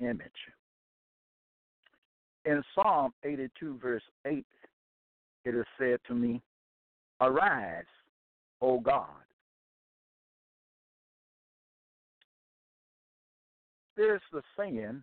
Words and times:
image. 0.00 0.30
In 2.44 2.62
Psalm 2.74 3.12
82, 3.24 3.78
verse 3.82 4.02
8, 4.26 4.44
it 5.44 5.54
is 5.54 5.64
said 5.78 5.98
to 6.08 6.14
me, 6.14 6.42
Arise, 7.20 7.84
O 8.62 8.80
God. 8.80 9.06
There's 13.96 14.22
the 14.32 14.40
saying, 14.56 15.02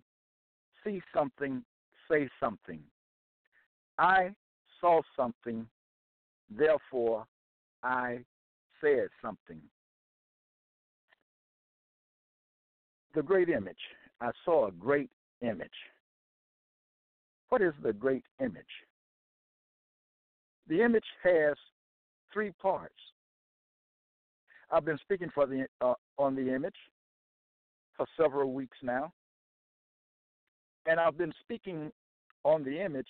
see 0.83 1.01
something, 1.13 1.63
say 2.09 2.27
something. 2.39 2.79
I 3.99 4.33
saw 4.81 5.01
something, 5.15 5.67
therefore 6.49 7.25
I 7.83 8.19
said 8.81 9.09
something. 9.21 9.61
The 13.13 13.21
great 13.21 13.49
image. 13.49 13.75
I 14.21 14.31
saw 14.45 14.67
a 14.67 14.71
great 14.71 15.09
image. 15.41 15.69
What 17.49 17.61
is 17.61 17.73
the 17.83 17.93
great 17.93 18.23
image? 18.39 18.65
The 20.67 20.81
image 20.81 21.05
has 21.23 21.55
three 22.33 22.51
parts. 22.61 22.93
I've 24.71 24.83
been 24.83 24.97
speaking 24.97 25.29
for 25.33 25.45
the 25.45 25.65
uh, 25.79 25.93
on 26.17 26.35
the 26.35 26.53
image 26.53 26.75
for 27.95 28.05
several 28.19 28.51
weeks 28.51 28.77
now, 28.83 29.13
and 30.85 30.99
I've 30.99 31.17
been 31.17 31.33
speaking 31.41 31.91
on 32.43 32.63
the 32.63 32.83
image 32.83 33.07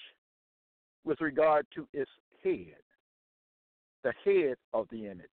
with 1.03 1.19
regard 1.19 1.65
to 1.73 1.87
its 1.93 2.11
head, 2.43 2.75
the 4.03 4.13
head 4.23 4.57
of 4.73 4.87
the 4.91 5.05
image. 5.05 5.25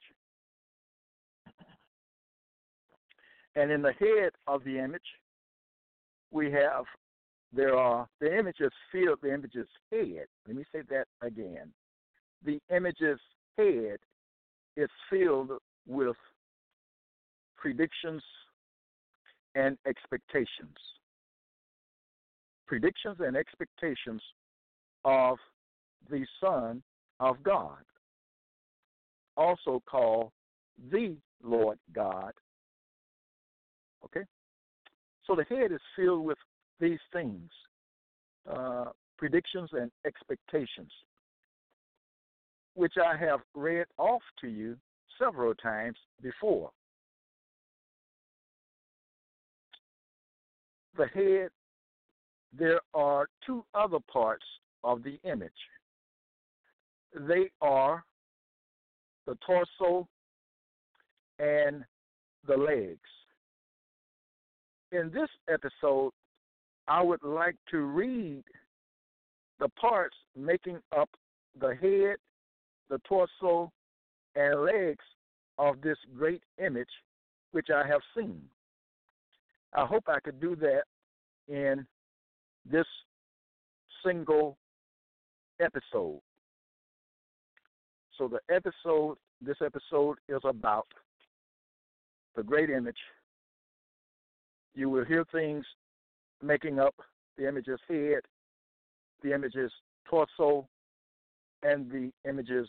And 3.56 3.70
in 3.70 3.83
the 3.83 3.92
head 3.92 4.30
of 4.47 4.64
the 4.64 4.78
image, 4.78 5.02
we 6.35 6.51
have 6.51 6.85
there 7.55 7.77
are 7.77 8.09
the 8.21 8.37
images 8.37 8.73
filled 8.91 9.21
the 9.23 9.33
image's 9.33 9.69
head. 9.91 10.27
Let 10.47 10.57
me 10.57 10.65
say 10.73 10.81
that 10.91 11.07
again. 11.23 11.73
The 12.45 12.59
image's 12.75 13.21
head 13.57 13.99
is 14.77 14.89
filled 15.08 15.53
with 15.86 16.17
predictions 17.57 18.23
and 19.55 19.79
expectations. 19.86 20.75
Predictions 22.67 23.19
and 23.20 23.37
expectations 23.37 24.20
of 25.05 25.39
the 26.11 26.27
Son 26.41 26.83
of 27.20 27.41
God, 27.45 27.79
also 29.37 29.81
called 29.89 30.33
the 30.91 31.17
Lord 31.42 31.79
God. 31.95 32.33
Okay? 34.05 34.25
So 35.27 35.35
the 35.35 35.45
head 35.45 35.73
is 35.73 35.80
filled 35.96 36.24
with 36.24 36.39
these 36.80 36.98
things 37.12 37.51
uh, 38.51 38.86
predictions 39.17 39.70
and 39.73 39.90
expectations, 40.07 40.90
which 42.74 42.95
I 43.02 43.17
have 43.17 43.40
read 43.55 43.86
off 43.96 44.23
to 44.40 44.48
you 44.48 44.77
several 45.18 45.55
times 45.55 45.96
before. 46.20 46.70
The 50.96 51.07
head, 51.07 51.48
there 52.57 52.80
are 52.92 53.27
two 53.46 53.64
other 53.74 53.98
parts 54.13 54.45
of 54.84 55.02
the 55.02 55.18
image. 55.24 55.52
They 57.14 57.51
are 57.61 58.05
the 59.27 59.36
torso 59.46 60.07
and 61.39 61.84
the 62.46 62.57
legs 62.57 63.01
in 64.95 65.11
this 65.11 65.29
episode, 65.53 66.13
I 66.87 67.03
would 67.03 67.23
like 67.23 67.57
to 67.71 67.79
read 67.79 68.45
the 69.59 69.69
parts 69.71 70.17
making 70.37 70.79
up 70.97 71.11
the 71.61 71.75
head, 71.75 72.17
the 72.89 73.01
torso, 73.07 73.73
and 74.37 74.63
legs 74.63 75.05
of 75.59 75.81
this 75.81 75.97
great 76.17 76.43
image 76.65 76.89
which 77.53 77.69
I 77.75 77.87
have 77.87 78.01
seen. 78.17 78.41
I 79.73 79.85
hope 79.85 80.05
I 80.09 80.21
could 80.21 80.41
do 80.41 80.57
that 80.57 80.83
in 81.49 81.87
this 82.71 82.87
single 84.05 84.57
episode. 85.61 86.21
So 88.19 88.29
the 88.29 88.41
episode, 88.55 89.17
this 89.41 89.57
episode 89.65 90.19
is 90.29 90.41
about 90.45 90.87
the 92.37 92.43
great 92.43 92.71
image 92.71 92.97
you 94.74 94.90
will 94.90 95.05
hear 95.05 95.24
things 95.33 95.64
making 96.42 96.79
up 96.79 96.95
the 97.36 97.48
image's 97.48 97.80
head, 97.89 98.20
the 99.23 99.33
image's 99.33 99.73
torso, 100.08 100.68
and 101.62 101.90
the 101.90 102.11
image's 102.29 102.68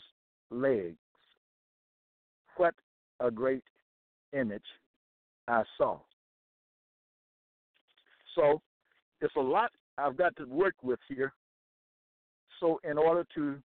legs. 0.51 0.95
What 2.57 2.73
a 3.19 3.29
great 3.29 3.63
image 4.33 4.63
I 5.47 5.63
saw. 5.77 5.99
So 8.35 8.61
it's 9.21 9.35
a 9.35 9.41
lot 9.41 9.71
I've 9.97 10.17
got 10.17 10.35
to 10.37 10.45
work 10.45 10.75
with 10.81 10.99
here. 11.07 11.33
So 12.59 12.79
in 12.89 12.97
order 12.97 13.25
to 13.35 13.57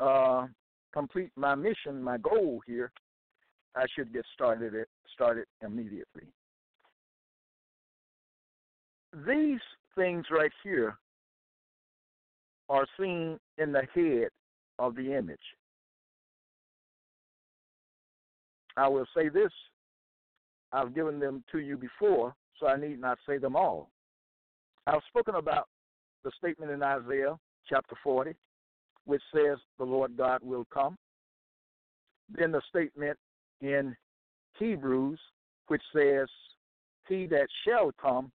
uh, 0.00 0.46
complete 0.92 1.30
my 1.36 1.54
mission, 1.54 2.02
my 2.02 2.18
goal 2.18 2.60
here, 2.66 2.92
I 3.76 3.84
should 3.94 4.12
get 4.12 4.24
started 4.34 4.74
it 4.74 4.88
started 5.12 5.46
immediately. 5.64 6.26
These 9.26 9.60
things 9.96 10.24
right 10.30 10.52
here 10.62 10.96
are 12.68 12.86
seen 12.98 13.38
in 13.58 13.72
the 13.72 13.82
head 13.94 14.28
of 14.78 14.94
the 14.94 15.16
image. 15.16 15.38
I 18.76 18.88
will 18.88 19.06
say 19.16 19.28
this 19.28 19.50
I've 20.72 20.94
given 20.94 21.18
them 21.18 21.42
to 21.52 21.58
you 21.58 21.76
before, 21.76 22.34
so 22.58 22.68
I 22.68 22.76
need 22.76 23.00
not 23.00 23.18
say 23.28 23.38
them 23.38 23.56
all. 23.56 23.90
I've 24.86 25.02
spoken 25.08 25.34
about 25.34 25.68
the 26.24 26.30
statement 26.38 26.70
in 26.70 26.82
Isaiah 26.82 27.36
chapter 27.68 27.96
40, 28.02 28.34
which 29.04 29.22
says 29.34 29.58
the 29.78 29.84
Lord 29.84 30.16
God 30.16 30.40
will 30.42 30.66
come. 30.72 30.96
Then 32.32 32.52
the 32.52 32.62
statement 32.68 33.18
in 33.60 33.96
Hebrews, 34.58 35.18
which 35.68 35.82
says, 35.94 36.28
He 37.08 37.26
that 37.26 37.46
shall 37.66 37.90
come 38.00 38.30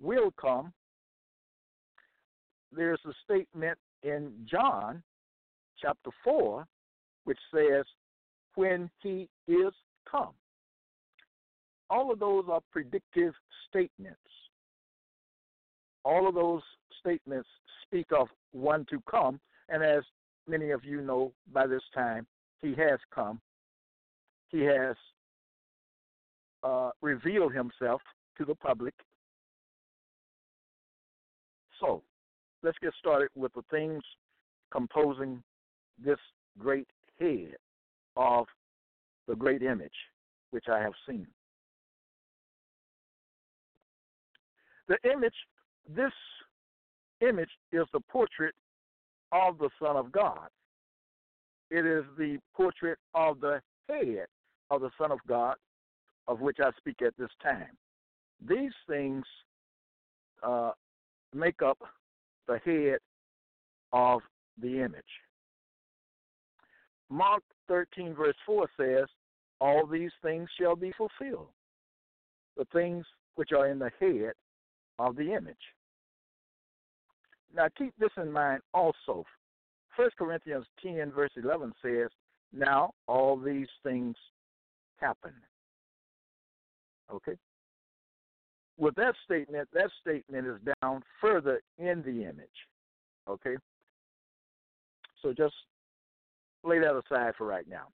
will 0.00 0.32
come. 0.40 0.72
There's 2.72 3.00
a 3.06 3.12
statement 3.24 3.78
in 4.02 4.32
John 4.50 5.02
chapter 5.80 6.10
4, 6.24 6.66
which 7.24 7.38
says, 7.54 7.84
When 8.54 8.90
he 9.02 9.28
is 9.48 9.72
come. 10.10 10.34
All 11.88 12.12
of 12.12 12.20
those 12.20 12.44
are 12.48 12.60
predictive 12.70 13.34
statements. 13.68 14.18
All 16.04 16.28
of 16.28 16.34
those 16.34 16.62
statements 17.00 17.48
speak 17.82 18.06
of 18.16 18.28
one 18.52 18.86
to 18.90 19.02
come, 19.10 19.40
and 19.68 19.82
as 19.82 20.04
many 20.46 20.70
of 20.70 20.84
you 20.84 21.00
know 21.00 21.32
by 21.52 21.66
this 21.66 21.82
time, 21.94 22.26
he 22.62 22.74
has 22.76 22.98
come 23.12 23.40
he 24.50 24.60
has 24.60 24.96
uh, 26.62 26.90
revealed 27.00 27.54
himself 27.54 28.00
to 28.38 28.44
the 28.44 28.54
public. 28.54 28.94
So, 31.78 32.02
let's 32.62 32.78
get 32.82 32.92
started 32.98 33.28
with 33.34 33.52
the 33.54 33.62
things 33.70 34.02
composing 34.70 35.42
this 36.02 36.18
great 36.58 36.88
head 37.18 37.54
of 38.16 38.46
the 39.28 39.34
great 39.34 39.62
image 39.62 39.90
which 40.50 40.64
I 40.68 40.80
have 40.80 40.92
seen. 41.08 41.26
The 44.88 44.98
image, 45.10 45.34
this 45.88 46.12
image 47.20 47.50
is 47.72 47.86
the 47.92 48.00
portrait 48.10 48.54
of 49.32 49.58
the 49.58 49.70
Son 49.80 49.96
of 49.96 50.10
God. 50.10 50.48
It 51.70 51.86
is 51.86 52.04
the 52.18 52.38
portrait 52.54 52.98
of 53.14 53.40
the 53.40 53.60
head 53.88 54.26
of 54.70 54.80
the 54.80 54.90
Son 54.98 55.10
of 55.10 55.18
God, 55.28 55.56
of 56.28 56.40
which 56.40 56.58
I 56.60 56.70
speak 56.76 57.02
at 57.02 57.16
this 57.18 57.30
time. 57.42 57.76
These 58.46 58.72
things 58.88 59.24
uh, 60.42 60.72
make 61.34 61.62
up 61.62 61.78
the 62.46 62.58
head 62.64 62.98
of 63.92 64.20
the 64.60 64.80
image. 64.80 65.02
Mark 67.10 67.42
13, 67.68 68.14
verse 68.14 68.36
4 68.46 68.68
says, 68.78 69.06
All 69.60 69.86
these 69.86 70.12
things 70.22 70.48
shall 70.58 70.76
be 70.76 70.92
fulfilled, 70.96 71.48
the 72.56 72.66
things 72.72 73.04
which 73.34 73.50
are 73.52 73.68
in 73.68 73.78
the 73.78 73.90
head 74.00 74.32
of 74.98 75.16
the 75.16 75.32
image. 75.32 75.56
Now 77.54 77.66
keep 77.76 77.92
this 77.98 78.10
in 78.16 78.30
mind 78.30 78.62
also. 78.72 79.24
1 79.96 80.10
Corinthians 80.16 80.66
10, 80.82 81.10
verse 81.10 81.32
11 81.36 81.72
says, 81.82 82.08
Now 82.52 82.92
all 83.08 83.36
these 83.36 83.68
things 83.82 84.14
happen. 85.00 85.32
Okay? 87.12 87.36
With 88.78 88.94
that 88.96 89.14
statement, 89.24 89.68
that 89.74 89.90
statement 90.00 90.46
is 90.46 90.74
down 90.82 91.02
further 91.20 91.60
in 91.78 92.02
the 92.02 92.22
image. 92.22 92.48
Okay? 93.28 93.56
So 95.22 95.32
just 95.32 95.54
lay 96.64 96.78
that 96.78 96.96
aside 96.96 97.34
for 97.36 97.46
right 97.46 97.68
now. 97.68 97.88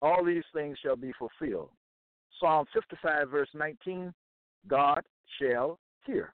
All 0.00 0.24
these 0.24 0.44
things 0.54 0.78
shall 0.82 0.96
be 0.96 1.12
fulfilled. 1.18 1.70
Psalm 2.38 2.66
55, 2.72 3.30
verse 3.30 3.48
19 3.54 4.12
God 4.68 5.02
shall 5.40 5.78
hear. 6.06 6.32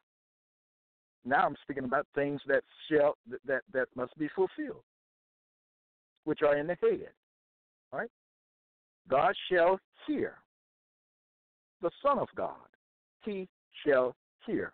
Now 1.24 1.46
I'm 1.46 1.56
speaking 1.62 1.84
about 1.84 2.06
things 2.14 2.40
that 2.46 2.62
shall 2.90 3.16
that 3.46 3.62
that 3.72 3.88
must 3.96 4.16
be 4.18 4.28
fulfilled, 4.36 4.82
which 6.24 6.42
are 6.42 6.56
in 6.56 6.66
the 6.66 6.76
head. 6.82 7.08
All 7.92 8.00
right? 8.00 8.10
God 9.08 9.34
shall 9.50 9.78
hear. 10.06 10.36
The 11.82 11.90
Son 12.02 12.18
of 12.18 12.28
God, 12.34 12.68
he 13.24 13.48
shall 13.84 14.14
hear. 14.46 14.72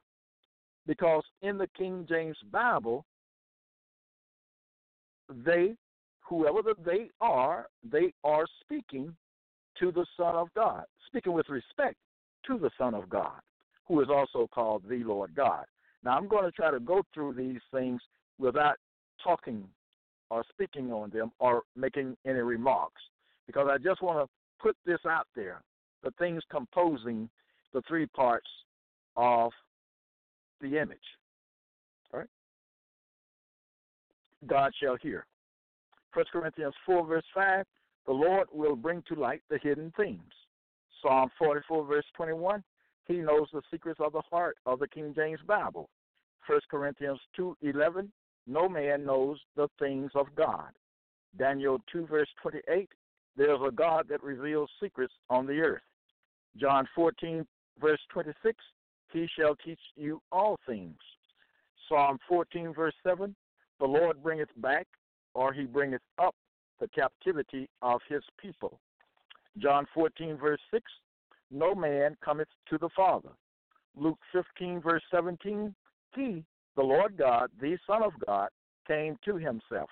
Because 0.87 1.23
in 1.43 1.59
the 1.59 1.69
King 1.77 2.07
James 2.09 2.37
Bible, 2.53 3.05
they, 5.45 5.75
whoever 6.21 6.63
the 6.63 6.75
they 6.85 7.11
are, 7.21 7.67
they 7.91 8.13
are 8.25 8.47
speaking 8.61 9.15
to 9.79 9.91
the 9.93 10.07
Son 10.17 10.35
of 10.35 10.49
God, 10.55 10.85
speaking 11.07 11.33
with 11.33 11.49
respect 11.49 11.97
to 12.47 12.59
the 12.59 12.71
Son 12.79 12.95
of 12.95 13.09
God, 13.09 13.41
who 13.87 14.01
is 14.01 14.09
also 14.09 14.49
called 14.53 14.83
the 14.89 15.03
Lord 15.05 15.35
God. 15.35 15.65
Now, 16.05 16.17
I'm 16.17 16.29
going 16.29 16.45
to 16.45 16.53
try 16.53 16.71
to 16.71 16.81
go 16.81 17.03
through 17.13 17.35
these 17.35 17.61
things 17.73 18.01
without 18.39 18.77
talking 19.23 19.65
or 20.31 20.45
speaking 20.51 20.93
on 20.93 21.11
them 21.11 21.33
or 21.41 21.63
making 21.77 22.17
any 22.25 22.41
remarks 22.41 23.03
because 23.51 23.69
I 23.71 23.79
just 23.79 24.03
want 24.03 24.19
to 24.19 24.31
put 24.63 24.77
this 24.87 25.01
out 25.09 25.27
there 25.35 25.63
the 26.03 26.11
things 26.13 26.43
composing 26.51 27.29
the 27.75 27.83
three 27.87 28.07
parts 28.07 28.49
of 29.17 29.53
the 30.61 30.79
image. 30.79 30.99
All 32.13 32.21
right? 32.21 32.29
God 34.47 34.73
shall 34.83 34.97
hear. 34.97 35.27
1 36.15 36.25
Corinthians 36.33 36.75
4, 36.87 37.07
verse 37.07 37.25
5 37.35 37.67
The 38.07 38.13
Lord 38.13 38.49
will 38.53 38.77
bring 38.77 39.03
to 39.09 39.15
light 39.15 39.43
the 39.51 39.59
hidden 39.63 39.93
things. 39.97 40.23
Psalm 41.03 41.31
44, 41.39 41.85
verse 41.85 42.05
21 42.17 42.63
he 43.11 43.17
knows 43.17 43.49
the 43.53 43.63
secrets 43.73 43.99
of 44.01 44.13
the 44.13 44.23
heart 44.31 44.57
of 44.67 44.79
the 44.79 44.87
King 44.87 45.13
James 45.17 45.41
Bible. 45.45 45.91
1 46.47 46.61
Corinthians 46.71 47.19
2:11 47.37 48.13
No 48.47 48.69
man 48.69 49.05
knows 49.05 49.41
the 49.57 49.69
things 49.81 50.13
of 50.15 50.33
God. 50.37 50.73
Daniel 51.37 51.81
2 51.91 52.07
verse 52.07 52.33
28 52.41 52.89
There's 53.41 53.61
a 53.67 53.71
God 53.71 54.05
that 54.11 54.23
reveals 54.23 54.69
secrets 54.83 55.15
on 55.31 55.47
the 55.47 55.61
earth. 55.61 55.81
John 56.59 56.87
14 56.95 57.47
verse 57.81 58.01
26 58.11 58.55
He 59.15 59.27
shall 59.35 59.57
teach 59.57 59.81
you 59.97 60.21
all 60.31 60.59
things. 60.67 60.99
Psalm 61.89 62.19
14 62.29 62.75
verse 62.75 62.93
7 63.03 63.35
The 63.79 63.87
Lord 63.87 64.23
bringeth 64.23 64.51
back 64.59 64.87
or 65.33 65.55
he 65.55 65.65
bringeth 65.65 66.03
up 66.19 66.35
the 66.81 66.89
captivity 66.89 67.67
of 67.81 68.03
his 68.11 68.21
people. 68.39 68.79
John 69.57 69.87
14 69.95 70.37
verse 70.37 70.61
6 70.71 70.85
no 71.51 71.75
man 71.75 72.19
cometh 72.23 72.49
to 72.69 72.77
the 72.77 72.91
Father. 72.95 73.31
Luke 73.97 74.19
15, 74.33 74.83
verse 74.83 75.03
17, 75.11 75.75
he, 76.15 76.45
the 76.77 76.83
Lord 76.83 77.17
God, 77.17 77.51
the 77.59 77.79
Son 77.87 78.03
of 78.03 78.13
God, 78.27 78.51
came 78.87 79.17
to 79.25 79.37
himself. 79.37 79.89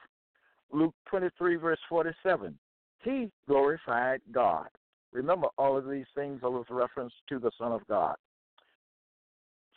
Luke 0.71 0.95
23, 1.09 1.57
verse 1.57 1.81
47, 1.89 2.57
he 3.03 3.31
glorified 3.47 4.21
God. 4.33 4.69
Remember, 5.13 5.49
all 5.57 5.77
of 5.77 5.89
these 5.89 6.07
things 6.15 6.41
are 6.43 6.51
with 6.51 6.69
reference 6.71 7.13
to 7.29 7.39
the 7.39 7.51
Son 7.59 7.73
of 7.73 7.87
God. 7.89 8.17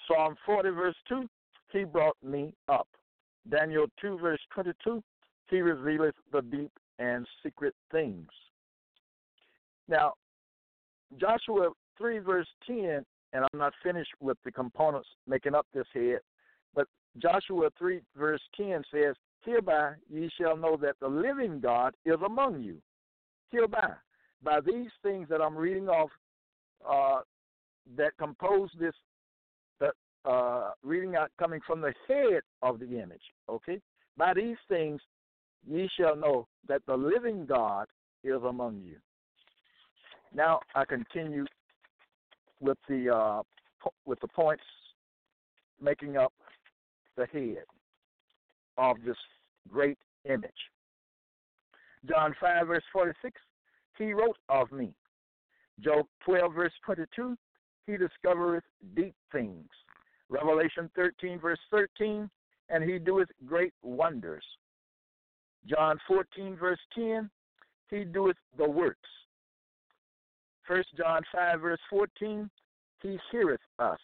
Psalm 0.08 0.36
40, 0.46 0.70
verse 0.72 0.96
2, 1.08 1.28
he 1.72 1.84
brought 1.84 2.18
me 2.24 2.54
up. 2.68 2.88
Daniel 3.50 3.88
2, 4.02 4.18
verse 4.20 4.40
22, 4.54 5.02
he 5.50 5.62
revealeth 5.62 6.16
the 6.32 6.42
deep 6.42 6.72
and 7.00 7.26
secret 7.44 7.74
things. 7.92 8.28
Now, 9.88 10.14
Joshua 11.20 11.70
3, 11.98 12.20
verse 12.20 12.48
10, 12.68 13.06
and 13.34 13.46
I'm 13.46 13.60
not 13.60 13.74
finished 13.84 14.12
with 14.20 14.38
the 14.44 14.52
components 14.52 15.08
making 15.28 15.56
up 15.56 15.66
this 15.74 15.88
head, 15.94 16.20
but 16.76 16.88
Joshua 17.18 17.70
3, 17.78 18.02
verse 18.18 18.42
10 18.58 18.84
says, 18.94 19.16
Hereby 19.44 19.94
ye 20.10 20.30
shall 20.40 20.56
know 20.56 20.78
that 20.78 20.96
the 21.00 21.08
living 21.08 21.60
God 21.60 21.96
is 22.06 22.18
among 22.24 22.62
you. 22.62 22.78
Hereby, 23.52 23.92
by 24.44 24.60
these 24.62 24.90
things 25.04 25.28
that 25.30 25.42
I'm 25.42 25.58
reading 25.58 25.90
off 25.90 26.10
uh, 26.88 27.22
that 27.98 28.12
compose 28.18 28.70
this, 28.80 28.94
the, 29.80 29.92
uh, 30.30 30.72
reading 30.84 31.16
out 31.16 31.32
coming 31.40 31.60
from 31.66 31.82
the 31.82 31.94
head 32.08 32.42
of 32.62 32.80
the 32.80 33.00
image, 33.00 33.22
okay? 33.50 33.80
By 34.18 34.34
these 34.34 34.58
things 34.68 35.02
ye 35.68 35.90
shall 36.00 36.16
know 36.16 36.48
that 36.68 36.82
the 36.88 36.96
living 36.96 37.46
God 37.46 37.88
is 38.24 38.42
among 38.48 38.82
you. 38.82 38.98
Now 40.34 40.60
I 40.76 40.86
continue 40.86 41.46
with 42.60 42.78
the 42.88 43.10
uh, 43.10 43.42
po- 43.82 43.94
with 44.06 44.20
the 44.22 44.28
points 44.28 44.64
making 45.82 46.18
up 46.18 46.32
the 47.18 47.26
head 47.26 47.66
of 48.78 48.98
this 49.06 49.18
great 49.70 49.98
image. 50.26 50.52
John 52.08 52.36
5, 52.40 52.68
verse 52.68 52.84
46, 52.92 53.40
he 53.98 54.14
wrote 54.14 54.38
of 54.50 54.72
me. 54.72 54.94
Job 55.80 56.06
12, 56.26 56.54
verse 56.54 56.74
22, 56.86 57.38
he 57.86 57.94
discovereth 57.94 58.64
deep 58.96 59.16
things. 59.32 59.68
Revelation 60.30 60.90
13, 60.96 61.40
verse 61.40 61.60
13, 61.70 62.30
and 62.70 62.84
he 62.84 62.98
doeth 62.98 63.30
great 63.46 63.74
wonders. 63.84 64.44
John 65.68 66.00
14, 66.08 66.56
verse 66.56 66.80
10, 66.96 67.30
he 67.90 68.04
doeth 68.04 68.38
the 68.58 68.68
works. 68.68 69.10
First 70.68 70.90
John 70.98 71.22
5, 71.34 71.62
verse 71.62 71.80
14, 71.90 72.50
he 73.02 73.20
heareth 73.32 73.62
us. 73.80 74.00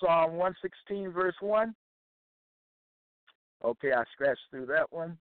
Psalm 0.00 0.36
116, 0.36 1.10
verse 1.10 1.34
1. 1.40 1.74
Okay, 3.64 3.92
I 3.92 4.04
scratched 4.12 4.40
through 4.50 4.66
that 4.66 4.92
one. 4.92 5.16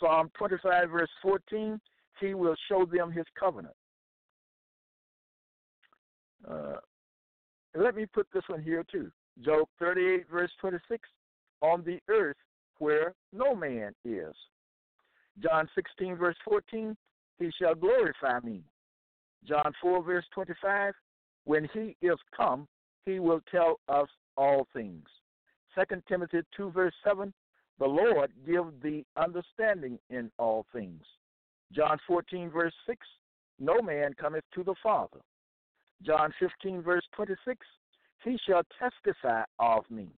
Psalm 0.00 0.30
25, 0.36 0.90
verse 0.90 1.10
14, 1.22 1.80
he 2.20 2.34
will 2.34 2.56
show 2.68 2.86
them 2.86 3.10
his 3.10 3.26
covenant. 3.38 3.74
Uh, 6.48 6.76
let 7.74 7.94
me 7.94 8.06
put 8.06 8.26
this 8.32 8.42
one 8.48 8.62
here 8.62 8.84
too. 8.90 9.10
Job 9.44 9.68
38, 9.78 10.26
verse 10.30 10.50
26, 10.60 11.08
on 11.60 11.84
the 11.84 11.98
earth 12.08 12.36
where 12.78 13.14
no 13.32 13.54
man 13.54 13.92
is. 14.04 14.34
John 15.42 15.68
16, 15.74 16.16
verse 16.16 16.36
14, 16.44 16.96
he 17.38 17.50
shall 17.60 17.74
glorify 17.74 18.40
me. 18.40 18.62
John 19.46 19.72
4, 19.80 20.02
verse 20.02 20.24
25, 20.34 20.94
when 21.44 21.68
he 21.72 21.96
is 22.02 22.18
come, 22.36 22.66
he 23.06 23.18
will 23.18 23.40
tell 23.50 23.80
us 23.88 24.08
all 24.36 24.66
things. 24.74 25.06
2 25.74 26.02
Timothy 26.08 26.40
2, 26.56 26.70
verse 26.70 26.94
7, 27.06 27.32
the 27.80 27.86
Lord 27.86 28.30
give 28.46 28.66
thee 28.82 29.06
understanding 29.16 29.98
in 30.10 30.30
all 30.38 30.66
things. 30.72 31.02
John 31.72 31.98
14, 32.06 32.50
verse 32.50 32.74
6, 32.86 32.98
no 33.58 33.80
man 33.80 34.12
cometh 34.20 34.44
to 34.54 34.62
the 34.62 34.74
Father. 34.82 35.20
John 36.02 36.32
15, 36.38 36.82
verse 36.82 37.04
26, 37.16 37.58
he 38.22 38.38
shall 38.46 38.62
testify 38.78 39.44
of 39.58 39.84
me. 39.90 40.08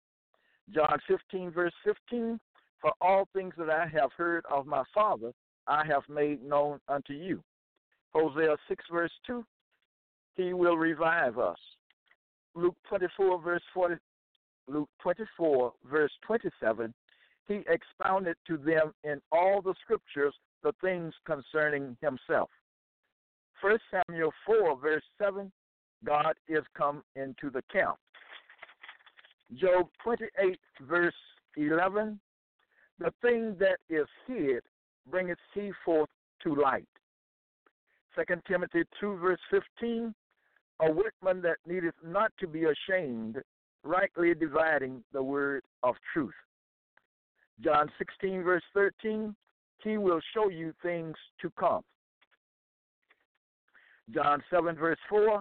John 0.75 0.99
15, 1.07 1.53
verse 1.53 1.73
15, 1.85 2.41
for 2.81 2.93
all 3.01 3.29
things 3.33 3.55
that 3.57 3.71
I 3.71 3.87
have 3.87 4.11
heard 4.17 4.45
of 4.51 4.67
my 4.67 4.83
Father, 4.93 5.33
I 5.69 5.87
have 5.87 6.03
made 6.09 6.43
known 6.43 6.81
unto 6.89 7.13
you. 7.13 7.43
Hosea 8.13 8.57
6, 8.69 8.85
verse 8.93 9.13
2, 9.27 9.45
he 10.35 10.53
will 10.53 10.77
revive 10.77 11.39
us. 11.39 11.59
Luke 12.57 12.77
24, 12.89 13.41
verse 13.41 13.63
40, 13.73 13.97
Luke 14.69 14.89
24, 15.01 15.73
verse 15.89 16.13
27, 16.27 16.93
he 17.49 17.63
expounded 17.69 18.37
to 18.47 18.57
them 18.57 18.93
in 19.05 19.21
all 19.31 19.61
the 19.63 19.75
scriptures 19.83 20.35
the 20.63 20.73
things 20.81 21.13
concerning 21.27 21.97
himself. 22.01 22.49
1 23.61 23.79
Samuel 23.91 24.33
4, 24.47 24.79
verse 24.81 25.03
7, 25.21 25.51
God 26.05 26.35
is 26.49 26.63
come 26.77 27.03
into 27.17 27.51
the 27.51 27.63
camp. 27.73 27.97
Job 29.55 29.89
28, 30.03 30.59
verse 30.83 31.15
11, 31.57 32.19
the 32.99 33.13
thing 33.23 33.57
that 33.59 33.79
is 33.91 34.07
hid 34.27 34.63
bringeth 35.11 35.39
he 35.55 35.71
forth 35.85 36.09
to 36.43 36.55
light. 36.55 36.89
2 38.17 38.23
Timothy 38.47 38.83
2, 39.01 39.17
verse 39.17 39.41
15, 39.51 40.15
a 40.81 40.91
workman 40.91 41.43
that 41.43 41.57
needeth 41.67 41.95
not 42.05 42.33
to 42.41 42.47
be 42.47 42.65
ashamed, 42.65 43.39
rightly 43.85 44.35
dividing 44.35 45.03
the 45.13 45.23
word 45.23 45.63
of 45.83 45.95
truth. 46.13 46.35
John 47.63 47.91
16, 47.99 48.43
verse 48.43 48.63
13, 48.75 49.35
he 49.85 49.97
will 49.97 50.21
show 50.35 50.49
you 50.49 50.73
things 50.83 51.15
to 51.41 51.51
come. 51.59 51.83
John 54.13 54.43
7, 54.51 54.75
verse 54.77 54.99
4, 55.09 55.41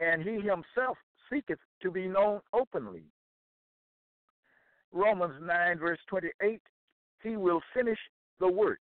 and 0.00 0.22
he 0.22 0.34
himself 0.34 0.98
seeketh 1.32 1.58
to 1.82 1.90
be 1.90 2.06
known 2.06 2.40
openly. 2.52 3.04
Romans 4.92 5.34
9, 5.42 5.78
verse 5.78 5.98
28, 6.08 6.60
he 7.22 7.36
will 7.36 7.60
finish 7.74 7.98
the 8.40 8.48
work. 8.48 8.78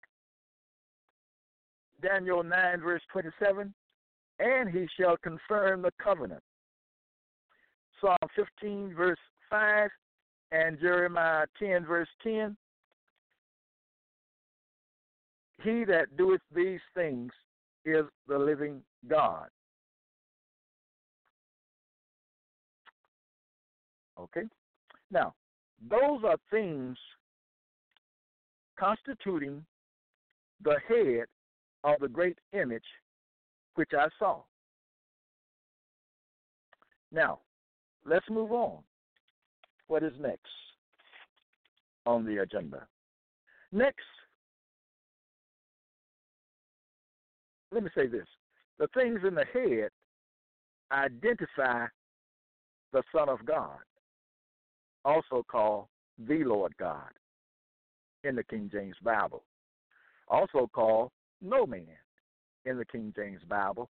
Daniel 2.01 2.43
9, 2.43 2.81
verse 2.81 3.01
27, 3.11 3.73
and 4.39 4.69
he 4.69 4.87
shall 4.99 5.17
confirm 5.17 5.81
the 5.81 5.91
covenant. 6.01 6.43
Psalm 7.99 8.17
15, 8.35 8.93
verse 8.95 9.17
5, 9.49 9.89
and 10.51 10.79
Jeremiah 10.79 11.47
10, 11.59 11.85
verse 11.85 12.07
10. 12.23 12.55
He 15.63 15.83
that 15.85 16.15
doeth 16.17 16.41
these 16.55 16.79
things 16.93 17.31
is 17.85 18.05
the 18.27 18.37
living 18.37 18.81
God. 19.07 19.47
Okay? 24.19 24.43
Now, 25.11 25.33
those 25.89 26.21
are 26.25 26.37
things 26.51 26.97
constituting 28.79 29.65
the 30.63 30.77
head 30.87 31.25
of 31.83 31.99
the 31.99 32.07
great 32.07 32.37
image 32.53 32.83
which 33.75 33.91
I 33.97 34.07
saw. 34.19 34.41
Now, 37.11 37.39
let's 38.05 38.29
move 38.29 38.51
on. 38.51 38.79
What 39.87 40.03
is 40.03 40.13
next 40.19 40.41
on 42.05 42.25
the 42.25 42.41
agenda? 42.41 42.85
Next, 43.71 44.03
let 47.77 47.83
me 47.83 47.89
say 47.93 48.07
this 48.07 48.25
the 48.79 48.87
things 48.95 49.19
in 49.27 49.35
the 49.35 49.45
head 49.53 49.89
identify 50.91 51.85
the 52.91 53.03
Son 53.15 53.29
of 53.29 53.45
God, 53.45 53.77
also 55.05 55.45
called 55.47 55.85
the 56.27 56.43
Lord 56.43 56.73
God 56.79 57.11
in 58.23 58.35
the 58.35 58.43
King 58.43 58.67
James 58.73 58.95
Bible, 59.03 59.43
also 60.27 60.67
called 60.73 61.11
no 61.39 61.67
man 61.67 61.85
in 62.65 62.79
the 62.79 62.85
King 62.85 63.13
James 63.15 63.41
Bible. 63.47 63.89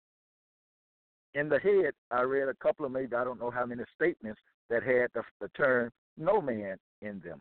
In 1.35 1.47
the 1.47 1.59
head, 1.59 1.93
I 2.11 2.23
read 2.23 2.49
a 2.49 2.55
couple 2.55 2.85
of 2.85 2.91
maybe 2.91 3.15
I 3.15 3.23
don't 3.23 3.39
know 3.39 3.51
how 3.51 3.65
many 3.65 3.83
statements 3.95 4.41
that 4.69 4.83
had 4.83 5.07
the, 5.13 5.21
the 5.39 5.47
term 5.55 5.89
no 6.17 6.41
man 6.41 6.75
in 7.01 7.21
them. 7.23 7.39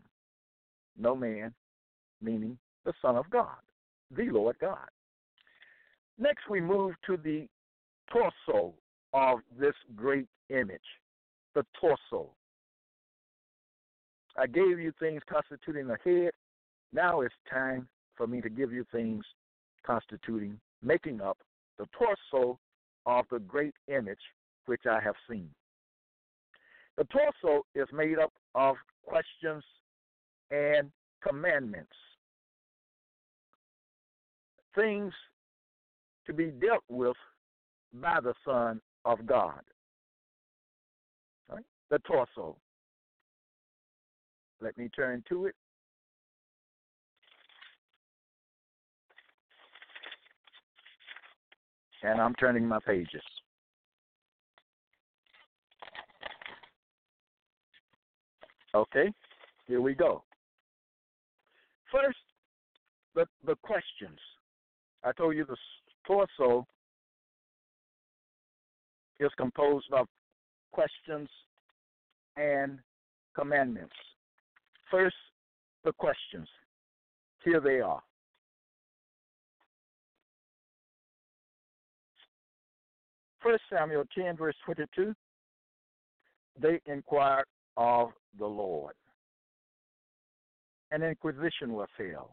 No 0.97 1.17
man, 1.17 1.53
meaning 2.21 2.57
the 2.85 2.93
Son 3.01 3.17
of 3.17 3.29
God, 3.29 3.57
the 4.15 4.29
Lord 4.29 4.55
God. 4.61 4.87
Next, 6.19 6.49
we 6.49 6.59
move 6.59 6.95
to 7.05 7.15
the 7.15 7.47
torso 8.11 8.73
of 9.13 9.39
this 9.57 9.73
great 9.95 10.27
image, 10.49 10.81
the 11.55 11.65
torso. 11.79 12.29
I 14.37 14.45
gave 14.45 14.79
you 14.79 14.91
things 14.99 15.21
constituting 15.29 15.87
the 15.87 15.97
head. 16.03 16.31
Now 16.91 17.21
it's 17.21 17.33
time 17.49 17.87
for 18.15 18.27
me 18.27 18.41
to 18.41 18.49
give 18.49 18.73
you 18.73 18.85
things 18.91 19.23
constituting 19.85 20.59
making 20.83 21.21
up 21.21 21.37
the 21.77 21.85
torso 21.97 22.59
of 23.05 23.25
the 23.31 23.39
great 23.39 23.73
image 23.87 24.19
which 24.65 24.81
I 24.89 24.99
have 24.99 25.15
seen. 25.29 25.49
The 26.97 27.05
torso 27.05 27.65
is 27.75 27.87
made 27.93 28.19
up 28.19 28.33
of 28.55 28.75
questions 29.05 29.63
and 30.51 30.91
commandments, 31.25 31.95
things 34.75 35.13
to 36.29 36.33
be 36.33 36.51
dealt 36.51 36.83
with 36.89 37.17
by 37.93 38.19
the 38.21 38.33
Son 38.45 38.79
of 39.03 39.25
God. 39.25 39.61
Right? 41.49 41.65
The 41.89 41.97
torso. 41.99 42.55
Let 44.61 44.77
me 44.77 44.89
turn 44.95 45.23
to 45.29 45.47
it. 45.47 45.55
and 52.01 52.21
I'm 52.21 52.33
turning 52.35 52.65
my 52.65 52.79
pages. 52.79 53.21
Okay, 58.73 59.11
here 59.67 59.81
we 59.81 59.95
go. 59.95 60.23
First, 61.91 62.17
the, 63.15 63.25
the 63.45 63.55
questions. 63.63 64.17
I 65.03 65.11
told 65.11 65.35
you 65.35 65.43
the 65.43 65.57
torso 66.09 66.65
is 69.19 69.29
composed 69.37 69.85
of 69.93 70.07
questions 70.71 71.29
and 72.35 72.79
commandments. 73.35 73.93
First, 74.89 75.15
the 75.83 75.93
questions. 75.93 76.47
Here 77.43 77.59
they 77.59 77.79
are. 77.79 78.01
1 83.43 83.57
Samuel 83.71 84.03
10, 84.17 84.35
verse 84.35 84.55
22, 84.65 85.13
they 86.59 86.81
inquired 86.87 87.45
of 87.77 88.09
the 88.37 88.45
Lord. 88.45 88.93
An 90.91 91.03
inquisition 91.03 91.71
was 91.71 91.87
held. 91.97 92.31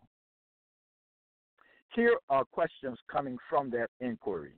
Here 1.96 2.18
are 2.28 2.44
questions 2.44 2.98
coming 3.10 3.38
from 3.48 3.70
that 3.70 3.88
inquiry. 4.00 4.52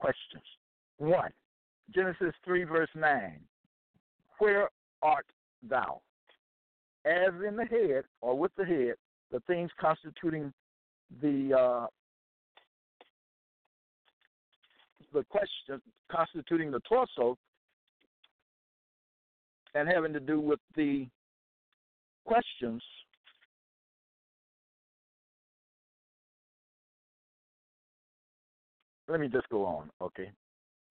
Questions. 0.00 0.42
1. 0.98 1.30
Genesis 1.94 2.34
3, 2.44 2.64
verse 2.64 2.88
9. 2.96 3.38
Where 4.38 4.68
art 5.00 5.26
thou? 5.62 6.00
As 7.04 7.32
in 7.46 7.54
the 7.54 7.66
head, 7.66 8.02
or 8.20 8.36
with 8.36 8.50
the 8.56 8.64
head, 8.64 8.94
the 9.30 9.38
things 9.46 9.70
constituting 9.80 10.52
the 11.22 11.56
uh, 11.56 11.86
the 15.12 15.24
question 15.24 15.80
constituting 16.10 16.70
the 16.70 16.80
torso 16.80 17.38
and 19.74 19.88
having 19.88 20.12
to 20.12 20.20
do 20.20 20.40
with 20.40 20.60
the 20.76 21.06
questions 22.26 22.82
let 29.08 29.20
me 29.20 29.28
just 29.28 29.48
go 29.48 29.64
on 29.64 29.90
okay 30.00 30.30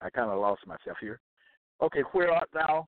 i 0.02 0.10
kind 0.10 0.30
of 0.30 0.38
lost 0.38 0.66
myself 0.66 0.96
here 1.00 1.20
okay 1.82 2.00
where 2.12 2.30
art 2.30 2.48
thou 2.52 2.86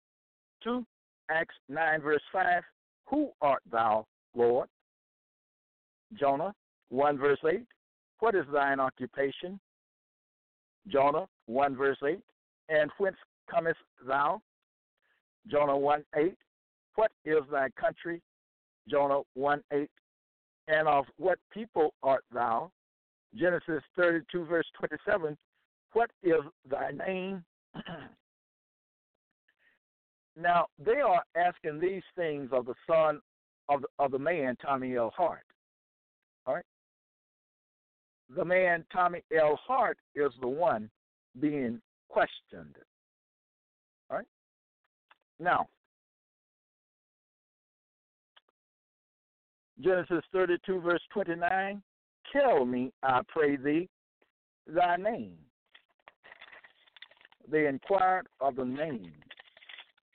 two 0.64 0.86
acts 1.30 1.56
9 1.70 2.02
verse 2.02 2.22
5 2.32 2.64
who 3.06 3.30
art 3.42 3.62
thou 3.72 4.06
lord 4.36 4.68
jonah 6.18 6.54
1 6.90 7.18
verse 7.18 7.40
8. 7.46 7.66
What 8.20 8.36
is 8.36 8.46
thine 8.52 8.80
occupation? 8.80 9.60
Jonah 10.88 11.26
1 11.48 11.76
verse 11.76 11.98
8. 12.06 12.20
And 12.70 12.92
whence 12.98 13.18
comest 13.50 13.80
thou? 14.08 14.42
Jonah 15.50 15.78
1 15.78 16.04
8. 16.16 16.34
What 16.98 17.12
is 17.26 17.44
thy 17.52 17.70
country? 17.80 18.22
Jonah 18.90 19.22
1 19.36 19.62
8. 19.72 19.90
And 20.68 20.88
of 20.88 21.06
what 21.18 21.38
people 21.54 21.94
art 22.02 22.24
thou? 22.34 22.72
Genesis 23.36 23.84
32, 23.96 24.46
verse 24.46 24.66
27, 24.80 25.38
what 25.94 26.10
is 26.24 26.42
thy 26.70 26.90
name? 26.92 27.44
now, 30.36 30.66
they 30.84 31.00
are 31.02 31.22
asking 31.36 31.80
these 31.80 32.02
things 32.16 32.50
of 32.52 32.66
the 32.66 32.74
son 32.90 33.22
of 33.70 33.82
the, 33.82 33.88
of 34.00 34.12
the 34.12 34.20
man, 34.20 34.58
Tommy 34.60 34.96
L. 34.96 35.14
Hart. 35.16 35.46
All 36.48 36.56
right? 36.56 36.66
The 38.36 38.44
man, 38.44 38.86
Tommy 38.92 39.22
L. 39.40 39.60
Hart, 39.68 40.00
is 40.16 40.32
the 40.42 40.48
one 40.48 40.90
being 41.40 41.80
questioned. 42.10 42.76
All 44.10 44.18
right? 44.18 44.28
Now, 45.40 45.68
Genesis 49.82 50.24
32, 50.32 50.82
verse 50.82 51.02
29 51.14 51.82
Tell 52.34 52.66
me, 52.66 52.92
I 53.04 53.22
pray 53.28 53.56
thee, 53.56 53.88
thy 54.68 54.98
name. 54.98 55.38
They 57.50 57.68
inquired 57.68 58.28
of 58.42 58.58
the 58.58 58.66
name 58.66 59.14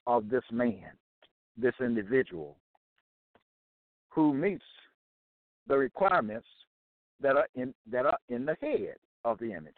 of 0.07 0.29
this 0.29 0.45
man, 0.51 0.91
this 1.57 1.75
individual, 1.81 2.57
who 4.11 4.35
meets 4.35 4.65
the 5.67 5.77
requirements 5.77 6.49
that 7.23 7.37
are 7.37 7.49
in 7.55 7.73
that 7.91 8.05
are 8.05 8.19
in 8.29 8.45
the 8.45 8.57
head 8.61 8.97
of 9.25 9.39
the 9.39 9.53
image. 9.53 9.75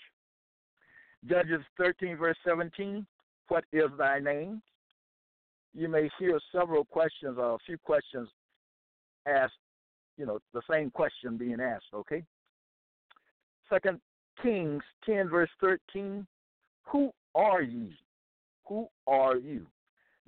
Judges 1.29 1.61
13, 1.79 2.17
verse 2.17 2.37
17, 2.47 3.07
what 3.49 3.65
is 3.73 3.91
thy 3.97 4.19
name? 4.19 4.61
You 5.73 5.89
may 5.89 6.09
hear 6.19 6.39
several 6.53 6.85
questions 6.85 7.37
or 7.39 7.55
a 7.55 7.59
few 7.65 7.79
questions 7.79 8.29
asked, 9.27 9.55
you 10.17 10.27
know, 10.27 10.39
the 10.53 10.63
same 10.71 10.91
question 10.91 11.37
being 11.37 11.61
asked, 11.61 11.87
okay? 11.93 12.23
Second 13.69 14.01
Kings 14.43 14.83
10, 15.07 15.29
verse 15.29 15.51
13, 15.61 16.27
who 16.85 17.11
are 17.35 17.63
ye? 17.63 17.97
Who 18.67 18.89
are 19.07 19.37
you? 19.37 19.67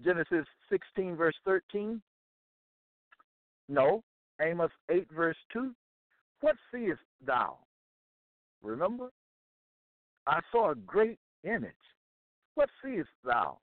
Genesis 0.04 0.46
16, 0.70 1.16
verse 1.16 1.34
13, 1.44 2.00
no. 3.68 4.02
Amos 4.40 4.70
8, 4.90 5.06
verse 5.14 5.36
2, 5.52 5.74
what 6.40 6.56
seest 6.70 7.00
thou? 7.26 7.56
Remember? 8.62 9.10
I 10.26 10.40
saw 10.52 10.72
a 10.72 10.74
great 10.74 11.18
image. 11.44 11.72
What 12.54 12.68
seest 12.82 13.08
thou? 13.24 13.58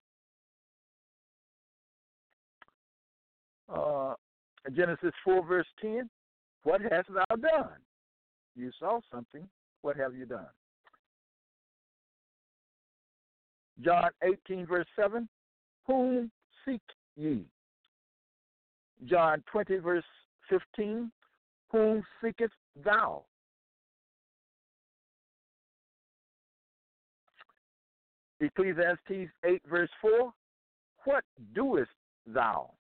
Uh, 3.70 4.14
Genesis 4.72 5.12
4, 5.24 5.46
verse 5.46 5.68
10. 5.82 6.10
What 6.64 6.82
hast 6.82 7.10
thou 7.14 7.36
done? 7.36 7.80
You 8.56 8.72
saw 8.80 9.00
something. 9.12 9.48
What 9.82 9.98
have 9.98 10.16
you 10.16 10.26
done? 10.26 10.48
John 13.82 14.10
18, 14.24 14.66
verse 14.66 14.86
7. 14.98 15.28
Whom 15.88 16.32
seek 16.66 16.82
ye? 17.18 17.46
John 19.06 19.44
20, 19.52 19.78
verse 19.78 20.04
15. 20.50 21.12
Whom 21.72 22.04
seekest 22.22 22.54
thou? 22.86 23.24
Ecclesiastes 28.40 29.30
8, 29.44 29.62
verse 29.70 29.90
4 30.02 30.34
What 31.06 31.24
doest 31.54 31.90
thou? 32.28 32.72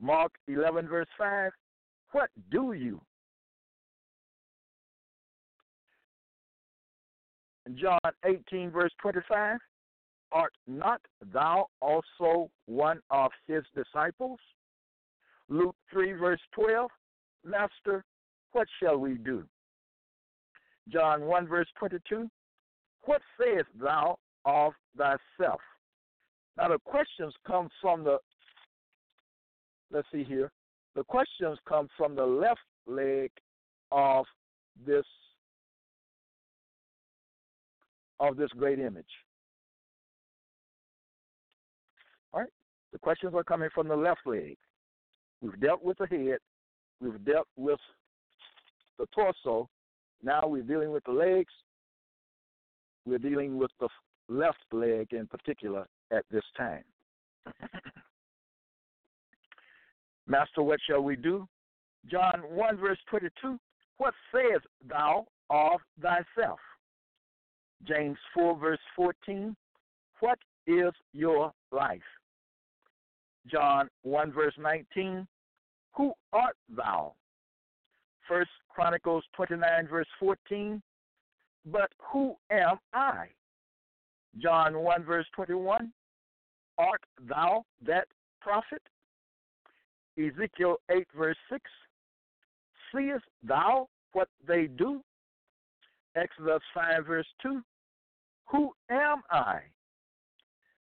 Mark 0.00 0.32
11, 0.48 0.88
verse 0.88 1.08
5 1.18 1.52
What 2.12 2.30
do 2.50 2.72
you? 2.72 3.00
John 7.74 7.98
18, 8.24 8.70
verse 8.70 8.92
25 9.00 9.58
Art 10.32 10.52
not 10.66 11.00
thou 11.32 11.66
also 11.80 12.50
one 12.66 13.00
of 13.10 13.30
his 13.46 13.62
disciples? 13.74 14.38
Luke 15.48 15.76
3, 15.92 16.12
verse 16.12 16.40
12 16.52 16.90
Master, 17.44 18.04
what 18.52 18.66
shall 18.80 18.98
we 18.98 19.14
do? 19.14 19.44
John 20.88 21.22
1, 21.22 21.46
verse 21.46 21.68
22 21.78 22.28
What 23.04 23.22
sayest 23.38 23.68
thou 23.80 24.18
of 24.44 24.72
thyself. 24.96 25.60
Now 26.56 26.68
the 26.68 26.78
questions 26.84 27.34
come 27.46 27.68
from 27.80 28.04
the 28.04 28.18
let's 29.90 30.06
see 30.12 30.24
here. 30.24 30.50
The 30.94 31.04
questions 31.04 31.58
come 31.68 31.88
from 31.96 32.14
the 32.14 32.24
left 32.24 32.60
leg 32.86 33.30
of 33.92 34.24
this 34.86 35.04
of 38.18 38.36
this 38.36 38.48
great 38.56 38.78
image. 38.78 39.04
All 42.32 42.40
right? 42.40 42.50
The 42.92 42.98
questions 42.98 43.34
are 43.34 43.44
coming 43.44 43.68
from 43.74 43.88
the 43.88 43.96
left 43.96 44.20
leg. 44.24 44.56
We've 45.42 45.60
dealt 45.60 45.84
with 45.84 45.98
the 45.98 46.06
head, 46.06 46.38
we've 47.00 47.22
dealt 47.24 47.46
with 47.56 47.78
the 48.98 49.06
torso, 49.14 49.68
now 50.22 50.46
we're 50.46 50.62
dealing 50.62 50.92
with 50.92 51.04
the 51.04 51.12
legs, 51.12 51.52
we're 53.04 53.18
dealing 53.18 53.58
with 53.58 53.70
the 53.80 53.88
left 54.30 54.64
leg 54.72 55.08
in 55.12 55.26
particular 55.26 55.86
at 56.10 56.24
this 56.30 56.44
time. 56.56 56.84
Master, 60.26 60.62
what 60.62 60.80
shall 60.88 61.02
we 61.02 61.16
do? 61.16 61.46
John 62.10 62.42
1, 62.50 62.76
verse 62.76 62.98
22 63.08 63.58
What 63.98 64.14
sayest 64.32 64.66
thou 64.88 65.26
of 65.50 65.80
thyself? 66.00 66.58
James 67.86 68.18
4, 68.34 68.58
verse 68.58 68.78
14 68.94 69.56
What 70.20 70.38
is 70.66 70.92
your 71.12 71.52
life? 71.70 72.00
John 73.46 73.88
1, 74.02 74.32
verse 74.32 74.54
19 74.58 75.26
Who 75.96 76.12
art 76.32 76.56
thou? 76.74 77.14
First 78.28 78.50
Chronicles 78.68 79.24
29, 79.34 79.88
verse 79.88 80.08
14 80.18 80.82
But 81.66 81.90
who 82.12 82.34
am 82.50 82.78
I? 82.92 83.26
John 84.38 84.78
1, 84.80 85.04
verse 85.04 85.26
21 85.34 85.92
Art 86.78 87.00
thou 87.28 87.64
that 87.86 88.06
prophet? 88.40 88.82
Ezekiel 90.18 90.76
8, 90.90 91.06
verse 91.16 91.36
6 91.50 91.62
Seest 92.92 93.24
thou 93.42 93.88
what 94.12 94.28
they 94.46 94.66
do? 94.66 95.02
Exodus 96.14 96.62
5, 96.74 97.06
verse 97.06 97.26
2 97.42 97.62
Who 98.50 98.72
am 98.90 99.22
I? 99.30 99.60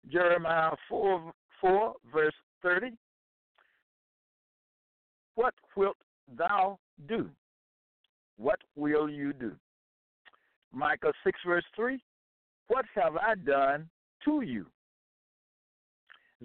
Jeremiah 0.09 0.75
4, 0.87 1.33
4 1.61 1.93
verse 2.13 2.35
30 2.61 2.91
What 5.35 5.53
wilt 5.75 5.97
thou 6.37 6.77
do? 7.07 7.29
What 8.37 8.59
will 8.75 9.09
you 9.09 9.33
do? 9.33 9.53
Micah 10.71 11.13
6, 11.23 11.39
verse 11.45 11.65
3 11.75 11.99
what 12.67 12.85
have 12.95 13.15
I 13.15 13.35
done 13.35 13.89
to 14.25 14.41
you? 14.41 14.65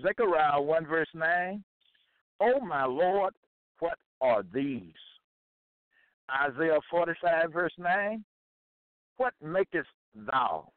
Zechariah 0.01 0.61
1 0.61 0.87
verse 0.87 1.09
9. 1.15 1.63
Oh 2.41 2.61
my 2.61 2.85
Lord, 2.85 3.35
what 3.79 3.99
are 4.21 4.43
these? 4.53 4.93
Isaiah 6.31 6.79
45 6.91 7.53
verse 7.53 7.73
9. 7.79 8.25
What 9.17 9.35
makest 9.43 9.89
thou? 10.15 10.73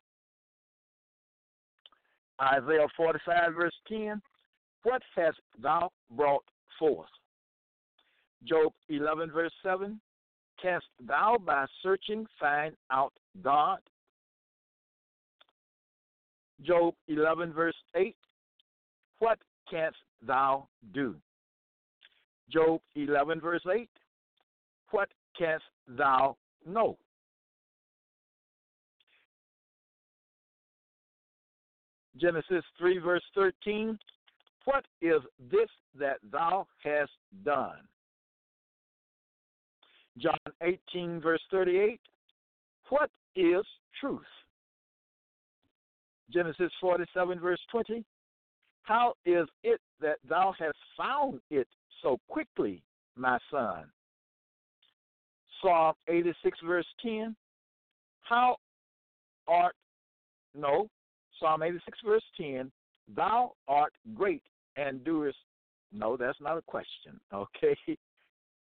Isaiah 2.42 2.88
45 2.98 3.54
verse 3.56 3.74
10. 3.88 4.22
What 4.84 5.02
hast 5.16 5.40
thou 5.62 5.90
brought 6.12 6.44
forth? 6.78 7.10
Job 8.44 8.74
11 8.90 9.32
verse 9.32 9.54
7. 9.64 10.00
Canst 10.62 10.86
thou 11.06 11.38
by 11.44 11.66
searching 11.82 12.26
find 12.40 12.76
out 12.92 13.14
God? 13.44 13.80
Job 16.62 16.94
11, 17.08 17.54
verse 17.54 17.76
8 17.96 18.16
What 19.20 19.40
canst 19.70 19.98
thou 20.26 20.68
do? 20.94 21.16
Job 22.52 22.82
11, 22.96 23.42
verse 23.42 23.62
8 23.72 23.90
What 24.92 25.10
canst 25.38 25.64
thou 25.88 26.38
know? 26.66 26.98
Genesis 32.18 32.64
3, 32.78 33.00
verse 33.00 33.24
13 33.34 33.98
What 34.66 34.86
is 35.02 35.22
this 35.52 35.70
that 36.00 36.18
thou 36.32 36.68
hast 36.84 37.12
done? 37.44 37.80
John 40.18 40.38
18, 40.62 41.20
verse 41.22 41.42
38 41.52 42.00
What 42.90 43.10
is 43.36 43.66
truth? 44.00 44.22
Genesis 46.32 46.72
47, 46.82 47.40
verse 47.40 47.60
20. 47.72 48.04
How 48.86 49.16
is 49.26 49.48
it 49.64 49.82
that 50.00 50.18
thou 50.30 50.54
hast 50.60 50.78
found 50.96 51.40
it 51.50 51.68
so 52.04 52.20
quickly, 52.30 52.84
my 53.16 53.40
son? 53.50 53.86
Psalm 55.62 55.96
86, 56.08 56.60
verse 56.64 56.86
10. 57.02 57.36
How 58.22 58.58
art, 59.48 59.76
no, 60.54 60.88
Psalm 61.40 61.64
86, 61.64 61.98
verse 62.06 62.24
10. 62.38 62.72
Thou 63.16 63.54
art 63.68 63.94
great 64.14 64.44
and 64.78 65.04
doest, 65.04 65.38
no, 65.92 66.16
that's 66.16 66.40
not 66.40 66.58
a 66.58 66.62
question, 66.62 67.20
okay? 67.34 67.78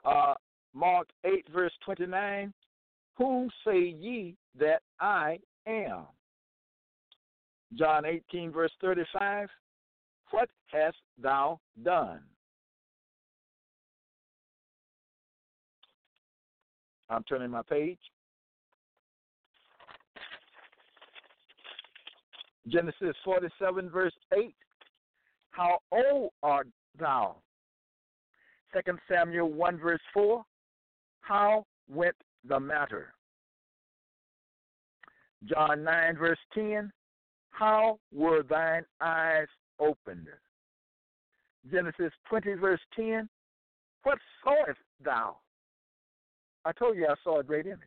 Uh, 0.04 0.34
Mark 0.74 1.08
8, 1.26 1.46
verse 1.54 1.74
29. 1.86 2.52
Whom 3.20 3.50
say 3.66 3.80
ye 3.80 4.36
that 4.60 4.82
I 5.00 5.40
am? 5.68 6.06
John 7.76 8.06
18, 8.06 8.52
verse 8.52 8.72
35. 8.82 9.50
What 10.32 10.50
hast 10.72 10.98
thou 11.22 11.60
done? 11.84 12.22
I'm 17.10 17.24
turning 17.24 17.52
my 17.52 17.62
page. 17.62 18.00
Genesis 22.68 23.16
47, 23.24 23.90
verse 23.90 24.14
8. 24.38 24.54
How 25.52 25.80
old 25.92 26.32
art 26.44 26.68
thou? 27.00 27.38
2 28.74 28.98
Samuel 29.10 29.52
1, 29.54 29.80
verse 29.80 30.02
4. 30.14 30.44
How 31.22 31.66
went 31.90 32.16
the 32.48 32.60
matter? 32.60 33.14
John 35.46 35.84
9, 35.84 36.18
verse 36.18 36.38
10. 36.54 36.92
How 37.52 38.00
were 38.14 38.44
thine 38.44 38.84
eyes 39.00 39.48
opened? 39.80 40.28
Genesis 41.72 42.14
20, 42.30 42.54
verse 42.54 42.80
10. 42.96 43.28
What 44.04 44.20
sawest 44.44 44.80
thou? 45.04 45.38
I 46.66 46.72
told 46.72 46.98
you 46.98 47.08
I 47.08 47.16
saw 47.24 47.40
a 47.40 47.44
great 47.44 47.66
image. 47.66 47.80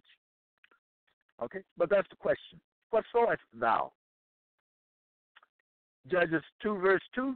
Okay? 1.42 1.61
But 1.76 1.90
that's 1.90 2.09
the 2.11 2.16
question. 2.16 2.61
What 2.90 3.05
sawest 3.12 3.42
thou? 3.59 3.92
Judges 6.11 6.42
2, 6.62 6.79
verse 6.79 7.03
2. 7.14 7.35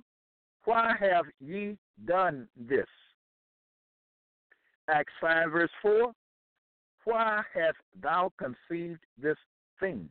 Why 0.65 0.95
have 0.99 1.27
ye 1.41 1.77
done 2.07 2.49
this? 2.57 2.87
Acts 4.89 5.13
5, 5.21 5.51
verse 5.51 5.71
4. 5.83 6.13
Why 7.05 7.43
hast 7.55 7.77
thou 8.03 8.33
conceived 8.39 9.01
this 9.21 9.37
thing? 9.79 10.09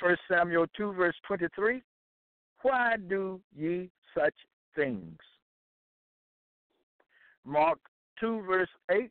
1 0.00 0.16
Samuel 0.30 0.66
2, 0.76 0.92
verse 0.92 1.14
23. 1.26 1.82
Why 2.62 2.96
do 3.08 3.40
ye 3.56 3.90
such 4.16 4.34
things? 4.74 5.18
Mark 7.44 7.78
2, 8.20 8.42
verse 8.46 8.68
8. 8.90 9.10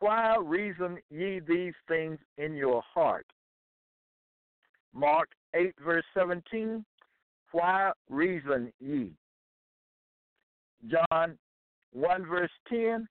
Why 0.00 0.36
reason 0.36 0.98
ye 1.10 1.40
these 1.40 1.74
things 1.88 2.18
in 2.38 2.54
your 2.54 2.82
heart? 2.82 3.26
Mark 4.92 5.30
8, 5.54 5.74
verse 5.84 6.04
17. 6.16 6.84
Why 7.52 7.92
reason 8.08 8.72
ye? 8.80 9.12
John 10.88 11.38
1, 11.92 12.26
verse 12.26 12.50
10. 12.68 13.08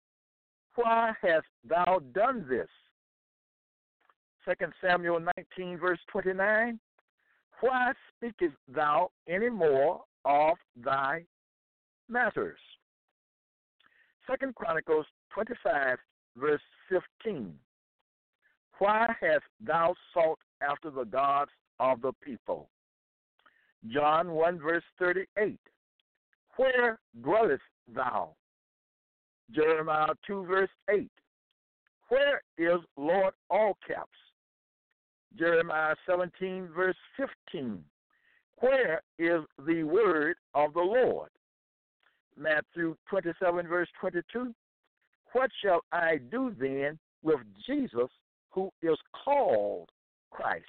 Why 0.75 1.11
hast 1.21 1.47
thou 1.67 1.99
done 2.13 2.45
this? 2.47 2.67
2 4.47 4.53
Samuel 4.81 5.19
19, 5.37 5.77
verse 5.77 5.99
29. 6.09 6.79
Why 7.59 7.91
speakest 8.15 8.55
thou 8.73 9.09
any 9.27 9.49
more 9.49 10.01
of 10.23 10.57
thy 10.81 11.25
matters? 12.07 12.59
Second 14.29 14.55
Chronicles 14.55 15.05
25, 15.33 15.97
verse 16.37 16.61
15. 16.89 17.53
Why 18.79 19.07
hast 19.19 19.43
thou 19.59 19.93
sought 20.13 20.39
after 20.61 20.91
the 20.91 21.03
gods 21.03 21.51
of 21.81 22.01
the 22.01 22.13
people? 22.23 22.69
John 23.89 24.31
1, 24.31 24.59
verse 24.59 24.83
38. 24.97 25.59
Where 26.55 26.99
dwellest 27.21 27.61
thou? 27.93 28.35
Jeremiah 29.51 30.13
2, 30.25 30.45
verse 30.45 30.69
8. 30.89 31.09
Where 32.07 32.41
is 32.57 32.79
Lord 32.95 33.33
all 33.49 33.77
caps? 33.85 34.09
Jeremiah 35.37 35.95
17, 36.09 36.69
verse 36.75 36.95
15. 37.51 37.83
Where 38.59 39.01
is 39.19 39.41
the 39.65 39.83
word 39.83 40.35
of 40.53 40.73
the 40.73 40.81
Lord? 40.81 41.29
Matthew 42.37 42.95
27, 43.09 43.67
verse 43.67 43.89
22. 43.99 44.53
What 45.33 45.51
shall 45.63 45.81
I 45.91 46.17
do 46.31 46.53
then 46.59 46.97
with 47.23 47.39
Jesus, 47.65 48.09
who 48.51 48.69
is 48.81 48.97
called 49.23 49.89
Christ? 50.31 50.65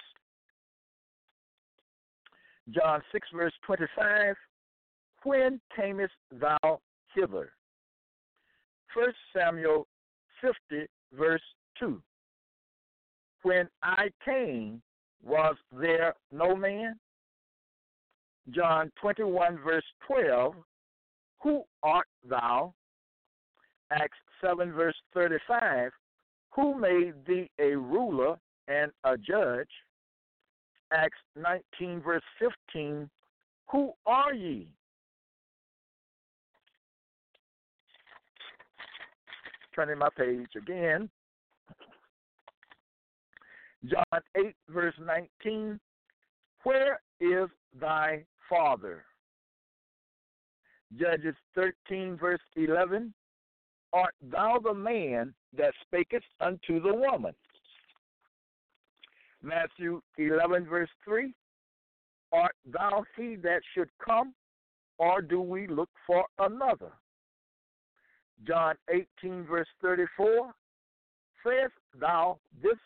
John 2.69 3.01
6, 3.11 3.27
verse 3.35 3.53
25. 3.65 4.35
When 5.23 5.59
camest 5.75 6.13
thou 6.31 6.79
hither? 7.15 7.51
1 8.93 9.13
Samuel 9.35 9.87
50, 10.41 10.85
verse 11.17 11.41
2. 11.79 12.01
When 13.43 13.69
I 13.83 14.09
came, 14.23 14.81
was 15.23 15.55
there 15.71 16.13
no 16.31 16.55
man? 16.55 16.95
John 18.51 18.91
21, 19.01 19.59
verse 19.63 19.83
12. 20.07 20.55
Who 21.41 21.63
art 21.83 22.07
thou? 22.27 22.73
Acts 23.91 24.17
7, 24.41 24.71
verse 24.71 24.95
35. 25.13 25.91
Who 26.55 26.79
made 26.79 27.13
thee 27.27 27.49
a 27.59 27.75
ruler 27.75 28.37
and 28.67 28.91
a 29.03 29.17
judge? 29.17 29.69
Acts 30.91 31.17
19, 31.35 32.01
verse 32.01 32.23
15. 32.39 33.09
Who 33.71 33.93
are 34.05 34.33
ye? 34.33 34.67
Turning 39.75 39.99
my 39.99 40.09
page 40.17 40.49
again. 40.57 41.09
John 43.85 44.21
8, 44.35 44.55
verse 44.69 44.95
19. 44.99 45.79
Where 46.63 46.99
is 47.19 47.49
thy 47.79 48.25
father? 48.49 49.05
Judges 50.97 51.35
13, 51.55 52.17
verse 52.17 52.41
11. 52.55 53.13
Art 53.93 54.15
thou 54.21 54.59
the 54.63 54.73
man 54.73 55.33
that 55.57 55.73
spakest 55.85 56.27
unto 56.41 56.81
the 56.81 56.93
woman? 56.93 57.33
Matthew 59.41 60.01
11, 60.17 60.65
verse 60.65 60.89
3. 61.05 61.33
Art 62.31 62.55
thou 62.65 63.03
he 63.15 63.35
that 63.37 63.61
should 63.73 63.89
come, 64.03 64.33
or 64.97 65.21
do 65.21 65.41
we 65.41 65.67
look 65.67 65.89
for 66.05 66.25
another? 66.37 66.91
John 68.45 68.75
18, 69.23 69.45
verse 69.45 69.67
34. 69.81 70.51
Sayest 71.43 71.73
thou 71.99 72.37
this 72.61 72.77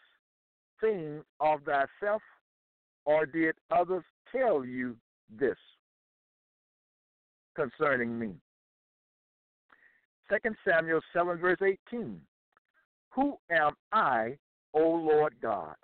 of 1.39 1.61
thyself, 1.63 2.21
or 3.05 3.25
did 3.25 3.55
others 3.71 4.03
tell 4.31 4.65
you 4.65 4.95
this 5.29 5.57
concerning 7.55 8.17
me? 8.17 8.33
2 10.29 10.37
Samuel 10.67 11.01
7, 11.13 11.37
verse 11.37 11.59
18. 11.61 12.19
Who 13.11 13.37
am 13.51 13.73
I, 13.91 14.37
O 14.73 14.79
Lord 14.79 15.35
God? 15.41 15.75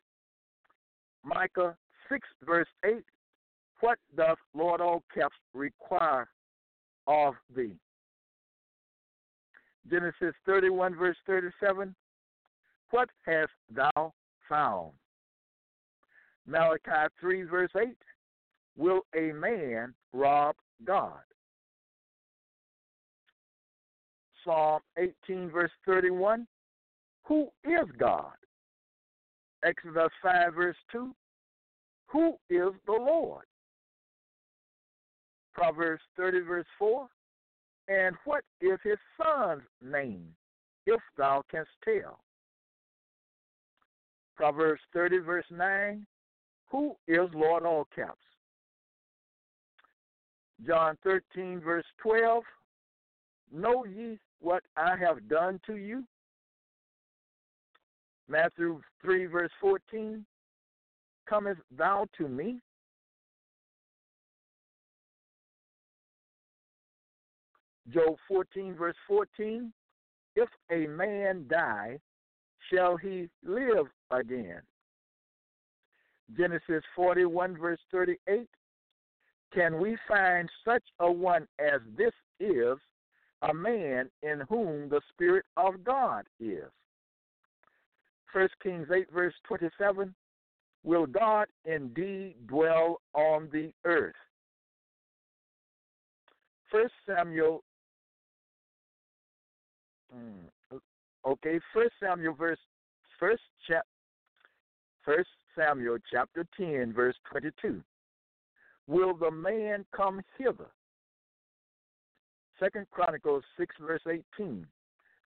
Micah 1.23 1.75
6, 2.09 2.27
verse 2.45 2.67
8. 2.85 3.03
What 3.81 3.99
doth 4.17 4.39
Lord 4.53 4.81
all 4.81 5.03
caps 5.13 5.35
require 5.53 6.27
of 7.07 7.35
thee? 7.55 7.75
Genesis 9.89 10.35
31, 10.45 10.95
verse 10.95 11.17
37. 11.25 11.95
What 12.91 13.09
hast 13.25 13.51
thou 13.73 14.13
found? 14.49 14.91
Malachi 16.45 17.13
3, 17.21 17.43
verse 17.43 17.71
8. 17.79 17.89
Will 18.75 19.01
a 19.15 19.31
man 19.33 19.93
rob 20.13 20.55
God? 20.83 21.19
Psalm 24.43 24.81
18, 24.97 25.51
verse 25.51 25.71
31. 25.85 26.47
Who 27.25 27.49
is 27.63 27.87
God? 27.99 28.33
Exodus 29.63 30.09
5, 30.23 30.53
verse 30.55 30.75
2. 30.91 31.13
Who 32.07 32.29
is 32.49 32.73
the 32.87 32.93
Lord? 32.93 33.45
Proverbs 35.53 36.01
30, 36.17 36.39
verse 36.39 36.65
4. 36.79 37.07
And 37.89 38.15
what 38.25 38.43
is 38.61 38.79
his 38.83 38.97
son's 39.17 39.61
name, 39.83 40.27
if 40.85 41.01
thou 41.17 41.43
canst 41.51 41.69
tell? 41.83 42.19
Proverbs 44.39 44.79
30, 44.93 45.17
verse 45.17 45.45
9. 45.51 46.07
Who 46.71 46.95
is 47.09 47.27
Lord 47.33 47.65
all 47.65 47.85
caps? 47.93 48.21
John 50.65 50.97
13, 51.03 51.59
verse 51.59 51.83
12. 52.01 52.43
know 53.51 53.83
ye 53.83 54.17
what 54.39 54.63
I 54.77 54.95
have 54.95 55.27
done 55.27 55.59
to 55.65 55.75
you? 55.75 56.05
Matthew 58.29 58.79
3, 59.01 59.25
verse 59.25 59.51
14, 59.59 60.25
Comest 61.27 61.59
thou 61.77 62.07
to 62.17 62.29
me? 62.29 62.61
Job 67.93 68.15
14, 68.29 68.73
verse 68.73 68.95
14, 69.05 69.73
If 70.37 70.47
a 70.71 70.87
man 70.87 71.45
die, 71.49 71.99
shall 72.71 72.97
he 72.97 73.29
live 73.43 73.87
again? 74.11 74.61
Genesis 76.37 76.83
41, 76.95 77.57
verse 77.57 77.79
38, 77.91 78.47
Can 79.53 79.79
we 79.79 79.97
find 80.07 80.49
such 80.63 80.83
a 80.99 81.11
one 81.11 81.47
as 81.59 81.81
this 81.97 82.13
is, 82.39 82.77
a 83.41 83.53
man 83.53 84.09
in 84.21 84.41
whom 84.49 84.89
the 84.89 85.01
Spirit 85.09 85.45
of 85.57 85.83
God 85.83 86.25
is? 86.39 86.69
First 88.31 88.53
Kings 88.61 88.87
8, 88.93 89.07
verse 89.11 89.33
27, 89.47 90.13
Will 90.83 91.07
God 91.07 91.47
indeed 91.65 92.35
dwell 92.47 93.01
on 93.13 93.49
the 93.51 93.71
earth? 93.85 94.15
First 96.71 96.93
Samuel 97.07 97.63
Hmm. 100.13 100.47
Okay, 101.25 101.59
First 101.73 101.93
Samuel 102.01 102.33
verse 102.33 102.59
first 103.19 103.41
chap 103.67 103.85
First 105.03 105.29
Samuel 105.57 105.97
chapter 106.11 106.45
ten 106.57 106.93
verse 106.93 107.15
twenty 107.29 107.49
two. 107.61 107.81
Will 108.87 109.15
the 109.15 109.31
man 109.31 109.85
come 109.95 110.21
hither? 110.37 110.69
Second 112.59 112.87
Chronicles 112.91 113.43
six 113.57 113.75
verse 113.79 114.01
eighteen. 114.07 114.65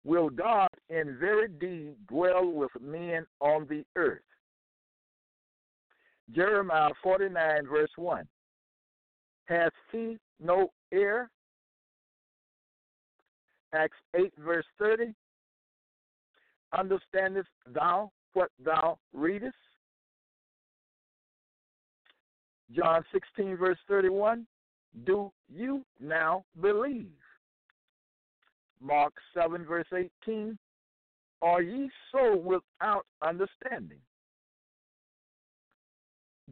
Will 0.04 0.30
God 0.30 0.70
in 0.90 1.18
very 1.20 1.48
deed 1.48 1.96
dwell 2.08 2.48
with 2.52 2.72
men 2.82 3.26
on 3.40 3.68
the 3.68 3.84
earth? 3.96 4.22
Jeremiah 6.32 6.92
forty 7.04 7.30
nine 7.30 7.68
verse 7.68 7.92
one. 7.96 8.28
Has 9.46 9.72
he 9.92 10.18
no 10.40 10.72
heir? 10.92 11.30
Acts 13.74 13.98
8, 14.16 14.32
verse 14.40 14.66
30. 14.80 15.14
Understandest 16.74 17.50
thou 17.74 18.12
what 18.34 18.52
thou 18.64 18.98
readest? 19.14 19.56
John 22.72 23.04
16, 23.14 23.58
verse 23.58 23.78
31. 23.88 24.46
Do 25.06 25.32
you 25.50 25.84
now 26.00 26.44
believe? 26.62 27.12
Mark 28.82 29.14
7, 29.34 29.66
verse 29.66 29.88
18. 30.28 30.58
Are 31.42 31.62
ye 31.62 31.90
so 32.12 32.36
without 32.38 33.06
understanding? 33.22 34.00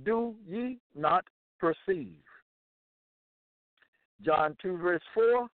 Do 0.04 0.36
ye 0.48 0.80
not 0.96 1.26
perceive? 1.60 2.18
John 4.24 4.56
2, 4.62 4.78
verse 4.78 5.02
4. 5.14 5.48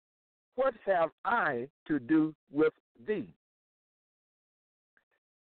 What 0.55 0.73
have 0.85 1.09
I 1.25 1.67
to 1.87 1.99
do 1.99 2.33
with 2.51 2.73
thee? 3.07 3.33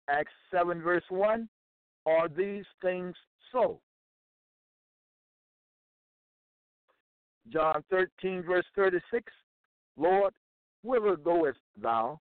Acts 0.09 0.33
7, 0.51 0.81
verse 0.81 1.03
1 1.09 1.47
Are 2.05 2.27
these 2.29 2.65
things 2.81 3.15
so? 3.51 3.79
John 7.51 7.83
13, 7.89 8.43
verse 8.43 8.65
36 8.75 9.31
Lord, 9.97 10.33
whither 10.83 11.15
goest 11.15 11.57
thou? 11.81 12.19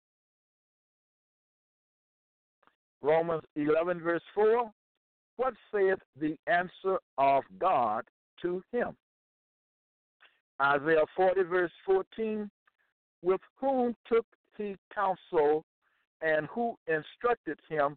Romans 3.02 3.42
11, 3.56 4.00
verse 4.00 4.22
4 4.34 4.70
What 5.36 5.54
saith 5.72 5.98
the 6.20 6.36
answer 6.46 6.98
of 7.16 7.44
God 7.58 8.04
to 8.42 8.62
him? 8.72 8.96
Isaiah 10.60 11.04
40, 11.16 11.42
verse 11.42 11.70
14 11.86 12.50
with 13.22 13.40
whom 13.60 13.94
took 14.06 14.26
he 14.56 14.76
counsel, 14.92 15.64
and 16.22 16.46
who 16.48 16.76
instructed 16.86 17.58
him, 17.68 17.96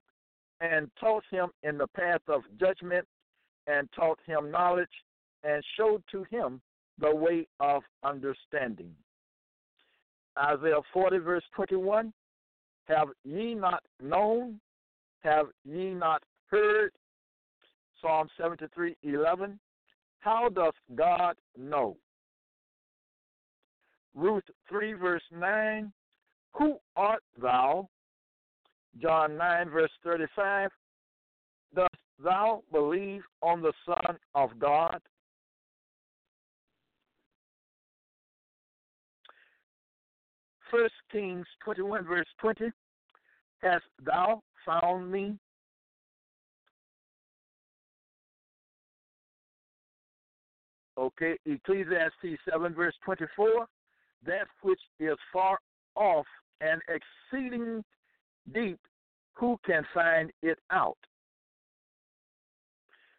and 0.59 0.89
taught 0.99 1.23
him 1.31 1.49
in 1.63 1.77
the 1.77 1.87
path 1.87 2.21
of 2.27 2.41
judgment, 2.59 3.07
and 3.67 3.89
taught 3.95 4.19
him 4.25 4.51
knowledge, 4.51 4.89
and 5.43 5.63
showed 5.77 6.03
to 6.11 6.23
him 6.29 6.61
the 6.99 7.13
way 7.13 7.47
of 7.59 7.81
understanding. 8.03 8.93
Isaiah 10.37 10.81
40, 10.93 11.17
verse 11.17 11.43
21 11.55 12.13
Have 12.85 13.09
ye 13.23 13.55
not 13.55 13.83
known? 14.01 14.59
Have 15.21 15.47
ye 15.65 15.93
not 15.93 16.23
heard? 16.47 16.91
Psalm 18.01 18.27
73, 18.39 18.95
11 19.03 19.59
How 20.19 20.49
doth 20.49 20.75
God 20.95 21.35
know? 21.57 21.97
Ruth 24.15 24.43
3, 24.69 24.93
verse 24.93 25.23
9, 25.31 25.91
Who 26.57 26.77
art 26.95 27.23
thou? 27.41 27.87
John 28.99 29.37
9, 29.37 29.69
verse 29.69 29.91
35, 30.03 30.69
Dost 31.75 31.89
thou 32.23 32.63
believe 32.71 33.21
on 33.41 33.61
the 33.61 33.73
Son 33.85 34.17
of 34.35 34.49
God? 34.59 34.99
First 40.69 40.93
Kings 41.11 41.45
21, 41.63 42.05
verse 42.05 42.27
20, 42.39 42.71
Hast 43.61 43.83
thou 44.03 44.41
found 44.65 45.11
me? 45.11 45.37
Okay, 50.97 51.37
Ecclesiastes 51.45 52.39
7, 52.49 52.73
verse 52.73 52.93
24, 53.03 53.65
that 54.25 54.47
which 54.61 54.79
is 54.99 55.17
far 55.33 55.57
off 55.95 56.25
and 56.61 56.81
exceeding 56.87 57.83
deep, 58.53 58.79
who 59.33 59.57
can 59.65 59.83
find 59.93 60.31
it 60.41 60.59
out? 60.71 60.97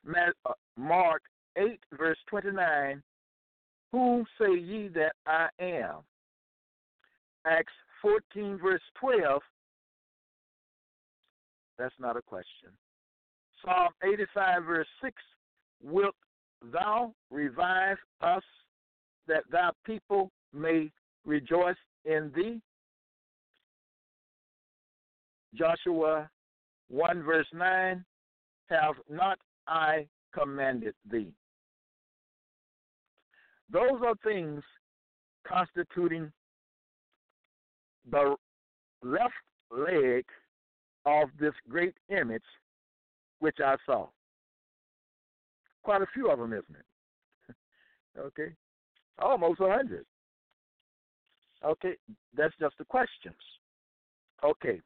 Uh, 0.07 0.53
Mark 0.77 1.23
8, 1.57 1.79
verse 1.97 2.19
29, 2.29 3.03
Whom 3.93 4.25
say 4.41 4.59
ye 4.59 4.89
that 4.89 5.13
I 5.27 5.49
am? 5.61 5.97
Acts 7.47 7.73
14, 8.01 8.59
verse 8.63 8.81
12, 9.01 9.43
that's 11.79 11.95
not 11.99 12.17
a 12.17 12.23
question. 12.23 12.71
Psalm 13.65 13.89
85, 14.03 14.65
verse 14.65 14.87
6, 15.03 15.15
Wilt 15.83 16.15
thou 16.73 17.13
revive 17.31 17.97
us 18.21 18.43
that 19.27 19.43
thy 19.51 19.71
people 19.85 20.31
may 20.53 20.91
rejoice 21.25 21.77
in 22.05 22.33
thee. 22.35 22.61
Joshua 25.55 26.31
1 26.89 27.23
verse 27.23 27.47
9, 27.53 28.05
have 28.69 28.95
not 29.11 29.39
I 29.67 30.07
commanded 30.33 30.95
thee? 31.11 31.33
Those 33.71 34.01
are 34.05 34.15
things 34.23 34.63
constituting 35.47 36.31
the 38.11 38.37
left 39.03 39.33
leg 39.71 40.25
of 41.07 41.29
this 41.41 41.55
great 41.69 41.95
image 42.09 42.43
which 43.41 43.57
I 43.65 43.77
saw. 43.87 44.09
Quite 45.83 46.03
a 46.03 46.07
few 46.15 46.31
of 46.31 46.39
them, 46.39 46.53
isn't 46.53 46.77
it? 46.77 47.57
okay. 48.19 48.55
Almost 49.19 49.61
a 49.61 49.71
hundred. 49.71 50.05
Okay, 51.65 51.95
that's 52.37 52.55
just 52.61 52.77
the 52.79 52.85
questions. 52.85 53.35
Okay, 54.45 54.81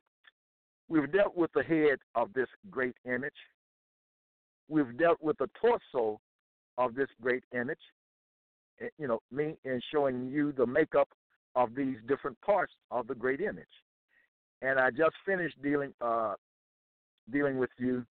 we've 0.88 1.10
dealt 1.12 1.36
with 1.36 1.50
the 1.54 1.62
head 1.62 1.98
of 2.14 2.32
this 2.32 2.48
great 2.70 2.94
image. 3.04 3.34
We've 4.68 4.96
dealt 4.98 5.22
with 5.22 5.38
the 5.38 5.48
torso 5.60 6.20
of 6.78 6.94
this 6.94 7.08
great 7.20 7.44
image. 7.54 7.78
Eh, 8.80 8.88
you 8.98 9.08
know, 9.08 9.20
me 9.30 9.56
in 9.64 9.80
showing 9.92 10.28
you 10.28 10.52
the 10.52 10.66
makeup 10.66 11.08
of 11.54 11.74
these 11.74 11.96
different 12.06 12.40
parts 12.40 12.72
of 12.90 13.06
the 13.06 13.14
great 13.14 13.40
image. 13.40 13.64
And 14.62 14.78
I 14.78 14.90
just 14.90 15.14
finished 15.24 15.60
dealing 15.62 15.92
uh, 16.00 16.34
dealing 17.30 17.58
with 17.58 17.70
you, 17.78 18.04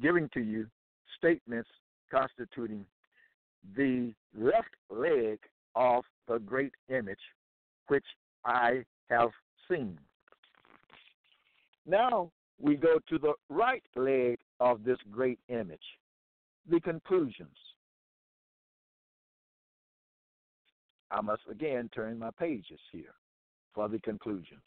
giving 0.00 0.28
to 0.34 0.40
you 0.40 0.66
statements 1.18 1.68
constituting 2.10 2.84
the 3.76 4.12
left 4.36 4.74
leg 4.90 5.38
of 5.74 6.04
the 6.28 6.38
great 6.38 6.72
image 6.88 7.18
which 7.88 8.04
I 8.44 8.84
have 9.10 9.30
seen. 9.70 9.98
Now 11.86 12.30
we 12.60 12.76
go 12.76 12.98
to 13.08 13.18
the 13.18 13.34
right 13.48 13.82
leg 13.96 14.38
of 14.60 14.84
this 14.84 14.98
great 15.10 15.38
image, 15.48 15.80
the 16.68 16.80
conclusions. 16.80 17.56
I 21.10 21.20
must 21.20 21.42
again 21.50 21.90
turn 21.94 22.18
my 22.18 22.30
pages 22.38 22.80
here. 22.90 23.14
for 23.74 23.88
the 23.88 23.98
conclusions. 24.00 24.60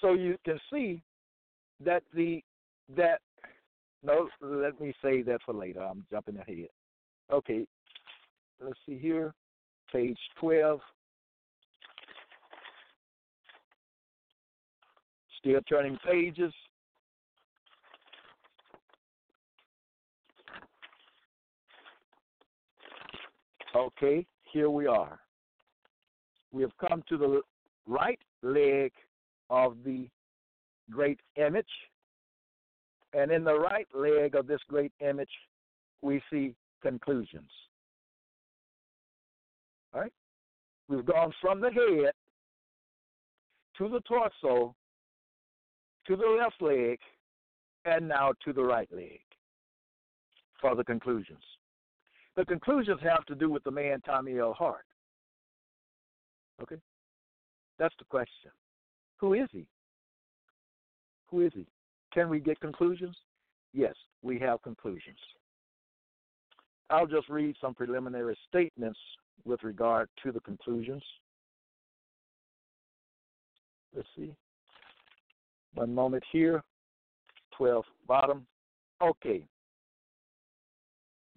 So 0.00 0.12
you 0.12 0.36
can 0.44 0.60
see 0.72 1.02
that 1.84 2.02
the 2.14 2.42
that 2.96 3.20
no, 4.02 4.28
let 4.40 4.80
me 4.80 4.94
say 5.02 5.22
that 5.22 5.40
for 5.44 5.54
later. 5.54 5.80
I'm 5.80 6.04
jumping 6.10 6.36
ahead. 6.36 6.68
Okay, 7.32 7.66
let's 8.62 8.78
see 8.86 8.98
here, 8.98 9.34
page 9.92 10.18
twelve. 10.38 10.80
Still 15.46 15.60
turning 15.68 15.96
pages. 16.04 16.52
Okay, 23.76 24.26
here 24.52 24.70
we 24.70 24.88
are. 24.88 25.20
We 26.50 26.62
have 26.62 26.72
come 26.78 27.04
to 27.08 27.16
the 27.16 27.42
right 27.86 28.18
leg 28.42 28.90
of 29.48 29.76
the 29.84 30.08
great 30.90 31.20
image. 31.36 31.64
And 33.12 33.30
in 33.30 33.44
the 33.44 33.56
right 33.56 33.86
leg 33.94 34.34
of 34.34 34.48
this 34.48 34.60
great 34.68 34.90
image, 34.98 35.30
we 36.02 36.20
see 36.28 36.56
conclusions. 36.82 37.50
All 39.94 40.00
right? 40.00 40.12
We've 40.88 41.06
gone 41.06 41.32
from 41.40 41.60
the 41.60 41.70
head 41.70 42.14
to 43.78 43.88
the 43.88 44.00
torso, 44.00 44.74
to 46.06 46.16
the 46.16 46.26
left 46.26 46.60
leg, 46.60 46.98
and 47.84 48.08
now 48.08 48.32
to 48.44 48.52
the 48.52 48.62
right 48.62 48.88
leg 48.92 49.20
for 50.60 50.74
the 50.74 50.84
conclusions. 50.84 51.42
The 52.36 52.44
conclusions 52.44 53.00
have 53.02 53.24
to 53.26 53.34
do 53.34 53.50
with 53.50 53.64
the 53.64 53.70
man 53.70 54.00
Tommy 54.02 54.38
L. 54.38 54.52
Hart. 54.52 54.84
Okay? 56.62 56.76
That's 57.78 57.94
the 57.98 58.04
question. 58.04 58.50
Who 59.18 59.34
is 59.34 59.48
he? 59.52 59.66
Who 61.30 61.40
is 61.40 61.52
he? 61.54 61.66
Can 62.12 62.28
we 62.28 62.40
get 62.40 62.60
conclusions? 62.60 63.16
Yes, 63.72 63.94
we 64.22 64.38
have 64.38 64.62
conclusions. 64.62 65.18
I'll 66.88 67.06
just 67.06 67.28
read 67.28 67.56
some 67.60 67.74
preliminary 67.74 68.36
statements 68.48 68.98
with 69.44 69.62
regard 69.62 70.08
to 70.22 70.32
the 70.32 70.40
conclusions. 70.40 71.02
Let's 73.94 74.08
see. 74.16 74.34
One 75.76 75.94
moment 75.94 76.24
here. 76.32 76.62
12 77.56 77.84
bottom. 78.08 78.46
Okay. 79.02 79.44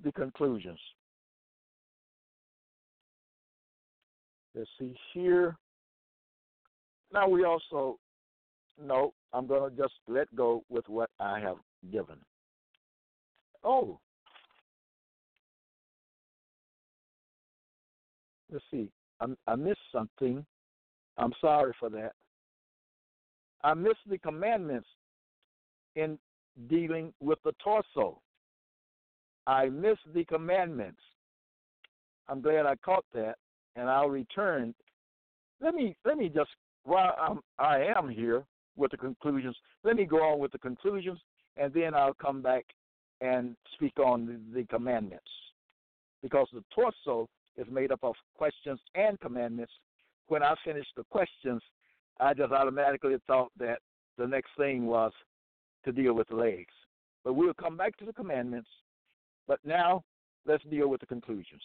The 0.03 0.11
conclusions. 0.13 0.79
Let's 4.55 4.69
see 4.79 4.95
here. 5.13 5.57
Now 7.13 7.27
we 7.27 7.43
also 7.43 7.99
no, 8.81 9.13
I'm 9.33 9.45
going 9.45 9.69
to 9.69 9.75
just 9.75 9.93
let 10.07 10.33
go 10.35 10.63
with 10.69 10.87
what 10.87 11.09
I 11.19 11.39
have 11.39 11.57
given. 11.91 12.15
Oh, 13.63 13.99
let's 18.51 18.63
see. 18.71 18.89
I, 19.19 19.25
I 19.47 19.55
missed 19.55 19.79
something. 19.91 20.45
I'm 21.17 21.33
sorry 21.41 21.73
for 21.77 21.89
that. 21.89 22.13
I 23.63 23.73
missed 23.73 24.07
the 24.09 24.17
commandments 24.17 24.87
in 25.95 26.17
dealing 26.69 27.13
with 27.19 27.39
the 27.43 27.53
torso. 27.63 28.21
I 29.47 29.69
missed 29.69 30.13
the 30.13 30.25
commandments. 30.25 31.01
I'm 32.27 32.41
glad 32.41 32.65
I 32.65 32.75
caught 32.75 33.05
that, 33.13 33.35
and 33.75 33.89
I'll 33.89 34.09
return. 34.09 34.75
Let 35.61 35.73
me 35.73 35.95
let 36.05 36.17
me 36.17 36.29
just 36.29 36.51
while 36.83 37.15
I'm, 37.19 37.39
I 37.57 37.83
am 37.97 38.09
here 38.09 38.45
with 38.75 38.91
the 38.91 38.97
conclusions. 38.97 39.55
Let 39.83 39.95
me 39.95 40.05
go 40.05 40.17
on 40.17 40.39
with 40.39 40.51
the 40.51 40.59
conclusions, 40.59 41.19
and 41.57 41.73
then 41.73 41.93
I'll 41.93 42.13
come 42.13 42.41
back 42.41 42.65
and 43.21 43.55
speak 43.73 43.99
on 43.99 44.25
the, 44.25 44.59
the 44.59 44.65
commandments. 44.67 45.29
Because 46.21 46.47
the 46.53 46.63
torso 46.73 47.27
is 47.57 47.67
made 47.69 47.91
up 47.91 47.99
of 48.03 48.15
questions 48.37 48.79
and 48.95 49.19
commandments. 49.19 49.73
When 50.27 50.43
I 50.43 50.53
finish 50.63 50.85
the 50.95 51.03
questions, 51.09 51.61
I 52.19 52.33
just 52.33 52.51
automatically 52.51 53.15
thought 53.27 53.51
that 53.59 53.79
the 54.17 54.27
next 54.27 54.49
thing 54.57 54.85
was 54.85 55.11
to 55.85 55.91
deal 55.91 56.13
with 56.13 56.27
the 56.27 56.35
legs. 56.35 56.73
But 57.23 57.33
we'll 57.33 57.53
come 57.53 57.77
back 57.77 57.95
to 57.97 58.05
the 58.05 58.13
commandments. 58.13 58.69
But 59.47 59.59
now 59.63 60.03
let's 60.45 60.63
deal 60.65 60.89
with 60.89 60.99
the 60.99 61.07
conclusions. 61.07 61.61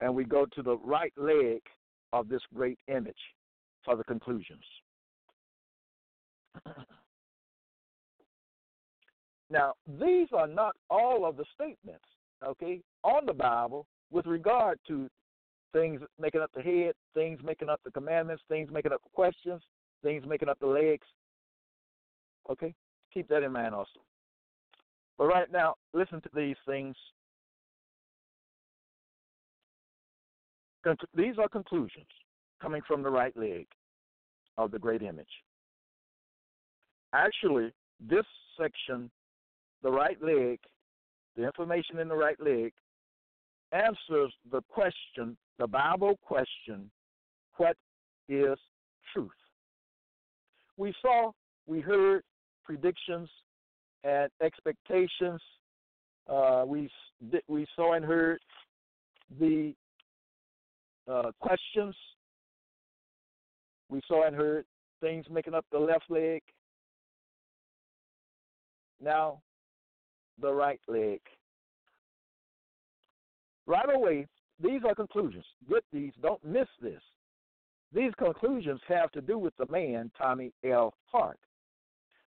And 0.00 0.14
we 0.14 0.24
go 0.24 0.46
to 0.54 0.62
the 0.62 0.78
right 0.78 1.12
leg 1.16 1.60
of 2.12 2.28
this 2.28 2.42
great 2.54 2.78
image 2.88 3.14
for 3.84 3.96
the 3.96 4.04
conclusions. 4.04 4.64
now, 9.50 9.74
these 10.00 10.28
are 10.32 10.46
not 10.46 10.74
all 10.88 11.24
of 11.24 11.36
the 11.36 11.44
statements, 11.54 12.04
okay, 12.44 12.80
on 13.04 13.26
the 13.26 13.32
Bible 13.32 13.86
with 14.10 14.26
regard 14.26 14.78
to 14.88 15.08
things 15.72 16.00
making 16.18 16.40
up 16.40 16.50
the 16.54 16.62
head, 16.62 16.94
things 17.14 17.40
making 17.44 17.68
up 17.68 17.80
the 17.84 17.90
commandments, 17.90 18.42
things 18.48 18.70
making 18.72 18.92
up 18.92 19.02
the 19.02 19.10
questions, 19.14 19.62
things 20.02 20.24
making 20.26 20.48
up 20.48 20.58
the 20.60 20.66
legs. 20.66 21.06
Okay? 22.50 22.74
Keep 23.12 23.28
that 23.28 23.42
in 23.42 23.52
mind 23.52 23.74
also. 23.74 24.00
But 25.18 25.26
right 25.26 25.50
now, 25.52 25.74
listen 25.92 26.20
to 26.22 26.30
these 26.34 26.56
things. 26.66 26.96
These 31.14 31.34
are 31.38 31.48
conclusions 31.48 32.06
coming 32.62 32.80
from 32.86 33.02
the 33.02 33.10
right 33.10 33.36
leg 33.36 33.66
of 34.56 34.70
the 34.70 34.78
great 34.78 35.02
image. 35.02 35.28
Actually, 37.12 37.72
this 38.00 38.24
section, 38.58 39.10
the 39.82 39.90
right 39.90 40.16
leg, 40.22 40.58
the 41.36 41.44
information 41.44 41.98
in 41.98 42.08
the 42.08 42.14
right 42.14 42.40
leg, 42.40 42.72
answers 43.72 44.32
the 44.50 44.62
question, 44.68 45.36
the 45.58 45.66
Bible 45.66 46.18
question, 46.22 46.90
what 47.56 47.76
is 48.28 48.58
truth? 49.12 49.30
We 50.76 50.94
saw, 51.02 51.32
we 51.66 51.80
heard 51.80 52.22
predictions 52.64 53.28
and 54.04 54.30
expectations. 54.42 55.40
Uh, 56.28 56.64
we 56.66 56.90
we 57.48 57.66
saw 57.76 57.94
and 57.94 58.04
heard 58.04 58.38
the 59.38 59.74
uh, 61.08 61.32
questions 61.40 61.94
we 63.90 64.00
saw 64.06 64.26
and 64.26 64.36
heard 64.36 64.64
things 65.00 65.26
making 65.30 65.54
up 65.54 65.66
the 65.72 65.78
left 65.78 66.04
leg. 66.08 66.42
Now, 69.02 69.40
the 70.40 70.52
right 70.52 70.80
leg. 70.86 71.20
Right 73.66 73.94
away, 73.94 74.26
these 74.62 74.80
are 74.86 74.94
conclusions. 74.94 75.44
Get 75.68 75.84
these, 75.92 76.12
don't 76.22 76.44
miss 76.44 76.68
this. 76.80 77.00
These 77.92 78.12
conclusions 78.18 78.80
have 78.88 79.10
to 79.12 79.20
do 79.20 79.38
with 79.38 79.54
the 79.58 79.66
man, 79.70 80.10
Tommy 80.16 80.52
L. 80.64 80.94
Hart. 81.10 81.38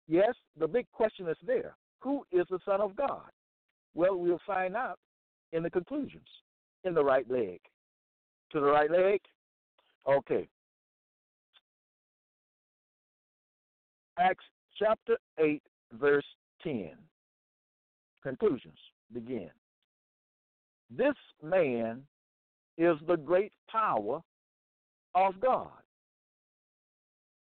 Yes, 0.07 0.33
the 0.57 0.67
big 0.67 0.85
question 0.91 1.27
is 1.27 1.37
there. 1.45 1.75
Who 1.99 2.25
is 2.31 2.45
the 2.49 2.59
Son 2.65 2.81
of 2.81 2.95
God? 2.95 3.29
Well, 3.93 4.17
we'll 4.17 4.39
find 4.45 4.75
out 4.75 4.99
in 5.51 5.63
the 5.63 5.69
conclusions, 5.69 6.27
in 6.83 6.93
the 6.93 7.03
right 7.03 7.29
leg. 7.29 7.59
To 8.51 8.59
the 8.59 8.67
right 8.67 8.89
leg? 8.89 9.19
Okay. 10.07 10.47
Acts 14.17 14.45
chapter 14.77 15.17
8, 15.39 15.61
verse 15.93 16.25
10. 16.63 16.91
Conclusions 18.23 18.77
begin. 19.13 19.49
This 20.95 21.15
man 21.43 22.01
is 22.77 22.95
the 23.07 23.17
great 23.17 23.51
power 23.69 24.21
of 25.15 25.39
God. 25.39 25.69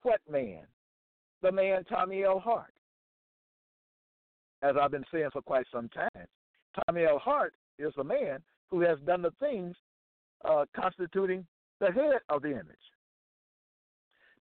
What 0.04 0.22
man? 0.30 0.64
The 1.42 1.52
man 1.52 1.84
Tommy 1.86 2.24
L. 2.24 2.40
Hart. 2.40 2.74
As 4.62 4.76
I've 4.82 4.92
been 4.92 5.06
saying 5.12 5.30
for 5.34 5.42
quite 5.42 5.66
some 5.72 5.90
time, 5.90 6.28
Tommy 6.86 7.06
L. 7.06 7.20
Hart 7.20 7.54
is 7.78 7.94
the 7.98 8.04
man 8.04 8.40
who 8.70 8.82
has 8.82 8.98
done 9.06 9.22
the 9.22 9.34
things 9.40 9.76
uh, 10.44 10.66
constituting 10.76 11.46
the 11.80 11.92
head 11.92 12.20
of 12.30 12.42
the 12.42 12.52
image. 12.52 12.76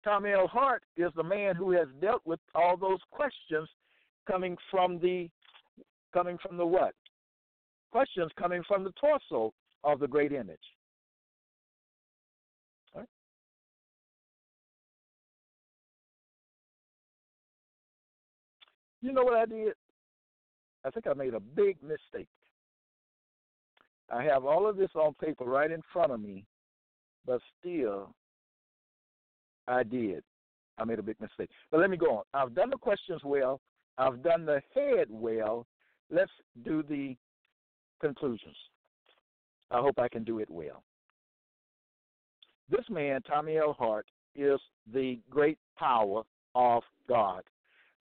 Tommy 0.05 0.33
L. 0.33 0.47
Hart 0.47 0.83
is 0.97 1.11
the 1.17 1.23
man 1.23 1.57
who 1.57 1.73
has 1.73 1.89
dealt 2.01 2.23
with 2.25 2.41
all 2.55 2.77
those 2.77 3.01
questions 3.11 3.69
coming 4.29 4.57
from 4.71 4.99
the 5.01 5.29
coming 6.13 6.39
from 6.39 6.57
the 6.57 6.67
what? 6.67 6.95
Questions 7.95 8.33
coming 8.37 8.61
from 8.67 8.83
the 8.83 8.91
torso 9.01 9.55
of 9.85 10.01
the 10.01 10.09
great 10.09 10.33
image. 10.33 10.59
Right? 12.93 13.07
You 19.01 19.13
know 19.13 19.23
what 19.23 19.35
I 19.35 19.47
did? 19.47 19.75
I 20.85 20.91
think 20.91 21.07
I 21.07 21.15
made 21.15 21.35
a 21.35 21.41
big 21.41 21.81
mistake. 21.85 22.27
I 24.13 24.25
have 24.25 24.45
all 24.45 24.69
of 24.69 24.77
this 24.77 24.91
on 24.97 25.15
paper 25.25 25.45
right 25.45 25.71
in 25.71 25.81
front 25.93 26.11
of 26.11 26.21
me, 26.21 26.45
but 27.25 27.41
still, 27.61 28.13
I 29.69 29.85
did. 29.85 30.25
I 30.79 30.85
made 30.85 30.99
a 30.99 31.03
big 31.05 31.21
mistake. 31.21 31.49
But 31.71 31.79
let 31.79 31.91
me 31.91 31.97
go 31.97 32.11
on. 32.17 32.25
I've 32.35 32.57
done 32.57 32.71
the 32.71 32.77
questions 32.77 33.21
well. 33.23 33.61
I've 33.99 34.21
done 34.25 34.45
the 34.47 34.61
head 34.75 35.07
well. 35.09 35.65
Let's 36.11 36.33
do 36.65 36.83
the 36.83 37.17
conclusions. 38.05 38.57
I 39.71 39.81
hope 39.81 39.99
I 39.99 40.09
can 40.09 40.25
do 40.25 40.39
it 40.41 40.51
well. 40.51 40.83
This 42.69 42.85
man, 42.91 43.23
Tommy 43.23 43.57
L. 43.57 43.75
Hart, 43.79 44.07
is 44.37 44.61
the 44.93 45.19
great 45.31 45.59
power 45.79 46.23
of 46.55 46.83
God. 47.09 47.43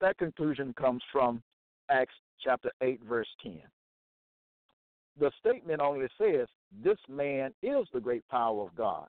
That 0.02 0.18
conclusion 0.18 0.74
comes 0.78 1.02
from 1.10 1.42
Acts 1.90 2.14
chapter 2.42 2.70
8, 2.82 3.00
verse 3.08 3.28
10. 3.42 3.62
The 5.18 5.30
statement 5.40 5.80
only 5.80 6.06
says, 6.20 6.48
This 6.84 6.98
man 7.08 7.52
is 7.62 7.86
the 7.94 8.00
great 8.00 8.26
power 8.28 8.62
of 8.62 8.74
God. 8.76 9.06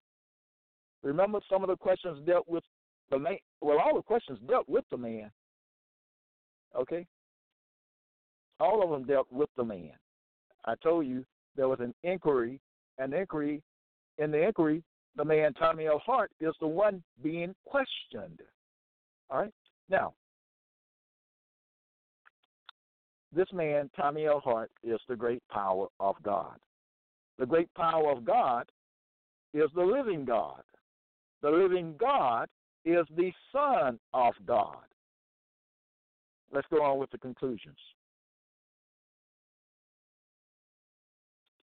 Remember, 1.04 1.40
some 1.52 1.62
of 1.62 1.70
the 1.70 1.76
questions 1.76 2.26
dealt 2.26 2.48
with 2.48 2.64
the 3.12 3.20
man. 3.20 3.38
Well, 3.60 3.80
all 3.80 3.96
the 3.96 4.02
questions 4.02 4.40
dealt 4.48 4.70
with 4.70 4.86
the 4.92 4.98
man. 4.98 5.30
Okay? 6.80 7.06
All 8.62 8.82
of 8.82 8.90
them 8.90 9.06
dealt 9.06 9.28
with 9.30 9.50
the 9.58 9.66
man. 9.66 9.92
I 10.66 10.76
told 10.82 11.06
you 11.06 11.24
there 11.56 11.68
was 11.68 11.80
an 11.80 11.94
inquiry, 12.04 12.60
an 12.98 13.14
inquiry. 13.14 13.62
In 14.18 14.32
the 14.32 14.42
inquiry, 14.42 14.84
the 15.16 15.26
man 15.26 15.54
Tommy 15.54 15.88
L. 15.88 16.02
Hart 16.06 16.32
is 16.40 16.54
the 16.60 16.68
one 16.68 17.04
being 17.22 17.54
questioned. 17.66 18.42
All 19.30 19.40
right? 19.40 19.54
Now, 19.90 20.14
this 23.36 23.48
man, 23.54 23.90
Tommy 23.96 24.26
L. 24.26 24.40
Hart, 24.40 24.72
is 24.84 25.00
the 25.08 25.16
great 25.16 25.44
power 25.52 25.88
of 26.00 26.16
God. 26.24 26.58
The 27.38 27.46
great 27.46 27.74
power 27.74 28.12
of 28.12 28.24
God 28.24 28.70
is 29.54 29.70
the 29.76 29.84
living 29.84 30.26
God. 30.26 30.64
The 31.42 31.50
living 31.50 31.96
God 32.00 32.48
is 32.86 33.06
the 33.16 33.32
Son 33.52 34.00
of 34.14 34.34
God. 34.46 34.86
Let's 36.54 36.68
go 36.72 36.82
on 36.82 37.00
with 37.00 37.12
the 37.12 37.18
conclusions. 37.18 37.78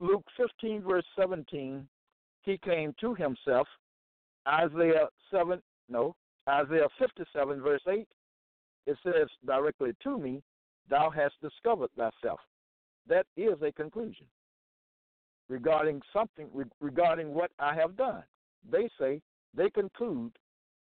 Luke 0.01 0.24
15, 0.36 0.82
verse 0.82 1.05
17, 1.18 1.86
he 2.42 2.59
came 2.59 2.94
to 3.01 3.14
himself. 3.14 3.66
Isaiah 4.46 5.09
7, 5.30 5.61
no, 5.88 6.14
Isaiah 6.49 6.88
57, 6.99 7.61
verse 7.61 7.82
8, 7.88 8.07
it 8.86 8.96
says 9.03 9.28
directly 9.44 9.92
to 10.05 10.18
me, 10.18 10.42
Thou 10.88 11.11
hast 11.11 11.34
discovered 11.42 11.90
thyself. 11.96 12.40
That 13.07 13.26
is 13.36 13.61
a 13.62 13.72
conclusion 13.72 14.26
regarding 15.49 16.01
something, 16.12 16.49
regarding 16.80 17.34
what 17.34 17.51
I 17.59 17.74
have 17.74 17.96
done. 17.96 18.22
They 18.70 18.88
say, 18.99 19.20
they 19.55 19.70
conclude 19.70 20.32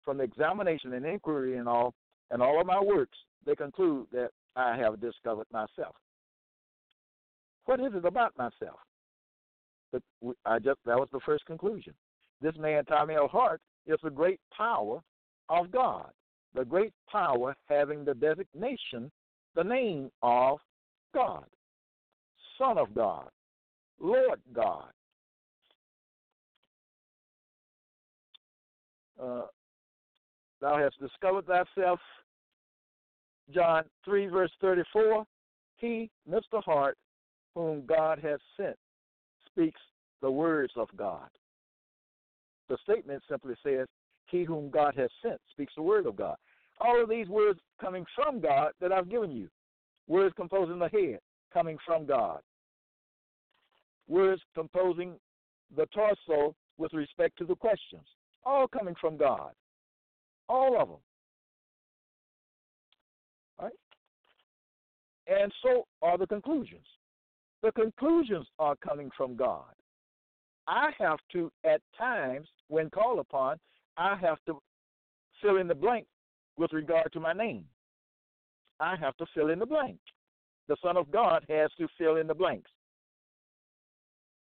from 0.04 0.18
the 0.18 0.24
examination 0.24 0.92
and 0.92 1.06
inquiry 1.06 1.56
and 1.56 1.68
all, 1.68 1.94
and 2.30 2.42
all 2.42 2.60
of 2.60 2.66
my 2.66 2.80
works, 2.80 3.18
they 3.46 3.54
conclude 3.54 4.06
that 4.12 4.30
I 4.56 4.76
have 4.76 5.00
discovered 5.00 5.46
myself. 5.52 5.94
What 7.64 7.80
is 7.80 7.92
it 7.94 8.04
about 8.04 8.36
myself? 8.36 8.78
But 9.92 10.02
I 10.46 10.58
just 10.58 10.78
that 10.86 10.98
was 10.98 11.08
the 11.12 11.20
first 11.24 11.44
conclusion. 11.46 11.94
This 12.40 12.56
man, 12.58 12.84
Tommy 12.84 13.14
L. 13.14 13.28
Hart, 13.28 13.60
is 13.86 13.98
the 14.02 14.10
great 14.10 14.40
power 14.56 15.00
of 15.48 15.70
God. 15.70 16.10
The 16.54 16.64
great 16.64 16.92
power 17.10 17.54
having 17.68 18.04
the 18.04 18.14
designation, 18.14 19.10
the 19.54 19.62
name 19.62 20.10
of 20.22 20.58
God, 21.14 21.44
Son 22.58 22.78
of 22.78 22.94
God, 22.94 23.28
Lord 24.00 24.40
God. 24.52 24.90
Uh, 29.22 29.42
thou 30.60 30.78
hast 30.78 30.98
discovered 31.00 31.46
thyself. 31.46 32.00
John 33.52 33.82
3, 34.04 34.26
verse 34.28 34.50
34. 34.60 35.24
He, 35.76 36.10
Mr. 36.28 36.62
Hart, 36.64 36.96
whom 37.54 37.84
God 37.86 38.18
has 38.20 38.38
sent, 38.56 38.76
speaks 39.52 39.80
the 40.22 40.30
words 40.30 40.72
of 40.76 40.88
God. 40.96 41.28
The 42.68 42.78
statement 42.82 43.22
simply 43.28 43.54
says, 43.64 43.86
He 44.26 44.44
whom 44.44 44.70
God 44.70 44.94
has 44.96 45.10
sent 45.22 45.40
speaks 45.50 45.72
the 45.76 45.82
word 45.82 46.06
of 46.06 46.16
God. 46.16 46.36
All 46.80 47.02
of 47.02 47.08
these 47.08 47.28
words 47.28 47.58
coming 47.80 48.04
from 48.14 48.40
God 48.40 48.72
that 48.80 48.92
I've 48.92 49.10
given 49.10 49.30
you. 49.30 49.48
Words 50.06 50.34
composing 50.36 50.78
the 50.78 50.88
head 50.88 51.18
coming 51.52 51.76
from 51.84 52.06
God. 52.06 52.40
Words 54.08 54.42
composing 54.54 55.14
the 55.76 55.86
torso 55.86 56.54
with 56.78 56.92
respect 56.92 57.36
to 57.38 57.44
the 57.44 57.54
questions. 57.54 58.04
All 58.44 58.66
coming 58.66 58.94
from 59.00 59.16
God. 59.16 59.52
All 60.48 60.80
of 60.80 60.88
them. 60.88 60.98
All 63.58 63.66
right? 63.66 63.72
And 65.26 65.52
so 65.62 65.86
are 66.02 66.18
the 66.18 66.26
conclusions. 66.26 66.86
The 67.62 67.72
conclusions 67.72 68.46
are 68.58 68.76
coming 68.76 69.10
from 69.16 69.36
God. 69.36 69.74
I 70.66 70.90
have 70.98 71.18
to, 71.32 71.50
at 71.64 71.80
times, 71.98 72.48
when 72.68 72.90
called 72.90 73.18
upon, 73.18 73.58
I 73.96 74.16
have 74.16 74.38
to 74.46 74.60
fill 75.42 75.56
in 75.56 75.68
the 75.68 75.74
blank 75.74 76.06
with 76.56 76.72
regard 76.72 77.12
to 77.12 77.20
my 77.20 77.32
name. 77.32 77.64
I 78.78 78.96
have 78.96 79.16
to 79.18 79.26
fill 79.34 79.50
in 79.50 79.58
the 79.58 79.66
blank. 79.66 79.98
The 80.68 80.76
Son 80.82 80.96
of 80.96 81.10
God 81.10 81.44
has 81.48 81.70
to 81.78 81.88
fill 81.98 82.16
in 82.16 82.26
the 82.26 82.34
blanks. 82.34 82.70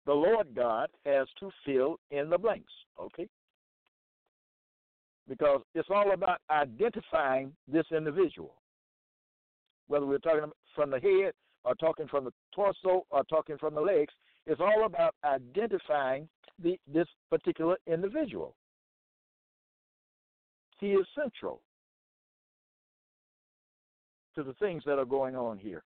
The 0.06 0.14
Lord 0.14 0.48
God 0.56 0.90
has 1.06 1.28
to 1.40 1.52
fill 1.66 2.00
in 2.12 2.30
the 2.30 2.38
blanks. 2.38 2.74
Okay? 3.00 3.28
Because 5.30 5.62
it's 5.76 5.90
all 5.92 6.14
about 6.14 6.40
identifying 6.50 7.54
this 7.68 7.86
individual. 7.96 8.56
Whether 9.88 10.06
we're 10.06 10.18
talking 10.18 10.52
from 10.76 10.92
the 10.92 11.00
head 11.00 11.34
or 11.64 11.76
talking 11.76 12.08
from 12.08 12.26
the 12.26 12.34
torso 12.54 13.06
or 13.10 13.24
talking 13.26 13.58
from 13.58 13.76
the 13.76 13.82
legs. 13.82 14.14
It's 14.46 14.62
all 14.62 14.86
about 14.86 15.16
identifying 15.24 16.28
the, 16.62 16.80
this 16.92 17.08
particular 17.30 17.78
individual. 17.88 18.56
He 20.80 20.92
is 20.92 21.06
central 21.16 21.62
to 24.36 24.44
the 24.44 24.54
things 24.54 24.84
that 24.86 25.00
are 25.00 25.06
going 25.06 25.36
on 25.36 25.58
here. 25.58 25.84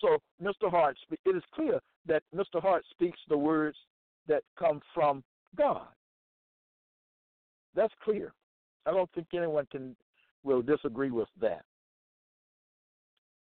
So, 0.00 0.18
Mr. 0.42 0.70
Hart, 0.70 0.96
it 1.10 1.36
is 1.36 1.42
clear 1.54 1.80
that 2.06 2.22
Mr. 2.34 2.60
Hart 2.60 2.84
speaks 2.90 3.18
the 3.28 3.38
words 3.38 3.76
that 4.28 4.42
come 4.58 4.80
from 4.94 5.24
God. 5.56 5.86
That's 7.74 7.94
clear. 8.04 8.32
I 8.84 8.90
don't 8.90 9.10
think 9.14 9.28
anyone 9.34 9.66
can 9.70 9.96
will 10.44 10.62
disagree 10.62 11.10
with 11.10 11.28
that. 11.40 11.62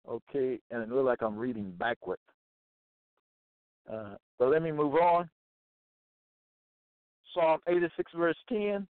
Okay, 0.08 0.58
and 0.70 0.82
it 0.82 0.88
looks 0.88 1.06
like 1.06 1.22
I'm 1.22 1.36
reading 1.36 1.72
backward. 1.78 2.18
Uh, 3.90 4.14
but 4.38 4.48
let 4.48 4.62
me 4.62 4.72
move 4.72 4.94
on. 4.94 5.28
Psalm 7.34 7.60
86, 7.66 8.12
verse 8.16 8.36
10 8.48 8.86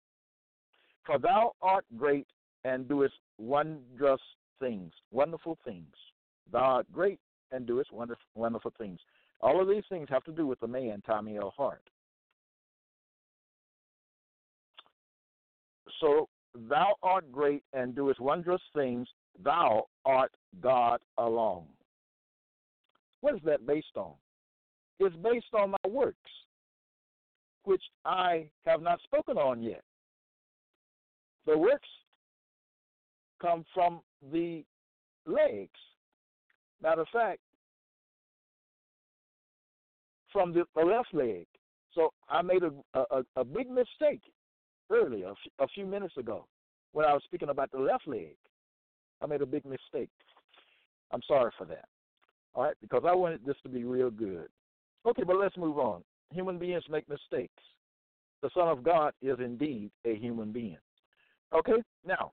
For 1.06 1.18
thou 1.18 1.52
art 1.62 1.84
great 1.96 2.26
and 2.64 2.88
doest 2.88 3.14
wondrous 3.38 4.20
things, 4.60 4.92
wonderful 5.10 5.58
things. 5.64 5.94
Thou 6.50 6.58
art 6.58 6.92
great 6.92 7.18
and 7.50 7.66
doest 7.66 7.92
wonderful, 7.92 8.24
wonderful 8.34 8.72
things. 8.78 8.98
All 9.40 9.60
of 9.60 9.68
these 9.68 9.84
things 9.88 10.08
have 10.10 10.24
to 10.24 10.32
do 10.32 10.46
with 10.46 10.60
the 10.60 10.68
man, 10.68 11.02
Tommy 11.04 11.36
L. 11.36 11.52
Hart. 11.56 11.82
So, 16.00 16.28
thou 16.68 16.94
art 17.02 17.30
great 17.30 17.62
and 17.72 17.94
doest 17.94 18.20
wondrous 18.20 18.62
things. 18.74 19.06
Thou 19.42 19.86
art 20.04 20.32
God 20.60 21.00
alone. 21.18 21.64
What 23.20 23.34
is 23.34 23.40
that 23.44 23.66
based 23.66 23.96
on? 23.96 24.14
It's 24.98 25.16
based 25.16 25.54
on 25.54 25.70
my 25.70 25.88
works, 25.90 26.30
which 27.64 27.82
I 28.04 28.48
have 28.66 28.82
not 28.82 29.00
spoken 29.02 29.36
on 29.36 29.62
yet. 29.62 29.82
The 31.46 31.56
works 31.56 31.88
come 33.40 33.64
from 33.74 34.00
the 34.32 34.64
legs. 35.26 35.70
Matter 36.82 37.02
of 37.02 37.08
fact, 37.12 37.40
from 40.32 40.52
the, 40.52 40.64
left 40.80 41.12
leg. 41.12 41.46
So 41.94 42.10
I 42.28 42.42
made 42.42 42.62
a, 42.62 42.98
a, 42.98 43.22
a 43.36 43.44
big 43.44 43.68
mistake 43.68 44.22
earlier, 44.90 45.32
a 45.58 45.68
few 45.68 45.86
minutes 45.86 46.16
ago, 46.16 46.46
when 46.92 47.04
I 47.06 47.12
was 47.12 47.22
speaking 47.24 47.50
about 47.50 47.70
the 47.70 47.78
left 47.78 48.08
leg. 48.08 48.36
I 49.22 49.26
made 49.26 49.42
a 49.42 49.46
big 49.46 49.64
mistake. 49.64 50.10
I'm 51.12 51.22
sorry 51.28 51.52
for 51.56 51.64
that. 51.66 51.84
All 52.54 52.64
right, 52.64 52.74
because 52.80 53.02
I 53.06 53.14
wanted 53.14 53.40
this 53.46 53.56
to 53.62 53.68
be 53.68 53.84
real 53.84 54.10
good. 54.10 54.48
Okay, 55.06 55.22
but 55.24 55.36
let's 55.36 55.56
move 55.56 55.78
on. 55.78 56.02
Human 56.32 56.58
beings 56.58 56.84
make 56.90 57.08
mistakes. 57.08 57.62
The 58.42 58.50
Son 58.54 58.68
of 58.68 58.82
God 58.82 59.12
is 59.22 59.38
indeed 59.38 59.90
a 60.04 60.14
human 60.16 60.52
being. 60.52 60.78
Okay, 61.54 61.82
now, 62.06 62.32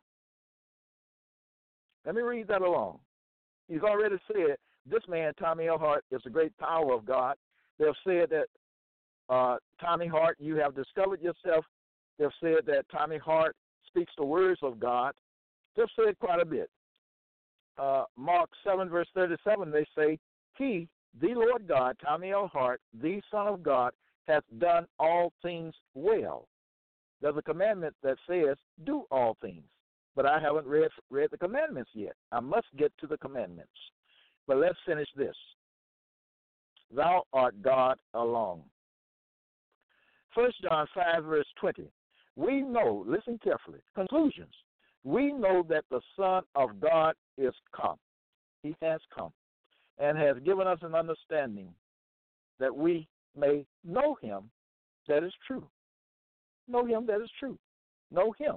let 2.05 2.15
me 2.15 2.21
read 2.21 2.47
that 2.47 2.61
along. 2.61 2.99
He's 3.67 3.81
already 3.81 4.15
said, 4.27 4.57
this 4.89 5.03
man, 5.07 5.33
Tommy 5.39 5.67
L. 5.67 5.77
Hart, 5.77 6.03
is 6.11 6.21
the 6.23 6.29
great 6.29 6.57
power 6.57 6.93
of 6.93 7.05
God. 7.05 7.35
They've 7.77 7.87
said 8.03 8.29
that 8.31 8.45
uh, 9.29 9.57
Tommy 9.79 10.07
Hart, 10.07 10.37
you 10.39 10.55
have 10.55 10.75
discovered 10.75 11.21
yourself. 11.21 11.65
They've 12.17 12.29
said 12.41 12.65
that 12.65 12.85
Tommy 12.91 13.17
Hart 13.17 13.55
speaks 13.87 14.11
the 14.17 14.25
words 14.25 14.59
of 14.63 14.79
God. 14.79 15.13
They've 15.75 15.85
said 15.95 16.17
quite 16.19 16.41
a 16.41 16.45
bit. 16.45 16.69
Uh, 17.79 18.03
Mark 18.17 18.49
7, 18.65 18.89
verse 18.89 19.07
37, 19.13 19.71
they 19.71 19.85
say, 19.97 20.19
He, 20.57 20.87
the 21.21 21.29
Lord 21.29 21.67
God, 21.67 21.95
Tommy 22.03 22.31
L. 22.31 22.49
Hart, 22.51 22.81
the 23.01 23.21
Son 23.31 23.47
of 23.47 23.63
God, 23.63 23.93
hath 24.27 24.43
done 24.59 24.85
all 24.99 25.31
things 25.41 25.73
well. 25.95 26.47
There's 27.21 27.37
a 27.37 27.41
commandment 27.41 27.95
that 28.03 28.17
says, 28.27 28.57
do 28.85 29.03
all 29.11 29.37
things. 29.41 29.63
But 30.15 30.25
I 30.25 30.39
haven't 30.39 30.67
read 30.67 30.89
read 31.09 31.29
the 31.31 31.37
commandments 31.37 31.91
yet. 31.93 32.13
I 32.31 32.41
must 32.41 32.67
get 32.77 32.91
to 32.99 33.07
the 33.07 33.17
commandments. 33.17 33.71
But 34.47 34.57
let's 34.57 34.77
finish 34.85 35.07
this. 35.15 35.35
Thou 36.93 37.23
art 37.31 37.61
God 37.61 37.97
alone. 38.13 38.63
First 40.35 40.61
John 40.61 40.87
five 40.93 41.23
verse 41.23 41.45
twenty. 41.59 41.89
We 42.35 42.61
know, 42.61 43.05
listen 43.07 43.39
carefully, 43.41 43.79
conclusions. 43.95 44.53
We 45.03 45.31
know 45.31 45.65
that 45.69 45.85
the 45.89 46.01
Son 46.15 46.43
of 46.55 46.79
God 46.79 47.15
is 47.37 47.53
come. 47.75 47.95
He 48.63 48.75
has 48.81 48.99
come 49.15 49.31
and 49.97 50.17
has 50.17 50.37
given 50.45 50.67
us 50.67 50.79
an 50.81 50.95
understanding 50.95 51.69
that 52.59 52.75
we 52.75 53.07
may 53.37 53.65
know 53.85 54.17
him 54.21 54.49
that 55.07 55.23
is 55.23 55.33
true. 55.47 55.65
Know 56.67 56.85
him 56.85 57.05
that 57.07 57.21
is 57.21 57.29
true. 57.39 57.57
Know 58.11 58.33
him, 58.37 58.55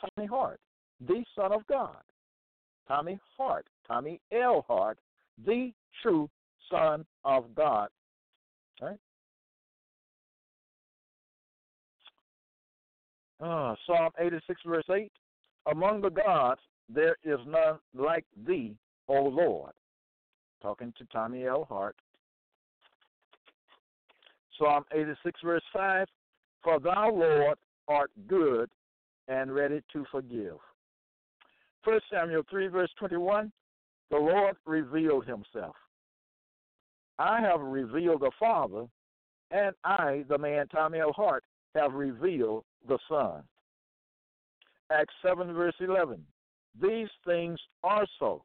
Tommy 0.00 0.26
Hart, 0.26 0.60
the 1.06 1.24
Son 1.34 1.52
of 1.52 1.66
God. 1.66 1.96
Tommy 2.88 3.18
Hart, 3.36 3.66
Tommy 3.86 4.20
L. 4.32 4.64
Hart, 4.68 4.98
the 5.44 5.72
true 6.02 6.28
Son 6.70 7.04
of 7.24 7.54
God. 7.54 7.88
Right? 8.80 8.98
Uh, 13.40 13.74
Psalm 13.86 14.10
86, 14.18 14.60
verse 14.66 14.84
8 14.90 15.12
Among 15.70 16.00
the 16.00 16.10
gods 16.10 16.60
there 16.88 17.16
is 17.24 17.38
none 17.46 17.78
like 17.94 18.24
thee, 18.46 18.76
O 19.08 19.22
Lord. 19.22 19.72
Talking 20.62 20.92
to 20.98 21.04
Tommy 21.06 21.46
L. 21.46 21.66
Hart. 21.68 21.96
Psalm 24.58 24.84
86, 24.92 25.40
verse 25.44 25.62
5 25.72 26.06
For 26.62 26.80
thou, 26.80 27.10
Lord, 27.10 27.58
art 27.88 28.10
good 28.26 28.70
and 29.28 29.54
ready 29.54 29.82
to 29.92 30.04
forgive. 30.10 30.56
1 31.84 32.00
Samuel 32.10 32.42
3, 32.48 32.68
verse 32.68 32.90
21 32.98 33.52
The 34.10 34.16
Lord 34.16 34.56
revealed 34.64 35.26
himself. 35.26 35.76
I 37.18 37.40
have 37.40 37.60
revealed 37.60 38.22
the 38.22 38.30
Father, 38.38 38.86
and 39.50 39.74
I, 39.84 40.24
the 40.28 40.38
man 40.38 40.68
Tommy 40.68 41.00
L. 41.00 41.12
Hart, 41.12 41.44
have 41.74 41.92
revealed 41.92 42.64
the 42.88 42.98
Son. 43.08 43.42
Acts 44.90 45.14
7, 45.22 45.52
verse 45.52 45.74
11. 45.80 46.22
These 46.80 47.08
things 47.26 47.58
are 47.82 48.06
so. 48.18 48.44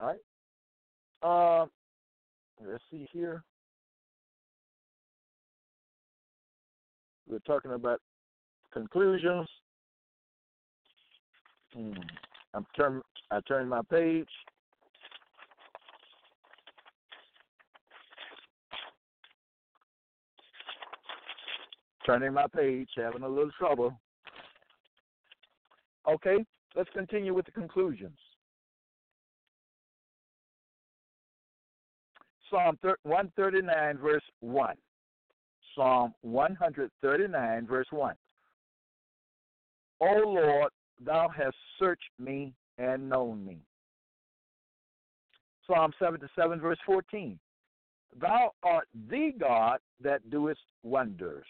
All 0.00 0.08
right. 0.08 0.18
Uh, 1.22 1.66
let's 2.66 2.82
see 2.90 3.06
here. 3.12 3.44
We're 7.28 7.38
talking 7.40 7.72
about 7.72 8.00
conclusions. 8.72 9.48
Hmm. 11.72 11.92
I'm 12.54 12.66
turn. 12.76 13.00
I 13.30 13.40
turn 13.46 13.68
my 13.68 13.80
page. 13.88 14.28
Turning 22.04 22.32
my 22.32 22.46
page, 22.54 22.88
having 22.96 23.22
a 23.22 23.28
little 23.28 23.52
trouble. 23.58 23.98
Okay, 26.08 26.44
let's 26.74 26.90
continue 26.92 27.32
with 27.32 27.46
the 27.46 27.52
conclusions. 27.52 28.18
Psalm 32.50 32.76
139, 33.04 33.98
verse 33.98 34.22
1. 34.40 34.76
Psalm 35.74 36.12
139, 36.22 37.66
verse 37.66 37.86
1. 37.90 38.14
O 40.00 40.22
Lord, 40.26 40.70
thou 41.02 41.28
hast 41.34 41.56
searched 41.78 42.10
me 42.18 42.52
and 42.78 43.08
known 43.08 43.44
me. 43.44 43.58
Psalm 45.66 45.92
77, 45.98 46.60
verse 46.60 46.78
14. 46.84 47.38
Thou 48.20 48.50
art 48.62 48.88
the 49.08 49.32
God 49.38 49.78
that 50.02 50.28
doest 50.28 50.60
wonders. 50.82 51.46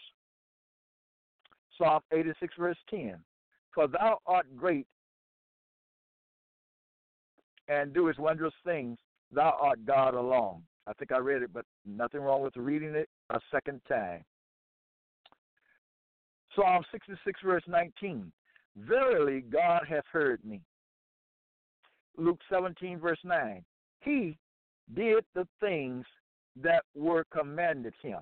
Psalm 1.77 2.01
86, 2.11 2.53
verse 2.57 2.77
10. 2.89 3.15
For 3.73 3.87
thou 3.87 4.19
art 4.27 4.45
great 4.55 4.85
and 7.67 7.93
doest 7.93 8.19
wondrous 8.19 8.53
things. 8.65 8.97
Thou 9.31 9.57
art 9.59 9.85
God 9.85 10.13
alone. 10.13 10.61
I 10.85 10.93
think 10.93 11.11
I 11.11 11.17
read 11.17 11.41
it, 11.41 11.53
but 11.53 11.65
nothing 11.85 12.21
wrong 12.21 12.41
with 12.41 12.55
reading 12.57 12.93
it 12.95 13.09
a 13.29 13.39
second 13.51 13.81
time. 13.87 14.23
Psalm 16.55 16.83
66, 16.91 17.39
verse 17.43 17.63
19. 17.67 18.31
Verily, 18.77 19.41
God 19.41 19.83
hath 19.87 20.05
heard 20.11 20.43
me. 20.45 20.61
Luke 22.17 22.39
17, 22.51 22.99
verse 22.99 23.19
9. 23.23 23.63
He 24.01 24.37
did 24.93 25.23
the 25.33 25.47
things 25.59 26.05
that 26.61 26.83
were 26.95 27.25
commanded 27.35 27.93
him. 28.01 28.19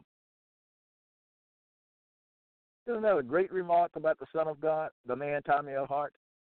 Isn't 2.88 3.04
that 3.04 3.18
a 3.18 3.24
great 3.24 3.52
remark 3.52 3.92
about 3.96 4.20
the 4.20 4.26
Son 4.34 4.48
of 4.48 4.60
God, 4.60 4.90
the 5.06 5.16
man 5.16 5.44
Tommy 5.44 5.74
L. 5.74 5.86
Hart? 5.86 6.14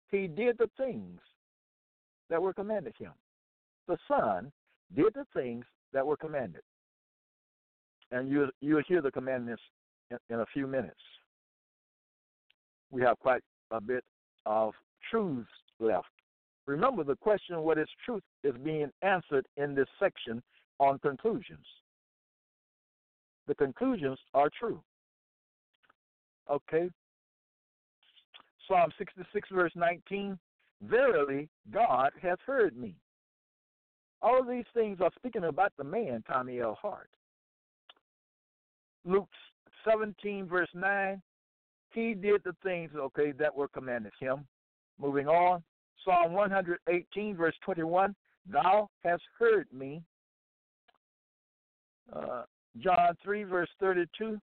He 0.09 0.27
did 0.27 0.57
the 0.57 0.69
things 0.77 1.19
that 2.29 2.41
were 2.41 2.53
commanded 2.53 2.93
him. 2.97 3.11
The 3.87 3.97
Son 4.07 4.51
did 4.95 5.13
the 5.13 5.25
things 5.33 5.65
that 5.93 6.05
were 6.05 6.17
commanded. 6.17 6.61
And 8.11 8.29
you, 8.29 8.49
you'll 8.61 8.83
hear 8.87 9.01
the 9.01 9.11
commandments 9.11 9.61
in, 10.09 10.17
in 10.29 10.39
a 10.39 10.45
few 10.53 10.67
minutes. 10.67 10.99
We 12.91 13.01
have 13.01 13.19
quite 13.19 13.41
a 13.71 13.81
bit 13.81 14.03
of 14.45 14.73
truths 15.09 15.49
left. 15.79 16.07
Remember, 16.65 17.03
the 17.03 17.15
question, 17.15 17.61
what 17.61 17.77
is 17.77 17.87
truth, 18.03 18.23
is 18.43 18.53
being 18.63 18.91
answered 19.01 19.45
in 19.57 19.75
this 19.75 19.87
section 19.99 20.41
on 20.79 20.97
conclusions. 20.99 21.65
The 23.47 23.55
conclusions 23.55 24.17
are 24.33 24.49
true. 24.57 24.81
Okay. 26.49 26.89
Psalm 28.67 28.91
66, 28.97 29.49
verse 29.51 29.71
19 29.75 30.37
Verily, 30.83 31.47
God 31.71 32.11
hath 32.21 32.39
heard 32.45 32.75
me. 32.75 32.95
All 34.21 34.41
of 34.41 34.47
these 34.47 34.65
things 34.73 34.99
are 35.01 35.11
speaking 35.15 35.45
about 35.45 35.71
the 35.77 35.83
man, 35.83 36.23
Tommy 36.27 36.59
L. 36.59 36.77
Hart. 36.81 37.09
Luke 39.05 39.29
17, 39.89 40.47
verse 40.47 40.69
9 40.73 41.21
He 41.91 42.13
did 42.13 42.41
the 42.43 42.55
things, 42.63 42.91
okay, 42.95 43.31
that 43.33 43.55
were 43.55 43.67
commanded 43.67 44.13
him. 44.19 44.45
Moving 44.99 45.27
on. 45.27 45.63
Psalm 46.03 46.33
118, 46.33 47.35
verse 47.35 47.55
21 47.63 48.15
Thou 48.51 48.89
hast 49.03 49.23
heard 49.39 49.67
me. 49.73 50.01
Uh, 52.13 52.43
John 52.77 53.15
3, 53.23 53.43
verse 53.43 53.69
32 53.79 54.39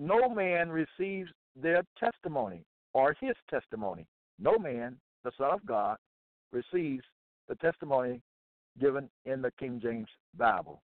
no 0.00 0.28
man 0.30 0.70
receives 0.70 1.30
their 1.54 1.82
testimony 1.98 2.64
or 2.94 3.14
his 3.20 3.34
testimony. 3.50 4.06
No 4.38 4.58
man, 4.58 4.96
the 5.24 5.30
Son 5.36 5.50
of 5.52 5.64
God, 5.66 5.98
receives 6.52 7.04
the 7.48 7.54
testimony 7.56 8.22
given 8.80 9.10
in 9.26 9.42
the 9.42 9.52
King 9.58 9.78
James 9.82 10.08
Bible. 10.38 10.80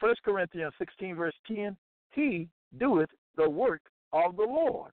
1 0.00 0.14
Corinthians 0.24 0.72
16, 0.78 1.16
verse 1.16 1.34
10 1.46 1.76
He 2.12 2.48
doeth 2.78 3.10
the 3.36 3.48
work 3.48 3.82
of 4.12 4.36
the 4.36 4.42
Lord. 4.42 4.92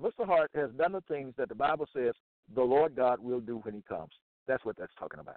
Mr. 0.00 0.24
Hart 0.24 0.50
has 0.54 0.70
done 0.78 0.92
the 0.92 1.02
things 1.08 1.34
that 1.36 1.48
the 1.48 1.54
Bible 1.54 1.86
says 1.94 2.14
the 2.54 2.62
Lord 2.62 2.94
God 2.94 3.18
will 3.18 3.40
do 3.40 3.58
when 3.64 3.74
he 3.74 3.82
comes. 3.88 4.12
That's 4.46 4.64
what 4.64 4.76
that's 4.78 4.94
talking 4.98 5.20
about. 5.20 5.36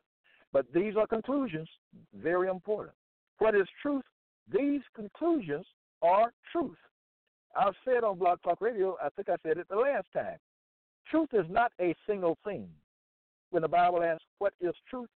But 0.52 0.68
these 0.72 0.96
are 0.96 1.08
conclusions, 1.08 1.68
very 2.16 2.48
important. 2.48 2.96
What 3.40 3.56
is 3.56 3.68
truth? 3.82 4.04
These 4.52 4.82
conclusions 4.96 5.66
are 6.04 6.32
truth. 6.52 6.78
I've 7.56 7.76
said 7.86 8.04
on 8.04 8.18
Blog 8.18 8.40
Talk 8.44 8.62
Radio, 8.62 8.98
I 9.04 9.10
think 9.10 9.30
I 9.30 9.36
said 9.44 9.58
it 9.58 9.68
the 9.70 9.76
last 9.76 10.08
time. 10.14 10.38
Truth 11.10 11.30
is 11.34 11.46
not 11.50 11.72
a 11.80 11.96
single 12.08 12.38
thing. 12.44 12.68
When 13.52 13.62
the 13.62 13.68
Bible 13.68 14.04
asks, 14.04 14.24
What 14.40 14.54
is 14.62 14.74
truth? 14.90 15.10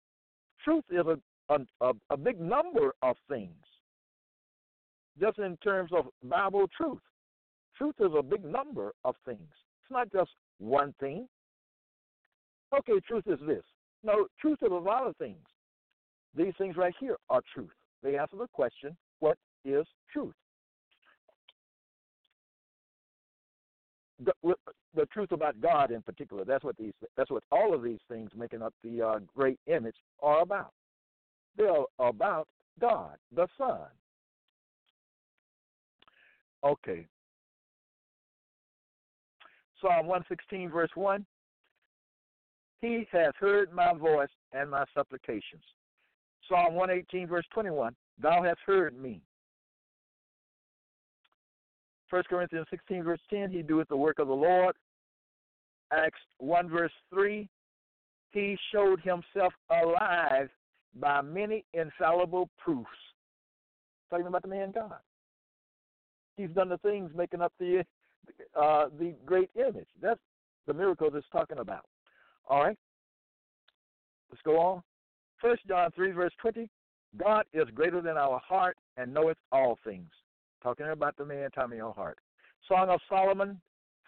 Truth 0.64 0.84
is 0.90 1.04
a, 1.48 1.58
a, 1.80 1.92
a 2.10 2.16
big 2.16 2.40
number 2.40 2.94
of 3.02 3.16
things. 3.28 3.54
Just 5.18 5.38
in 5.38 5.56
terms 5.58 5.90
of 5.96 6.06
Bible 6.22 6.66
truth, 6.76 7.00
truth 7.78 7.94
is 8.00 8.10
a 8.18 8.22
big 8.22 8.44
number 8.44 8.92
of 9.04 9.14
things. 9.24 9.38
It's 9.40 9.90
not 9.90 10.12
just 10.12 10.30
one 10.58 10.94
thing. 11.00 11.26
Okay, 12.76 13.00
truth 13.06 13.24
is 13.26 13.38
this 13.46 13.62
No, 14.02 14.26
truth 14.40 14.58
is 14.62 14.70
a 14.70 14.74
lot 14.74 15.06
of 15.06 15.16
things. 15.16 15.46
These 16.36 16.52
things 16.58 16.76
right 16.76 16.94
here 17.00 17.16
are 17.30 17.40
truth. 17.54 17.70
They 18.02 18.18
answer 18.18 18.36
the 18.36 18.48
question, 18.52 18.96
what 19.20 19.38
is 19.64 19.86
truth? 20.12 20.34
The, 24.24 25.06
truth 25.12 25.32
about 25.32 25.60
God 25.60 25.90
in 25.90 26.02
particular. 26.02 26.44
That's 26.44 26.64
what 26.64 26.76
these. 26.76 26.92
That's 27.16 27.30
what 27.30 27.44
all 27.52 27.74
of 27.74 27.82
these 27.82 27.98
things 28.08 28.30
making 28.36 28.62
up 28.62 28.74
the 28.82 29.02
uh, 29.02 29.18
great 29.34 29.58
image 29.66 29.96
are 30.22 30.40
about. 30.40 30.72
They're 31.56 31.84
about 31.98 32.48
God, 32.80 33.16
the 33.34 33.46
Son. 33.58 33.88
Okay. 36.64 37.06
Psalm 39.80 40.06
116, 40.06 40.70
verse 40.70 40.90
1. 40.94 41.24
He 42.80 43.06
has 43.12 43.32
heard 43.38 43.72
my 43.72 43.92
voice 43.94 44.28
and 44.52 44.70
my 44.70 44.84
supplications. 44.94 45.62
Psalm 46.48 46.74
118, 46.74 47.26
verse 47.26 47.44
21. 47.52 47.94
Thou 48.20 48.42
hast 48.42 48.58
heard 48.66 49.00
me. 49.00 49.20
1 52.10 52.22
Corinthians 52.28 52.66
16, 52.70 53.02
verse 53.02 53.20
10. 53.30 53.50
He 53.50 53.62
doeth 53.62 53.88
the 53.88 53.96
work 53.96 54.18
of 54.18 54.28
the 54.28 54.34
Lord. 54.34 54.76
Acts 55.92 56.20
1, 56.38 56.68
verse 56.68 56.92
3. 57.12 57.48
He 58.32 58.56
showed 58.72 59.00
himself 59.00 59.52
alive 59.70 60.48
by 60.94 61.20
many 61.22 61.64
infallible 61.72 62.48
proofs. 62.58 62.88
Talking 64.10 64.26
about 64.26 64.42
the 64.42 64.48
man 64.48 64.72
God. 64.72 64.98
He's 66.36 66.50
done 66.50 66.68
the 66.68 66.78
things 66.78 67.10
making 67.14 67.40
up 67.40 67.52
the 67.58 67.84
uh, 68.60 68.86
the 68.98 69.14
great 69.24 69.50
image. 69.56 69.86
That's 70.02 70.20
the 70.66 70.74
miracle 70.74 71.10
that's 71.10 71.26
talking 71.32 71.58
about. 71.58 71.84
All 72.48 72.62
right. 72.62 72.76
Let's 74.30 74.42
go 74.42 74.58
on. 74.58 74.82
First 75.40 75.66
John 75.66 75.90
three 75.92 76.12
verse 76.12 76.32
twenty. 76.40 76.68
God 77.16 77.44
is 77.54 77.64
greater 77.74 78.02
than 78.02 78.16
our 78.16 78.38
heart 78.46 78.76
and 78.96 79.14
knoweth 79.14 79.38
all 79.50 79.78
things. 79.84 80.10
Talking 80.66 80.88
about 80.88 81.16
the 81.16 81.24
man 81.24 81.48
Tommy 81.52 81.78
L. 81.78 81.92
Hart. 81.96 82.18
Song 82.66 82.88
of 82.88 82.98
Solomon 83.08 83.60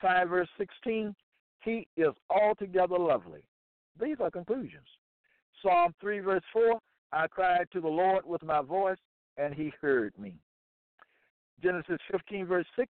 five 0.03 0.29
verse 0.29 0.49
sixteen. 0.59 1.15
He 1.63 1.87
is 1.97 2.13
altogether 2.31 2.99
lovely. 2.99 3.43
These 4.01 4.17
are 4.19 4.29
conclusions. 4.29 4.89
Psalm 5.63 5.95
3, 6.01 6.19
verse 6.19 6.43
4 6.53 6.81
I 7.13 7.29
cried 7.29 7.69
to 7.73 7.81
the 7.81 7.87
Lord 7.87 8.25
with 8.27 8.43
my 8.43 8.61
voice, 8.61 8.99
and 9.37 9.55
he 9.55 9.73
heard 9.81 10.13
me. 10.19 10.35
Genesis 11.63 11.99
15, 12.11 12.47
verse 12.47 12.67
6 12.75 12.89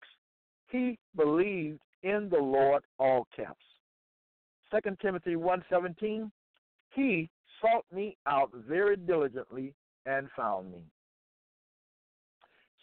He 0.71 0.99
believed 1.15 1.81
in 2.03 2.31
the 2.31 2.39
Lord, 2.39 2.85
all 2.99 3.27
caps. 3.37 3.65
2 4.71 4.97
Timothy 5.03 5.37
1:17 5.37 6.31
He 6.95 7.29
sought 7.61 7.85
me 7.93 8.17
out 8.27 8.51
very 8.55 8.97
diligently 8.97 9.75
and 10.07 10.31
found 10.35 10.73
me. 10.73 10.81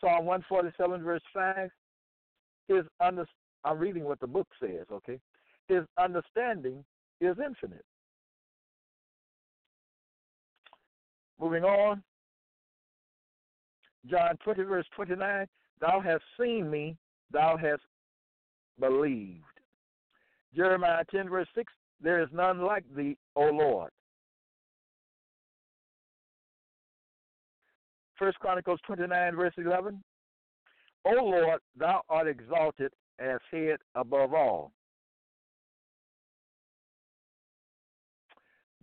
Psalm 0.02 0.26
147 0.26 1.04
verse 1.04 1.22
5 1.34 1.70
His 2.68 2.84
under, 3.00 3.26
I'm 3.64 3.80
reading 3.80 4.04
what 4.04 4.20
the 4.20 4.28
book 4.28 4.48
says, 4.60 4.86
okay? 4.92 5.20
His 5.68 5.84
understanding 5.98 6.84
is 7.22 7.36
infinite. 7.44 7.86
Moving 11.40 11.64
on. 11.64 12.04
John 14.10 14.38
20, 14.44 14.64
verse 14.64 14.86
29 14.96 15.48
Thou 15.82 16.00
hast 16.00 16.24
seen 16.40 16.70
me, 16.70 16.96
thou 17.32 17.58
hast 17.58 17.82
believed. 18.80 19.44
Jeremiah 20.56 21.04
10, 21.12 21.30
verse 21.30 21.48
6 21.56 21.72
There 22.02 22.22
is 22.22 22.30
none 22.32 22.62
like 22.62 22.84
thee, 22.96 23.18
O 23.36 23.50
Lord. 23.50 23.92
First 28.18 28.40
Chronicles 28.40 28.80
29, 28.86 29.36
verse 29.36 29.54
11 29.58 30.02
O 31.06 31.12
Lord, 31.12 31.60
thou 31.78 32.02
art 32.10 32.28
exalted 32.28 32.92
as 33.20 33.40
head 33.52 33.78
above 33.96 34.34
all. 34.34 34.72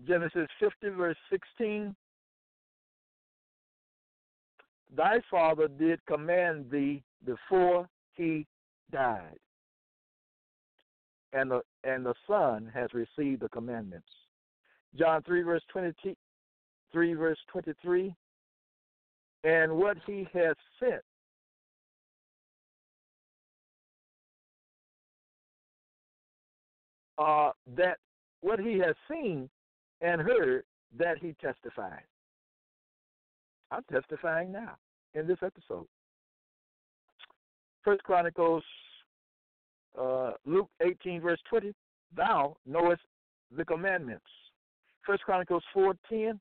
Genesis 0.07 0.49
50, 0.61 0.91
verse 0.91 1.17
16 1.31 1.95
thy 4.97 5.21
father 5.31 5.69
did 5.69 6.05
command 6.07 6.67
thee 6.71 7.03
before 7.25 7.89
he 8.15 8.47
died. 8.91 9.39
And 11.33 11.51
the 11.51 11.63
and 11.85 12.05
the 12.05 12.15
Son 12.27 12.71
has 12.75 12.91
received 12.93 13.41
the 13.41 13.49
commandments. 13.49 14.09
John 14.99 15.23
three 15.23 15.43
verse 15.43 15.63
twenty 15.73 15.93
three 16.93 17.15
verse 17.15 17.39
twenty 17.51 17.73
three. 17.81 18.15
And 19.45 19.73
what 19.73 19.97
he 20.07 20.27
has 20.33 20.55
sent 20.79 21.03
uh, 27.19 27.51
that 27.77 27.99
what 28.41 28.59
he 28.61 28.79
has 28.79 28.95
seen 29.11 29.49
and 30.01 30.21
heard 30.21 30.65
that 30.99 31.19
he 31.19 31.35
testified. 31.41 32.03
I'm 33.71 33.85
testifying 33.91 34.53
now 34.53 34.77
in 35.15 35.27
this 35.27 35.39
episode. 35.43 35.87
First 37.83 38.03
Chronicles, 38.03 38.63
uh, 39.99 40.33
Luke 40.45 40.69
18, 40.81 41.21
verse 41.21 41.41
20, 41.49 41.73
thou 42.17 42.57
knowest 42.67 43.03
the 43.57 43.65
commandments. 43.65 44.27
First 45.07 45.23
Chronicles 45.25 45.65
4:10, 45.75 46.39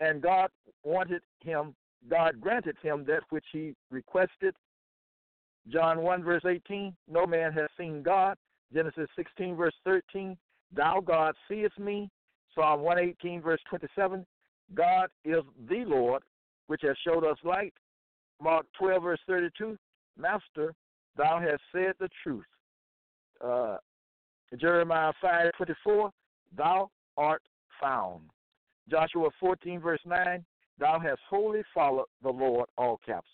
and 0.00 0.22
God 0.22 0.50
wanted 0.82 1.22
him, 1.40 1.74
God 2.08 2.40
granted 2.40 2.76
him 2.82 3.04
that 3.06 3.22
which 3.30 3.44
he 3.52 3.74
requested. 3.90 4.54
John 5.68 6.00
1 6.02 6.22
verse 6.22 6.42
18, 6.48 6.94
no 7.08 7.26
man 7.26 7.52
has 7.52 7.68
seen 7.78 8.02
God. 8.02 8.36
Genesis 8.72 9.08
16 9.16 9.56
verse 9.56 9.74
13, 9.84 10.36
thou 10.74 11.00
God 11.00 11.34
seest 11.48 11.78
me. 11.78 12.08
Psalm 12.54 12.80
118 12.80 13.42
verse 13.42 13.60
27, 13.68 14.24
God 14.74 15.08
is 15.24 15.42
the 15.68 15.84
Lord 15.84 16.22
which 16.66 16.82
has 16.82 16.96
showed 17.04 17.24
us 17.24 17.36
light. 17.44 17.74
Mark 18.40 18.64
12, 18.78 19.02
verse 19.02 19.20
32, 19.26 19.76
Master, 20.16 20.72
thou 21.16 21.40
hast 21.40 21.60
said 21.72 21.92
the 21.98 22.08
truth. 22.22 22.44
Uh, 23.44 23.76
Jeremiah 24.58 25.12
5, 25.20 25.50
24, 25.56 26.10
thou 26.56 26.88
art 27.16 27.42
found. 27.80 28.22
Joshua 28.88 29.28
14, 29.38 29.80
verse 29.80 30.00
9, 30.06 30.44
thou 30.80 30.98
hast 30.98 31.20
wholly 31.28 31.62
followed 31.72 32.06
the 32.22 32.30
Lord, 32.30 32.68
all 32.76 32.98
caps. 33.06 33.28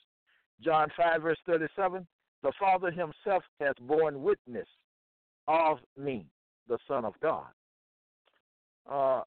John 0.63 0.89
5, 0.97 1.23
verse 1.23 1.39
37, 1.47 2.07
the 2.43 2.53
Father 2.59 2.91
himself 2.91 3.45
has 3.61 3.75
borne 3.81 4.23
witness 4.23 4.67
of 5.49 5.79
me, 5.97 6.27
the 6.69 6.79
Son 6.89 7.05
of 7.05 7.15
God. 7.23 7.47
Uh, 8.91 9.23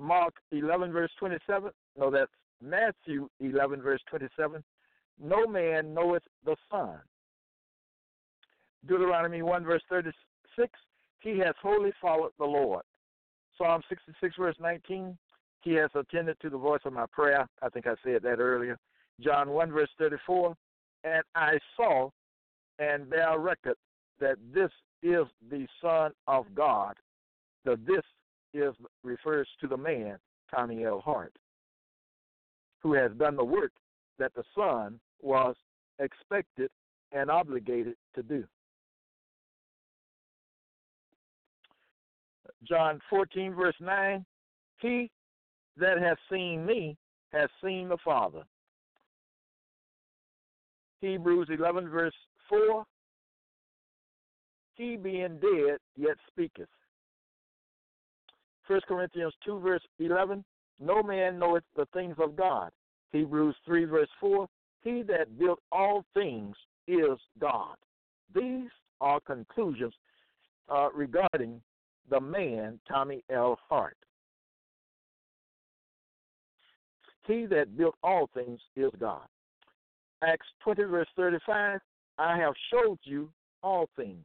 Mark 0.00 0.34
11, 0.52 0.92
verse 0.92 1.10
27, 1.18 1.70
no, 1.98 2.10
that's 2.10 2.30
Matthew 2.62 3.28
11, 3.40 3.80
verse 3.82 4.00
27, 4.08 4.62
no 5.22 5.46
man 5.46 5.94
knoweth 5.94 6.22
the 6.44 6.56
Son. 6.70 6.98
Deuteronomy 8.86 9.42
1, 9.42 9.64
verse 9.64 9.82
36, 9.88 10.70
he 11.20 11.38
has 11.38 11.54
wholly 11.62 11.92
followed 12.00 12.32
the 12.38 12.44
Lord. 12.44 12.82
Psalm 13.56 13.82
66, 13.88 14.34
verse 14.36 14.56
19, 14.60 15.16
he 15.64 15.72
has 15.74 15.90
attended 15.94 16.36
to 16.40 16.50
the 16.50 16.58
voice 16.58 16.80
of 16.84 16.92
my 16.92 17.06
prayer. 17.10 17.46
I 17.62 17.68
think 17.70 17.86
I 17.86 17.94
said 18.04 18.22
that 18.22 18.38
earlier. 18.38 18.78
John 19.20 19.50
1, 19.50 19.72
verse 19.72 19.90
34, 19.98 20.54
and 21.04 21.22
I 21.34 21.58
saw 21.76 22.10
and 22.78 23.08
bear 23.08 23.38
record 23.38 23.76
that 24.20 24.36
this 24.52 24.70
is 25.02 25.24
the 25.50 25.66
Son 25.80 26.12
of 26.26 26.46
God. 26.54 26.96
The 27.64 27.78
this 27.86 28.02
is 28.52 28.74
refers 29.02 29.48
to 29.60 29.66
the 29.66 29.76
man, 29.76 30.18
Tommy 30.50 30.84
L. 30.84 31.00
Hart 31.00 31.32
who 32.84 32.92
has 32.92 33.10
done 33.18 33.34
the 33.34 33.44
work 33.44 33.72
that 34.18 34.32
the 34.34 34.44
Son 34.54 35.00
was 35.20 35.56
expected 35.98 36.70
and 37.10 37.30
obligated 37.30 37.94
to 38.14 38.22
do. 38.22 38.44
John 42.62 43.00
14, 43.10 43.54
verse 43.54 43.74
9 43.80 44.24
He 44.78 45.10
that 45.76 45.98
has 46.00 46.16
seen 46.30 46.64
me 46.64 46.96
has 47.32 47.48
seen 47.62 47.88
the 47.88 47.98
Father. 48.04 48.42
Hebrews 51.00 51.48
11, 51.50 51.88
verse 51.88 52.14
4 52.48 52.84
He 54.74 54.96
being 54.96 55.38
dead 55.40 55.78
yet 55.96 56.16
speaketh. 56.28 56.68
1 58.66 58.80
Corinthians 58.88 59.34
2, 59.44 59.60
verse 59.60 59.82
11 59.98 60.44
no 60.80 61.02
man 61.02 61.38
knoweth 61.38 61.64
the 61.76 61.86
things 61.92 62.16
of 62.18 62.36
God. 62.36 62.70
Hebrews 63.12 63.56
3, 63.64 63.84
verse 63.84 64.08
4 64.20 64.46
He 64.82 65.02
that 65.02 65.38
built 65.38 65.60
all 65.70 66.04
things 66.14 66.56
is 66.86 67.18
God. 67.40 67.76
These 68.34 68.70
are 69.00 69.20
conclusions 69.20 69.94
uh, 70.68 70.88
regarding 70.92 71.60
the 72.10 72.20
man, 72.20 72.80
Tommy 72.88 73.22
L. 73.30 73.58
Hart. 73.68 73.96
He 77.26 77.46
that 77.46 77.76
built 77.76 77.94
all 78.02 78.28
things 78.34 78.60
is 78.76 78.90
God. 79.00 79.26
Acts 80.22 80.46
20, 80.62 80.84
verse 80.84 81.08
35, 81.16 81.80
I 82.18 82.36
have 82.36 82.54
showed 82.70 82.98
you 83.04 83.30
all 83.62 83.88
things. 83.96 84.24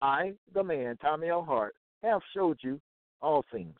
I, 0.00 0.32
the 0.52 0.62
man, 0.62 0.96
Tommy 1.00 1.28
L. 1.28 1.42
Hart, 1.42 1.74
have 2.02 2.20
showed 2.34 2.58
you 2.62 2.80
all 3.20 3.44
things. 3.52 3.76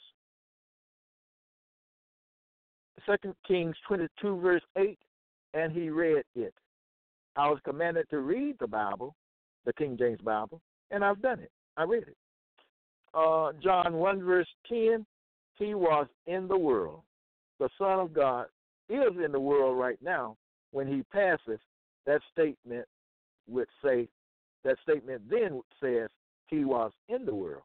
Second 3.07 3.35
Kings 3.47 3.75
22, 3.89 4.41
verse 4.41 4.63
8, 4.77 4.99
and 5.55 5.73
he 5.73 5.91
read 5.91 6.23
it. 6.37 6.55
I 7.37 7.49
was 7.49 7.59
commanded 7.65 8.09
to 8.11 8.19
read 8.19 8.57
the 8.61 8.67
Bible, 8.67 9.15
the 9.65 9.73
King 9.73 9.97
James 9.99 10.21
Bible, 10.21 10.61
and 10.91 11.05
I've 11.05 11.21
done 11.21 11.41
it. 11.41 11.51
I 11.77 11.83
read 11.83 12.05
it. 12.05 12.17
Uh, 13.15 13.53
John 13.63 13.95
1, 13.95 14.23
verse 14.23 14.47
10, 14.69 15.05
he 15.57 15.75
was 15.75 16.07
in 16.27 16.47
the 16.47 16.57
world. 16.57 17.03
The 17.63 17.69
Son 17.79 18.01
of 18.01 18.13
God 18.13 18.47
is 18.89 19.13
in 19.25 19.31
the 19.31 19.39
world 19.39 19.79
right 19.79 19.99
now. 20.03 20.37
When 20.73 20.89
he 20.89 21.05
passes, 21.13 21.61
that 22.07 22.21
statement 22.33 22.87
would 23.47 23.69
say, 23.85 24.09
that 24.65 24.79
statement 24.83 25.23
then 25.31 25.61
says 25.81 26.09
he 26.49 26.65
was 26.65 26.91
in 27.09 27.25
the 27.25 27.33
world. 27.33 27.63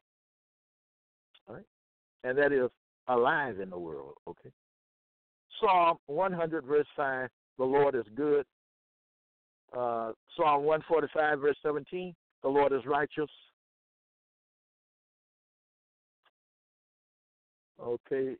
All 1.50 1.56
right? 1.56 1.66
And 2.24 2.38
that 2.38 2.52
is 2.52 2.70
alive 3.08 3.60
in 3.60 3.72
the 3.72 3.80
world, 3.80 4.14
okay? 4.28 4.52
Psalm 5.60 5.98
100, 6.06 6.64
verse 6.64 6.86
5, 6.96 7.30
the 7.58 7.66
Lord 7.66 7.96
is 7.96 8.06
good. 8.14 8.46
Uh, 9.74 10.12
Psalm 10.36 10.64
145, 10.64 11.40
verse 11.40 11.58
17, 11.64 12.14
the 12.44 12.50
Lord 12.50 12.72
is 12.72 12.86
righteous. 12.86 13.32
Okay, 17.82 18.36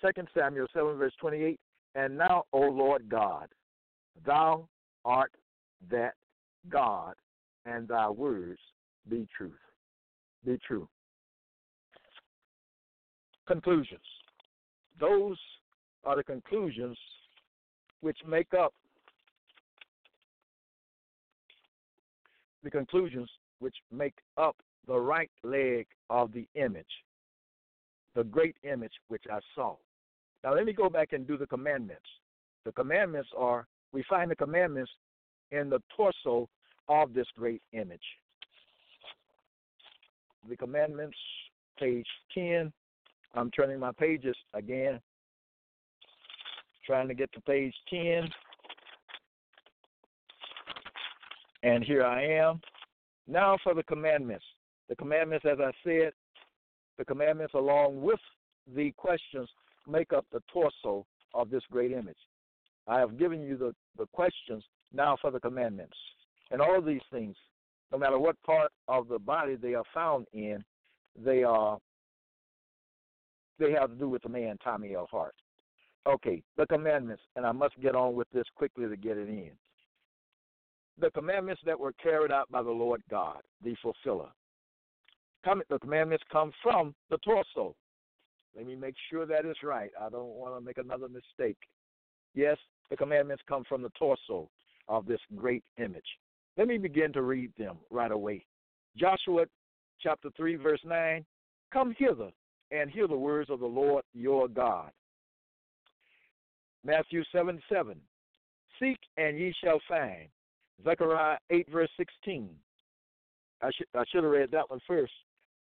Second 0.00 0.28
Samuel 0.36 0.66
7, 0.72 0.96
verse 0.96 1.12
28, 1.20 1.58
and 1.94 2.16
now, 2.16 2.44
O 2.52 2.60
Lord 2.60 3.08
God, 3.08 3.48
thou 4.24 4.68
art 5.04 5.32
that 5.90 6.14
God, 6.68 7.14
and 7.66 7.86
thy 7.88 8.08
words 8.08 8.60
be 9.08 9.26
truth. 9.36 9.52
Be 10.44 10.58
true. 10.66 10.88
Conclusions. 13.46 14.00
Those 14.98 15.38
are 16.04 16.16
the 16.16 16.22
conclusions 16.22 16.96
which 18.00 18.18
make 18.26 18.54
up 18.54 18.72
the 22.62 22.70
conclusions 22.70 23.28
which 23.58 23.76
make 23.92 24.14
up 24.36 24.56
the 24.86 24.98
right 24.98 25.30
leg 25.42 25.86
of 26.08 26.32
the 26.32 26.46
image, 26.54 27.04
the 28.14 28.24
great 28.24 28.56
image 28.64 28.92
which 29.08 29.24
I 29.30 29.40
saw. 29.54 29.76
Now, 30.42 30.54
let 30.54 30.64
me 30.64 30.72
go 30.72 30.88
back 30.88 31.12
and 31.12 31.26
do 31.26 31.36
the 31.36 31.46
commandments. 31.46 32.06
The 32.64 32.72
commandments 32.72 33.28
are, 33.36 33.66
we 33.92 34.02
find 34.08 34.30
the 34.30 34.36
commandments 34.36 34.90
in 35.50 35.70
the 35.70 35.80
torso 35.96 36.48
of 36.88 37.12
this 37.12 37.26
great 37.36 37.62
image. 37.72 38.00
The 40.48 40.56
commandments, 40.56 41.16
page 41.78 42.06
10. 42.34 42.72
I'm 43.34 43.50
turning 43.50 43.78
my 43.78 43.92
pages 43.92 44.36
again 44.54 45.00
trying 46.90 47.06
to 47.06 47.14
get 47.14 47.32
to 47.32 47.40
page 47.42 47.74
10. 47.88 48.28
And 51.62 51.84
here 51.84 52.04
I 52.04 52.24
am. 52.24 52.60
Now 53.28 53.58
for 53.62 53.74
the 53.74 53.84
commandments. 53.84 54.44
The 54.88 54.96
commandments, 54.96 55.46
as 55.48 55.58
I 55.60 55.70
said, 55.84 56.12
the 56.98 57.04
commandments 57.04 57.54
along 57.54 58.02
with 58.02 58.18
the 58.74 58.90
questions 58.96 59.48
make 59.90 60.12
up 60.12 60.26
the 60.32 60.42
torso 60.52 61.06
of 61.34 61.50
this 61.50 61.62
great 61.70 61.92
image. 61.92 62.16
I 62.86 62.98
have 62.98 63.18
given 63.18 63.40
you 63.40 63.56
the, 63.56 63.74
the 63.98 64.06
questions 64.12 64.64
now 64.92 65.16
for 65.20 65.30
the 65.30 65.40
commandments. 65.40 65.96
And 66.50 66.60
all 66.60 66.78
of 66.78 66.84
these 66.84 67.02
things, 67.12 67.36
no 67.92 67.98
matter 67.98 68.18
what 68.18 68.40
part 68.42 68.72
of 68.88 69.08
the 69.08 69.18
body 69.18 69.56
they 69.56 69.74
are 69.74 69.84
found 69.94 70.26
in, 70.32 70.64
they 71.16 71.42
are 71.42 71.78
they 73.58 73.72
have 73.72 73.90
to 73.90 73.96
do 73.96 74.08
with 74.08 74.22
the 74.22 74.28
man 74.28 74.56
Tommy 74.64 74.94
L. 74.94 75.06
Hart. 75.10 75.34
Okay, 76.06 76.42
the 76.56 76.66
commandments, 76.66 77.22
and 77.36 77.44
I 77.44 77.52
must 77.52 77.78
get 77.80 77.94
on 77.94 78.14
with 78.14 78.26
this 78.32 78.46
quickly 78.56 78.88
to 78.88 78.96
get 78.96 79.18
it 79.18 79.28
in. 79.28 79.50
The 80.98 81.10
commandments 81.10 81.60
that 81.66 81.78
were 81.78 81.92
carried 82.02 82.32
out 82.32 82.50
by 82.50 82.62
the 82.62 82.70
Lord 82.70 83.02
God, 83.10 83.42
the 83.62 83.76
fulfiller. 83.82 84.30
The 85.44 85.78
commandments 85.78 86.24
come 86.32 86.52
from 86.62 86.94
the 87.10 87.18
torso. 87.18 87.74
Let 88.56 88.66
me 88.66 88.74
make 88.74 88.94
sure 89.10 89.26
that 89.26 89.46
is 89.46 89.56
right. 89.62 89.90
I 90.00 90.08
don't 90.08 90.34
want 90.34 90.56
to 90.56 90.60
make 90.60 90.78
another 90.78 91.08
mistake. 91.08 91.58
Yes, 92.34 92.56
the 92.90 92.96
commandments 92.96 93.42
come 93.48 93.64
from 93.68 93.82
the 93.82 93.90
torso 93.98 94.48
of 94.88 95.06
this 95.06 95.20
great 95.36 95.64
image. 95.78 96.04
Let 96.56 96.68
me 96.68 96.78
begin 96.78 97.12
to 97.12 97.22
read 97.22 97.52
them 97.56 97.78
right 97.90 98.10
away. 98.10 98.44
Joshua 98.96 99.46
chapter 100.00 100.30
3, 100.36 100.56
verse 100.56 100.80
9 100.84 101.24
Come 101.72 101.94
hither 101.96 102.30
and 102.72 102.90
hear 102.90 103.06
the 103.06 103.16
words 103.16 103.50
of 103.50 103.60
the 103.60 103.66
Lord 103.66 104.04
your 104.12 104.48
God. 104.48 104.90
Matthew 106.84 107.22
7 107.32 107.60
7. 107.72 108.00
Seek 108.80 108.98
and 109.16 109.38
ye 109.38 109.54
shall 109.62 109.80
find. 109.88 110.28
Zechariah 110.82 111.36
8, 111.50 111.68
verse 111.70 111.90
16. 111.98 112.48
I, 113.62 113.70
should 113.76 113.86
I 113.94 114.04
should 114.10 114.24
have 114.24 114.32
read 114.32 114.50
that 114.52 114.70
one 114.70 114.80
first. 114.86 115.12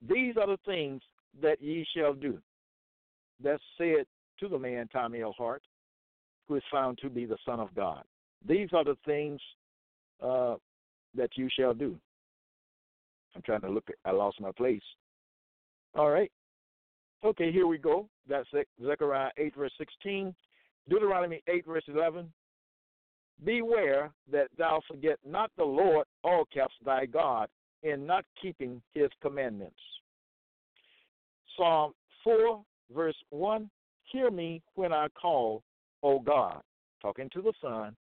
These 0.08 0.36
are 0.38 0.48
the 0.48 0.60
things 0.66 1.02
that 1.42 1.62
ye 1.62 1.86
shall 1.96 2.14
do. 2.14 2.40
That's 3.44 3.64
said 3.78 4.06
to 4.40 4.48
the 4.48 4.60
man 4.60 4.88
Tommy 4.92 5.22
L. 5.22 5.34
Hart, 5.38 5.64
who 6.48 6.56
is 6.56 6.64
found 6.72 6.98
to 7.00 7.10
be 7.10 7.26
the 7.26 7.38
Son 7.46 7.60
of 7.60 7.74
God. 7.76 8.04
These 8.48 8.70
are 8.74 8.84
the 8.84 8.98
things 9.06 9.40
uh, 10.22 10.56
that 11.16 11.30
you 11.36 11.50
shall 11.58 11.74
do. 11.74 11.96
I'm 13.36 13.42
trying 13.42 13.62
to 13.62 13.70
look 13.70 13.86
at, 13.90 13.96
I 14.06 14.12
lost 14.12 14.42
my 14.42 14.52
place. 14.52 14.82
All 15.96 16.10
right. 16.10 16.32
Okay, 17.24 17.52
here 17.52 17.68
we 17.68 17.78
go. 17.78 18.08
That's 18.28 18.48
Zechariah 18.84 19.32
8, 19.38 19.56
verse 19.56 19.72
16. 19.78 20.34
Deuteronomy 20.90 21.42
8, 21.48 21.66
verse 21.66 21.84
11. 21.88 22.32
Beware 23.46 24.12
that 24.32 24.48
thou 24.58 24.82
forget 24.88 25.18
not 25.26 25.52
the 25.58 25.64
Lord, 25.64 26.06
all 26.24 26.46
caps 26.54 26.74
thy 26.86 27.06
God, 27.06 27.48
in 27.84 28.06
not 28.06 28.26
keeping 28.42 28.82
his 28.94 29.10
commandments. 29.22 29.80
Psalm 31.56 31.94
4, 32.24 32.62
verse 32.94 33.16
1. 33.30 33.70
Hear 34.12 34.32
me 34.32 34.62
when 34.76 34.92
I 34.92 35.08
call, 35.10 35.64
O 36.04 36.20
God. 36.20 36.62
Talking 37.02 37.30
to 37.34 37.42
the 37.42 37.54
Son. 37.62 37.96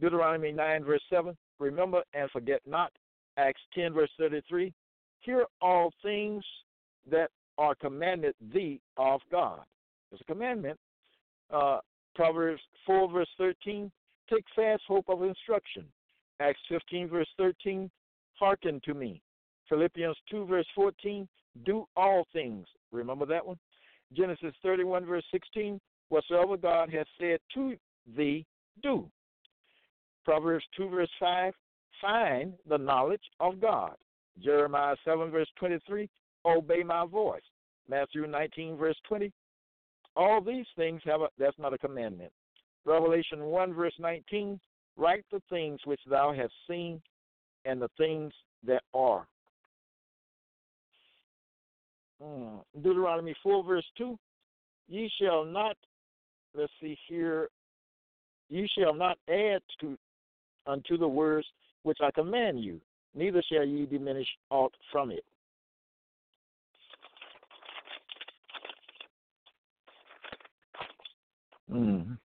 Deuteronomy 0.00 0.52
9, 0.52 0.84
verse 0.84 1.02
7. 1.10 1.36
Remember 1.58 2.02
and 2.14 2.30
forget 2.30 2.60
not. 2.66 2.92
Acts 3.36 3.60
10, 3.74 3.92
verse 3.92 4.10
33. 4.18 4.72
Hear 5.20 5.44
all 5.60 5.92
things 6.02 6.42
that 7.10 7.30
are 7.58 7.74
commanded 7.74 8.34
thee 8.52 8.80
of 8.96 9.20
God. 9.30 9.60
It's 10.12 10.20
a 10.20 10.24
commandment. 10.24 10.78
Uh, 11.50 11.78
Proverbs 12.14 12.62
4, 12.86 13.10
verse 13.10 13.28
13, 13.38 13.90
take 14.28 14.44
fast 14.56 14.82
hope 14.88 15.08
of 15.08 15.22
instruction. 15.22 15.84
Acts 16.40 16.60
15, 16.68 17.08
verse 17.08 17.28
13, 17.36 17.90
hearken 18.34 18.80
to 18.84 18.94
me. 18.94 19.20
Philippians 19.68 20.16
2, 20.30 20.46
verse 20.46 20.66
14, 20.74 21.28
do 21.64 21.86
all 21.96 22.26
things. 22.32 22.66
Remember 22.92 23.26
that 23.26 23.46
one? 23.46 23.58
Genesis 24.14 24.54
31, 24.62 25.06
verse 25.06 25.24
16, 25.32 25.80
whatsoever 26.08 26.56
God 26.56 26.90
has 26.92 27.06
said 27.20 27.38
to 27.54 27.76
thee, 28.16 28.44
do. 28.82 29.08
Proverbs 30.24 30.64
2, 30.76 30.88
verse 30.88 31.10
5, 31.18 31.52
find 32.00 32.54
the 32.68 32.78
knowledge 32.78 33.22
of 33.38 33.60
God. 33.60 33.94
Jeremiah 34.42 34.96
7, 35.04 35.30
verse 35.30 35.48
23, 35.58 36.08
obey 36.44 36.82
my 36.82 37.06
voice. 37.06 37.42
Matthew 37.88 38.26
19, 38.26 38.76
verse 38.76 38.96
20, 39.08 39.32
all 40.16 40.40
these 40.40 40.66
things 40.76 41.00
have 41.04 41.20
a, 41.20 41.28
that's 41.38 41.58
not 41.58 41.74
a 41.74 41.78
commandment. 41.78 42.32
Revelation 42.84 43.44
1, 43.44 43.74
verse 43.74 43.94
19, 43.98 44.58
write 44.96 45.24
the 45.30 45.42
things 45.50 45.80
which 45.84 46.00
thou 46.08 46.32
hast 46.32 46.52
seen 46.68 47.00
and 47.64 47.80
the 47.80 47.90
things 47.98 48.32
that 48.66 48.82
are. 48.94 49.26
Hmm. 52.22 52.58
Deuteronomy 52.82 53.34
4, 53.42 53.64
verse 53.64 53.84
2, 53.96 54.18
ye 54.88 55.10
shall 55.20 55.44
not, 55.44 55.76
let's 56.54 56.72
see 56.80 56.98
here, 57.08 57.48
ye 58.48 58.68
shall 58.78 58.94
not 58.94 59.16
add 59.28 59.62
to 59.80 59.96
unto 60.66 60.98
the 60.98 61.08
words 61.08 61.46
which 61.82 61.98
I 62.02 62.10
command 62.10 62.62
you, 62.62 62.80
neither 63.14 63.42
shall 63.50 63.64
ye 63.64 63.86
diminish 63.86 64.28
aught 64.50 64.74
from 64.92 65.10
it. 65.10 65.24
Mm. 71.72 72.18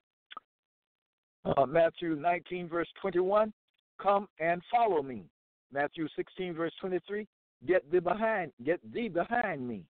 Uh, 1.46 1.66
Matthew 1.66 2.16
19, 2.16 2.68
verse 2.68 2.88
21, 3.02 3.54
come 4.02 4.28
and 4.40 4.62
follow 4.72 5.04
me. 5.04 5.24
Matthew 5.72 6.08
16, 6.16 6.54
verse 6.54 6.74
23, 6.82 7.28
get 7.68 7.90
thee 7.92 8.00
behind, 8.00 8.52
get 8.64 8.80
thee 8.94 9.10
behind 9.10 9.68
me, 9.68 9.84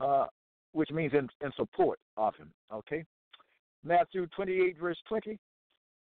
uh, 0.00 0.26
which 0.72 0.90
means 0.90 1.12
in, 1.12 1.28
in 1.44 1.52
support 1.56 1.98
of 2.16 2.34
him. 2.36 2.50
Okay. 2.72 3.04
Matthew 3.84 4.26
28, 4.28 4.78
verse 4.78 4.98
20. 5.08 5.38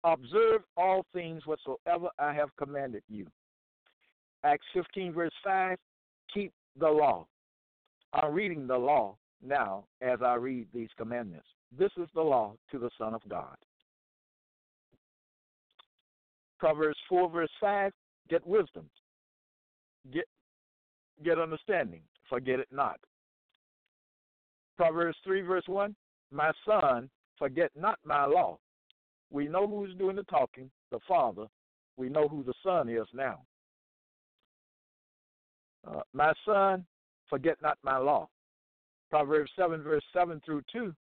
Observe 0.04 0.62
all 0.78 1.06
things 1.14 1.46
whatsoever 1.46 2.10
I 2.18 2.34
have 2.34 2.50
commanded 2.58 3.04
you. 3.10 3.26
Acts 4.44 4.66
15, 4.74 5.14
verse 5.14 5.32
5. 5.44 5.78
Keep 6.34 6.54
the 6.80 6.88
law. 6.88 7.26
I'm 8.14 8.34
reading 8.34 8.66
the 8.68 8.78
law 8.78 9.18
now 9.46 9.86
as 10.02 10.20
I 10.24 10.36
read 10.36 10.68
these 10.74 10.90
commandments. 10.98 11.48
This 11.78 11.92
is 11.98 12.08
the 12.16 12.22
law 12.22 12.54
to 12.72 12.80
the 12.80 12.90
Son 12.98 13.14
of 13.14 13.22
God. 13.30 13.56
Proverbs 16.60 16.98
4, 17.08 17.30
verse 17.30 17.52
5. 17.60 17.92
Get 18.30 18.46
wisdom. 18.46 18.90
Get, 20.14 20.26
get 21.24 21.40
understanding. 21.40 22.02
Forget 22.30 22.60
it 22.60 22.68
not. 22.72 23.00
Proverbs 24.78 25.18
3, 25.24 25.42
verse 25.42 25.64
1 25.68 25.96
My 26.32 26.52
son, 26.66 27.10
forget 27.38 27.72
not 27.76 28.00
my 28.06 28.26
law. 28.26 28.58
We 29.32 29.48
know 29.48 29.68
who's 29.68 29.96
doing 29.96 30.16
the 30.16 30.24
talking, 30.24 30.70
the 30.92 31.00
Father. 31.08 31.46
We 31.98 32.10
know 32.10 32.28
who 32.28 32.44
the 32.44 32.54
Son 32.64 32.90
is 32.90 33.08
now. 33.14 33.42
Uh, 35.88 36.02
my 36.14 36.34
son, 36.46 36.86
forget 37.30 37.58
not 37.62 37.78
my 37.84 37.98
law. 37.98 38.28
Proverbs 39.10 39.52
7, 39.58 39.82
verse 39.82 40.04
7 40.14 40.42
through 40.46 40.62
2. 40.72 40.94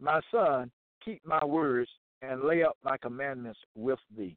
My 0.00 0.20
son, 0.30 0.70
keep 1.04 1.24
my 1.24 1.44
words 1.44 1.88
and 2.22 2.42
lay 2.42 2.62
up 2.62 2.76
my 2.84 2.96
commandments 2.96 3.58
with 3.74 3.98
thee. 4.16 4.36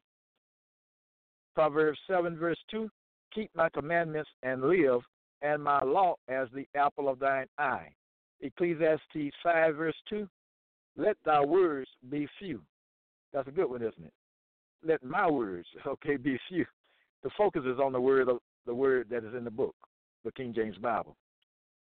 Proverbs 1.54 1.98
7, 2.06 2.36
verse 2.36 2.58
2. 2.70 2.90
Keep 3.34 3.50
my 3.54 3.68
commandments 3.68 4.30
and 4.42 4.62
live, 4.62 5.00
and 5.42 5.62
my 5.62 5.82
law 5.82 6.16
as 6.28 6.48
the 6.54 6.66
apple 6.74 7.08
of 7.08 7.18
thine 7.18 7.46
eye. 7.58 7.88
Ecclesiastes 8.40 9.34
5, 9.42 9.76
verse 9.76 9.94
2 10.08 10.28
Let 10.96 11.16
thy 11.24 11.44
words 11.44 11.88
be 12.10 12.26
few. 12.38 12.60
That's 13.32 13.48
a 13.48 13.52
good 13.52 13.70
one, 13.70 13.82
isn't 13.82 14.04
it? 14.04 14.12
Let 14.84 15.04
my 15.04 15.28
words, 15.28 15.66
okay, 15.86 16.16
be 16.16 16.38
few. 16.48 16.64
The 17.22 17.30
focus 17.36 17.62
is 17.66 17.78
on 17.78 17.92
the 17.92 18.00
word 18.00 18.28
of 18.28 18.38
the 18.66 18.74
word 18.74 19.08
that 19.10 19.24
is 19.24 19.34
in 19.34 19.44
the 19.44 19.50
book, 19.50 19.74
the 20.24 20.32
King 20.32 20.52
James 20.54 20.76
Bible, 20.76 21.16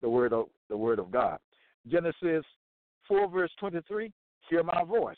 the 0.02 0.10
word 0.10 0.34
of 0.34 0.46
the 0.70 0.78
word 0.78 1.00
of 1.00 1.12
God. 1.12 1.40
Genesis 1.88 2.44
4, 3.08 3.30
verse 3.30 3.52
23, 3.60 4.12
hear 4.50 4.64
my 4.64 4.84
voice. 4.84 5.18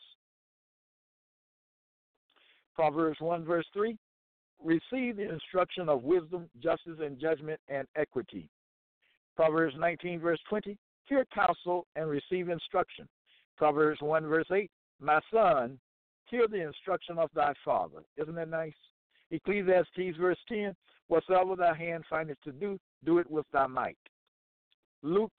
Proverbs 2.75 3.19
1, 3.19 3.43
verse 3.43 3.65
3, 3.73 3.97
receive 4.64 5.18
the 5.18 5.32
instruction 5.32 5.89
of 5.89 6.03
wisdom, 6.03 6.49
justice, 6.62 6.99
and 7.01 7.20
judgment 7.20 7.60
and 7.70 7.88
equity. 7.95 8.49
Proverbs 9.36 9.76
19, 9.78 10.20
verse 10.20 10.39
20, 10.49 10.78
hear 11.05 11.26
counsel 11.34 11.86
and 11.95 12.10
receive 12.10 12.49
instruction. 12.49 13.08
Proverbs 13.55 14.01
1, 14.01 14.26
verse 14.26 14.47
8, 14.51 14.70
My 14.99 15.20
son, 15.34 15.80
hear 16.26 16.47
the 16.47 16.66
instruction 16.66 17.18
of 17.18 17.30
thy 17.36 17.53
father. 17.64 18.03
Isn't 18.18 18.36
that 18.36 18.49
nice? 18.49 18.74
Ecclesiastes, 19.32 20.18
verse 20.20 20.38
10, 20.49 20.76
Whatsoever 21.08 21.55
thy 21.55 21.74
hand 21.74 22.03
findeth 22.10 22.41
to 22.43 22.51
do, 22.51 22.78
do 23.05 23.18
it 23.20 23.30
with 23.30 23.45
thy 23.53 23.68
might. 23.68 23.97
Luke 25.03 25.32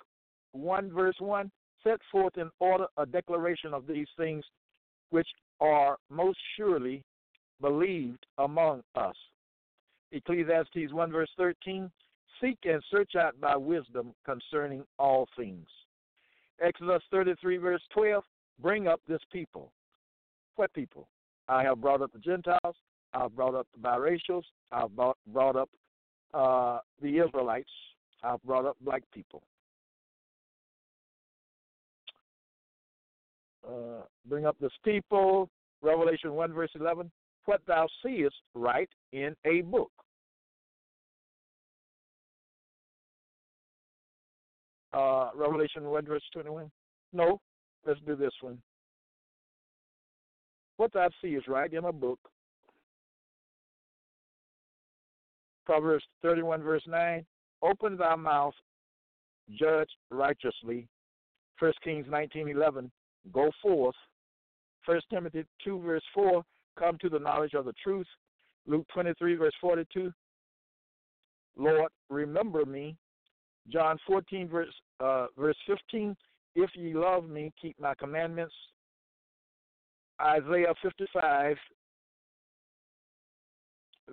1, 0.53 0.91
verse 0.91 1.17
1, 1.19 1.51
set 1.85 1.99
forth 2.11 2.37
in 2.39 2.51
order 2.59 2.87
a 2.97 3.05
declaration 3.05 3.75
of 3.75 3.87
these 3.87 4.07
things 4.17 4.45
which 5.11 5.29
are 5.61 5.97
most 6.11 6.39
surely 6.57 7.03
believed 7.61 8.25
among 8.39 8.83
us. 8.95 9.17
Ecclesiastes 10.13 10.93
1, 10.93 11.13
verse 11.13 11.31
13, 11.37 11.91
Seek 12.41 12.59
and 12.65 12.83
search 12.91 13.17
out 13.17 13.39
by 13.41 13.57
wisdom 13.57 14.15
concerning 14.25 14.85
all 14.99 15.29
things. 15.37 15.67
Exodus 16.61 17.03
33, 17.11 17.57
verse 17.59 17.83
12, 17.93 18.23
Bring 18.61 18.89
up 18.89 19.01
this 19.09 19.21
people. 19.33 19.73
What 20.57 20.73
people? 20.73 21.09
I 21.49 21.63
have 21.63 21.81
brought 21.81 22.03
up 22.03 22.13
the 22.13 22.19
Gentiles. 22.19 22.77
I've 23.15 23.35
brought 23.35 23.55
up 23.55 23.67
the 23.75 23.81
biracials. 23.81 24.43
I've 24.73 24.95
brought, 24.95 25.57
up 25.57 25.69
uh, 26.35 26.81
the 27.01 27.19
Israelites. 27.19 27.71
I've 28.23 28.43
brought 28.43 28.67
up 28.67 28.77
black 28.81 29.03
people. 29.15 29.43
Uh, 33.67 34.03
bring 34.29 34.47
up 34.47 34.57
this 34.61 34.73
people. 34.85 35.49
Revelation 35.83 36.35
1, 36.35 36.53
verse 36.53 36.71
11. 36.75 37.11
What 37.49 37.63
thou 37.67 37.89
seest, 38.03 38.35
write 38.55 38.91
in 39.13 39.35
a 39.47 39.63
book. 39.63 39.91
uh, 44.93 45.31
Revelation 45.35 45.85
1, 45.85 46.05
verse 46.05 46.23
21? 46.33 46.71
No, 47.13 47.41
let's 47.87 48.01
do 48.07 48.17
this 48.17 48.33
one. 48.41 48.59
What 50.77 50.95
I 50.95 51.09
see 51.23 51.29
is 51.29 51.45
right 51.49 51.73
in 51.73 51.85
a 51.85 51.93
book. 51.93 52.19
Proverbs 55.65 56.05
31, 56.23 56.63
verse 56.63 56.83
9. 56.87 57.25
Open 57.63 57.97
thy 57.97 58.15
mouth, 58.15 58.55
judge 59.59 59.89
righteously. 60.11 60.87
1 61.59 61.73
Kings 61.83 62.07
19, 62.09 62.49
11. 62.49 62.91
Go 63.33 63.51
forth. 63.63 63.97
1 64.87 65.01
Timothy 65.11 65.45
2, 65.65 65.81
verse 65.81 66.05
4. 66.15 66.45
Come 66.79 66.99
to 67.01 67.09
the 67.09 67.19
knowledge 67.19 67.55
of 67.55 67.65
the 67.65 67.75
truth. 67.83 68.07
Luke 68.67 68.87
23, 68.93 69.35
verse 69.35 69.55
42. 69.61 70.13
Lord, 71.57 71.91
remember 72.09 72.65
me 72.65 72.97
John 73.71 73.99
14, 74.07 74.49
verse, 74.49 74.69
uh, 75.01 75.27
verse 75.37 75.57
15, 75.67 76.17
if 76.55 76.71
ye 76.75 76.95
love 76.95 77.29
me, 77.29 77.53
keep 77.61 77.79
my 77.79 77.95
commandments. 77.95 78.55
Isaiah 80.21 80.75
55, 80.83 81.57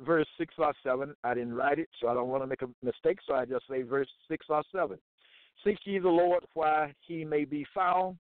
verse 0.06 0.28
6 0.38 0.54
or 0.58 0.74
7. 0.84 1.16
I 1.24 1.34
didn't 1.34 1.54
write 1.54 1.80
it, 1.80 1.90
so 2.00 2.08
I 2.08 2.14
don't 2.14 2.28
want 2.28 2.44
to 2.44 2.48
make 2.48 2.62
a 2.62 2.86
mistake, 2.86 3.20
so 3.26 3.34
I 3.34 3.46
just 3.46 3.64
say 3.70 3.82
verse 3.82 4.10
6 4.30 4.46
or 4.50 4.64
7. 4.74 4.98
Seek 5.64 5.78
ye 5.86 6.00
the 6.00 6.10
Lord 6.10 6.44
while 6.54 6.90
he 7.08 7.24
may 7.24 7.46
be 7.46 7.66
found. 7.74 8.18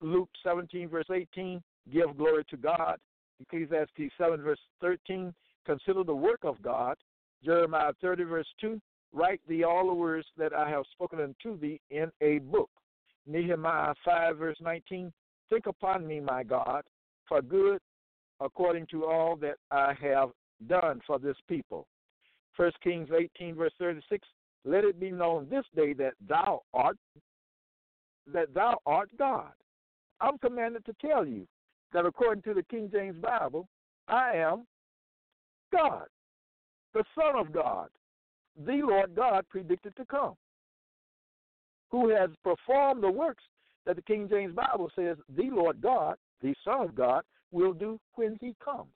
Luke 0.00 0.30
17, 0.44 0.88
verse 0.88 1.06
18, 1.12 1.60
give 1.92 2.16
glory 2.16 2.44
to 2.50 2.56
God. 2.56 2.98
Ecclesiastes 3.40 4.12
7, 4.18 4.40
verse 4.40 4.58
13, 4.80 5.34
consider 5.64 6.04
the 6.04 6.14
work 6.14 6.40
of 6.42 6.60
God. 6.62 6.96
Jeremiah 7.44 7.92
30, 8.00 8.24
verse 8.24 8.46
2, 8.60 8.80
Write 9.12 9.40
thee 9.48 9.64
all 9.64 9.86
the 9.86 9.94
words 9.94 10.26
that 10.36 10.52
I 10.52 10.68
have 10.68 10.84
spoken 10.92 11.20
unto 11.20 11.58
thee 11.58 11.80
in 11.90 12.10
a 12.20 12.38
book. 12.38 12.70
Nehemiah 13.26 13.94
5, 14.04 14.36
verse 14.36 14.58
19. 14.60 15.12
Think 15.48 15.66
upon 15.66 16.06
me, 16.06 16.20
my 16.20 16.42
God, 16.42 16.82
for 17.28 17.40
good, 17.40 17.80
according 18.40 18.86
to 18.88 19.04
all 19.06 19.36
that 19.36 19.56
I 19.70 19.94
have 20.00 20.30
done 20.66 21.00
for 21.06 21.18
this 21.18 21.36
people. 21.48 21.86
1 22.56 22.72
Kings 22.82 23.08
18, 23.16 23.54
verse 23.54 23.72
36. 23.78 24.26
Let 24.64 24.84
it 24.84 24.98
be 24.98 25.10
known 25.10 25.46
this 25.48 25.64
day 25.74 25.92
that 25.94 26.14
thou 26.28 26.62
art 26.74 26.96
that 28.32 28.52
thou 28.52 28.78
art 28.86 29.08
God. 29.16 29.52
I'm 30.20 30.38
commanded 30.38 30.84
to 30.86 30.94
tell 31.00 31.24
you 31.24 31.46
that 31.92 32.06
according 32.06 32.42
to 32.42 32.54
the 32.54 32.62
King 32.64 32.90
James 32.92 33.16
Bible, 33.20 33.68
I 34.08 34.32
am 34.36 34.66
God, 35.72 36.06
the 36.94 37.04
Son 37.14 37.38
of 37.38 37.52
God, 37.52 37.88
the 38.64 38.80
Lord 38.82 39.14
God 39.14 39.44
predicted 39.48 39.94
to 39.96 40.04
come, 40.04 40.34
who 41.90 42.08
has 42.10 42.30
performed 42.42 43.02
the 43.02 43.10
works 43.10 43.44
that 43.84 43.96
the 43.96 44.02
King 44.02 44.28
James 44.28 44.54
Bible 44.54 44.90
says 44.96 45.16
the 45.36 45.50
Lord 45.50 45.80
God, 45.80 46.16
the 46.42 46.54
Son 46.64 46.82
of 46.82 46.94
God, 46.94 47.22
will 47.52 47.72
do 47.72 47.98
when 48.14 48.36
he 48.40 48.54
comes. 48.64 48.92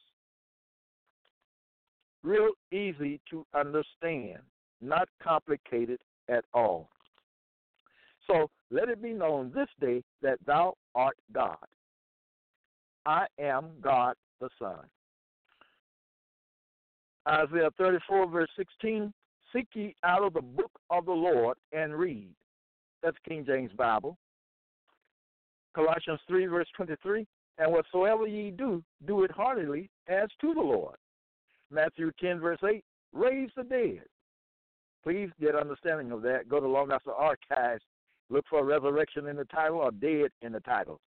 Real 2.22 2.50
easy 2.72 3.20
to 3.30 3.46
understand, 3.54 4.40
not 4.82 5.08
complicated 5.22 6.00
at 6.28 6.44
all. 6.52 6.90
So 8.26 8.50
let 8.70 8.88
it 8.88 9.02
be 9.02 9.12
known 9.12 9.52
this 9.54 9.68
day 9.80 10.02
that 10.22 10.38
thou 10.46 10.74
art 10.94 11.16
God. 11.32 11.56
I 13.06 13.26
am 13.38 13.70
God 13.80 14.14
the 14.40 14.48
Son. 14.58 14.84
Isaiah 17.28 17.70
34, 17.78 18.28
verse 18.28 18.48
16 18.56 19.12
Seek 19.52 19.66
ye 19.74 19.96
out 20.04 20.22
of 20.22 20.34
the 20.34 20.42
book 20.42 20.70
of 20.90 21.06
the 21.06 21.12
Lord 21.12 21.56
and 21.72 21.94
read. 21.94 22.30
That's 23.02 23.16
King 23.28 23.44
James 23.44 23.72
Bible. 23.76 24.16
Colossians 25.74 26.20
3, 26.28 26.46
verse 26.46 26.68
23. 26.76 27.26
And 27.58 27.72
whatsoever 27.72 28.26
ye 28.26 28.50
do, 28.50 28.82
do 29.06 29.24
it 29.24 29.30
heartily 29.30 29.90
as 30.08 30.28
to 30.40 30.54
the 30.54 30.60
Lord. 30.60 30.96
Matthew 31.70 32.10
10, 32.20 32.40
verse 32.40 32.60
8. 32.66 32.82
Raise 33.12 33.50
the 33.56 33.64
dead. 33.64 34.02
Please 35.02 35.30
get 35.40 35.54
understanding 35.54 36.12
of 36.12 36.22
that. 36.22 36.48
Go 36.48 36.60
to 36.60 36.68
Long 36.68 36.88
Master 36.88 37.12
Archives. 37.12 37.82
Look 38.28 38.44
for 38.48 38.64
resurrection 38.64 39.26
in 39.26 39.36
the 39.36 39.44
title 39.46 39.78
or 39.78 39.90
dead 39.90 40.30
in 40.42 40.52
the 40.52 40.60
title. 40.60 41.00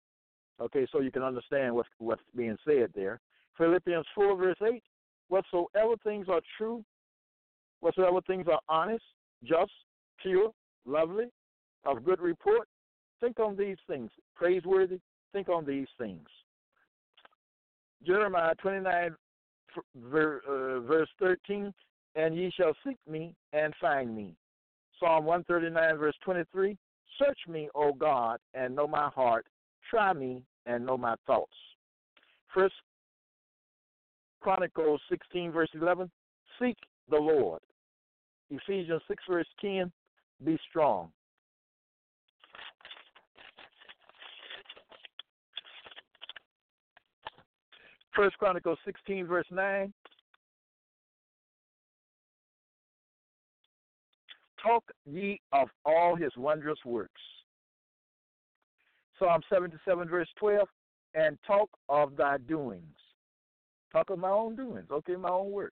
Okay, 0.60 0.86
so 0.92 1.00
you 1.00 1.10
can 1.10 1.22
understand 1.22 1.74
what's, 1.74 1.88
what's 1.98 2.22
being 2.36 2.56
said 2.64 2.90
there. 2.94 3.20
Philippians 3.58 4.06
4, 4.14 4.36
verse 4.36 4.56
8. 4.62 4.82
Whatsoever 5.28 5.94
things 6.04 6.26
are 6.28 6.40
true, 6.58 6.84
whatsoever 7.80 8.20
things 8.26 8.46
are 8.50 8.60
honest, 8.68 9.04
just, 9.42 9.72
pure, 10.22 10.50
lovely, 10.86 11.26
of 11.86 12.04
good 12.04 12.20
report, 12.20 12.68
think 13.20 13.40
on 13.40 13.56
these 13.56 13.78
things, 13.88 14.10
praiseworthy, 14.36 15.00
think 15.32 15.48
on 15.48 15.64
these 15.64 15.88
things. 15.98 16.26
Jeremiah 18.06 18.54
29, 18.60 19.16
uh, 19.76 20.80
verse 20.80 21.08
13, 21.18 21.72
and 22.16 22.36
ye 22.36 22.52
shall 22.56 22.74
seek 22.86 22.98
me 23.10 23.34
and 23.52 23.74
find 23.80 24.14
me. 24.14 24.34
Psalm 25.00 25.24
139, 25.24 25.96
verse 25.96 26.14
23, 26.24 26.76
search 27.18 27.38
me, 27.48 27.68
O 27.74 27.92
God, 27.92 28.38
and 28.52 28.76
know 28.76 28.86
my 28.86 29.08
heart. 29.08 29.46
Try 29.90 30.12
me 30.12 30.42
and 30.66 30.86
know 30.86 30.96
my 30.96 31.14
thoughts. 31.26 31.52
First 32.52 32.74
Chronicles 34.40 35.00
16, 35.08 35.52
verse 35.52 35.70
11, 35.74 36.10
seek 36.60 36.76
the 37.10 37.16
Lord. 37.16 37.60
Ephesians 38.50 39.02
6, 39.08 39.22
verse 39.28 39.46
10, 39.60 39.90
be 40.44 40.58
strong. 40.68 41.08
First 48.14 48.38
Chronicles 48.38 48.78
16, 48.84 49.26
verse 49.26 49.46
9. 49.50 49.92
Talk 54.62 54.84
ye 55.04 55.40
of 55.52 55.68
all 55.84 56.14
his 56.14 56.30
wondrous 56.36 56.78
works. 56.84 57.20
Psalm 59.18 59.42
77, 59.48 60.08
verse 60.08 60.28
12. 60.38 60.68
And 61.14 61.38
talk 61.46 61.70
of 61.88 62.16
thy 62.16 62.38
doings. 62.38 62.82
Talk 63.92 64.10
of 64.10 64.18
my 64.18 64.30
own 64.30 64.56
doings, 64.56 64.86
okay, 64.90 65.14
my 65.14 65.28
own 65.30 65.52
work. 65.52 65.72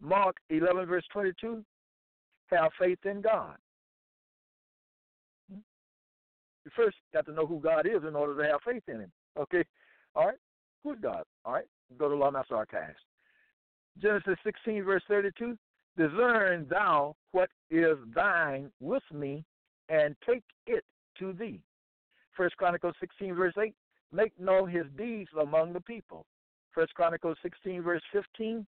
Mark 0.00 0.36
11, 0.50 0.86
verse 0.86 1.04
22. 1.12 1.64
Have 2.46 2.70
faith 2.78 2.98
in 3.04 3.20
God. 3.20 3.56
Hmm? 5.50 5.58
You 6.64 6.70
first 6.76 6.96
got 7.12 7.26
to 7.26 7.32
know 7.32 7.46
who 7.46 7.58
God 7.60 7.86
is 7.86 8.04
in 8.06 8.14
order 8.14 8.40
to 8.40 8.48
have 8.48 8.60
faith 8.64 8.84
in 8.86 9.00
Him. 9.00 9.12
Okay? 9.36 9.64
All 10.14 10.26
right? 10.26 10.38
Who's 10.84 10.98
God? 11.02 11.24
All 11.44 11.54
right? 11.54 11.66
Go 11.98 12.08
to 12.08 12.14
Law 12.14 12.30
Master 12.30 12.56
Archives. 12.56 12.98
Genesis 14.00 14.36
16, 14.44 14.84
verse 14.84 15.02
32. 15.08 15.58
Discern 15.96 16.66
thou 16.70 17.16
what 17.32 17.50
is 17.70 17.98
thine 18.14 18.70
with 18.80 19.02
me, 19.12 19.44
and 19.88 20.14
take 20.24 20.44
it 20.66 20.84
to 21.18 21.32
thee. 21.32 21.60
First 22.36 22.56
Chronicles 22.56 22.94
16, 23.00 23.34
verse 23.34 23.54
8. 23.60 23.74
Make 24.12 24.38
known 24.38 24.68
his 24.68 24.86
deeds 24.96 25.30
among 25.40 25.72
the 25.72 25.80
people. 25.80 26.26
First 26.72 26.94
Chronicles 26.94 27.36
16, 27.42 27.82
verse 27.82 28.02
15. 28.12 28.66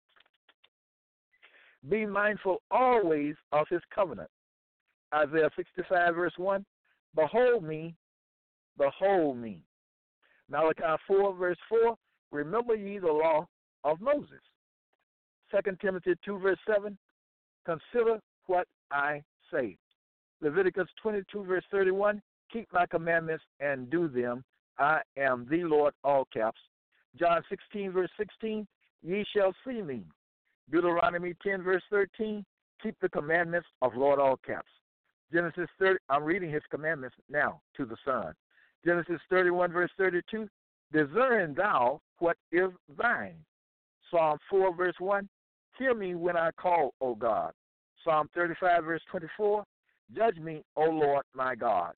Be 1.89 2.06
mindful 2.06 2.62
always 2.72 3.36
of 3.51 3.68
his 3.70 3.82
covenant. 3.93 4.30
Isaiah 5.14 5.49
65, 5.56 6.16
verse 6.16 6.34
1. 6.38 6.66
Behold 7.16 7.64
me, 7.64 7.95
behold 8.78 9.38
me. 9.38 9.62
Malachi 10.49 11.01
4, 11.08 11.34
verse 11.36 11.58
4, 11.70 11.95
remember 12.32 12.76
ye 12.76 12.99
the 12.99 13.08
law 13.08 13.47
of 13.84 14.01
Moses. 14.01 14.41
2 15.51 15.78
Timothy 15.82 16.14
2, 16.24 16.39
verse 16.39 16.60
7, 16.68 16.97
consider 17.66 18.20
what 18.47 18.68
I 18.91 19.24
say. 19.51 19.78
Leviticus 20.41 20.88
22, 21.01 21.43
verse 21.43 21.64
31, 21.72 22.22
keep 22.51 22.67
my 22.73 22.85
commandments 22.85 23.43
and 23.59 23.89
do 23.89 24.07
them. 24.07 24.43
I 24.77 25.01
am 25.17 25.47
the 25.49 25.63
Lord, 25.63 25.93
all 26.03 26.27
caps. 26.33 26.59
John 27.17 27.41
16, 27.49 27.91
verse 27.91 28.09
16, 28.17 28.67
ye 29.03 29.25
shall 29.35 29.53
see 29.65 29.81
me. 29.81 30.03
Deuteronomy 30.71 31.33
10, 31.43 31.61
verse 31.63 31.83
13, 31.89 32.43
keep 32.81 32.95
the 33.01 33.09
commandments 33.09 33.67
of 33.81 33.95
Lord, 33.95 34.19
all 34.19 34.37
caps. 34.45 34.69
Genesis 35.31 35.69
30, 35.79 35.99
I'm 36.09 36.23
reading 36.23 36.51
his 36.51 36.63
commandments 36.69 37.15
now 37.29 37.61
to 37.77 37.85
the 37.85 37.97
Son. 38.03 38.33
Genesis 38.85 39.19
31, 39.29 39.71
verse 39.71 39.91
32, 39.97 40.47
discern 40.91 41.53
thou 41.55 41.99
what 42.19 42.37
is 42.51 42.69
thine. 42.97 43.35
Psalm 44.11 44.37
4, 44.49 44.75
verse 44.75 44.95
1, 44.99 45.27
hear 45.77 45.95
me 45.95 46.15
when 46.15 46.37
I 46.37 46.51
call, 46.51 46.93
O 47.01 47.15
God. 47.15 47.51
Psalm 48.03 48.29
35, 48.35 48.83
verse 48.83 49.01
24, 49.09 49.63
judge 50.15 50.37
me, 50.37 50.63
O 50.75 50.83
Lord 50.83 51.23
my 51.33 51.55
God. 51.55 51.93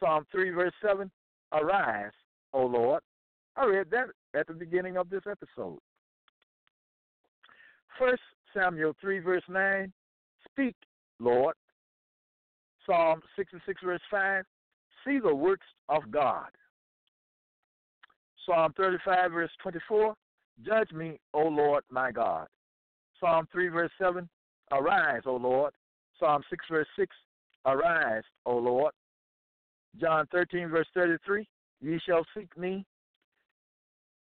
Psalm 0.00 0.26
3, 0.32 0.50
verse 0.50 0.72
7, 0.84 1.10
arise, 1.52 2.12
O 2.52 2.64
Lord. 2.64 3.02
I 3.56 3.66
read 3.66 3.90
that 3.90 4.06
at 4.34 4.46
the 4.46 4.54
beginning 4.54 4.96
of 4.96 5.10
this 5.10 5.22
episode. 5.30 5.78
First 7.98 8.22
Samuel 8.54 8.94
3, 9.00 9.18
verse 9.18 9.42
9, 9.48 9.92
speak, 10.50 10.74
Lord, 11.18 11.54
Psalm 12.86 13.20
66, 13.36 13.82
verse 13.84 14.00
5 14.10 14.44
See 15.04 15.18
the 15.18 15.34
works 15.34 15.66
of 15.88 16.10
God. 16.10 16.48
Psalm 18.46 18.72
35, 18.76 19.32
verse 19.32 19.50
24 19.62 20.14
Judge 20.64 20.92
me, 20.92 21.18
O 21.32 21.42
Lord 21.42 21.84
my 21.90 22.10
God. 22.10 22.46
Psalm 23.18 23.46
3, 23.52 23.68
verse 23.68 23.90
7 24.00 24.28
Arise, 24.72 25.22
O 25.26 25.36
Lord. 25.36 25.72
Psalm 26.18 26.42
6, 26.50 26.64
verse 26.70 26.86
6 26.98 27.14
Arise, 27.66 28.24
O 28.46 28.56
Lord. 28.56 28.92
John 29.98 30.26
13, 30.32 30.68
verse 30.68 30.86
33 30.94 31.48
Ye 31.80 31.98
shall 32.06 32.24
seek 32.36 32.56
me. 32.56 32.84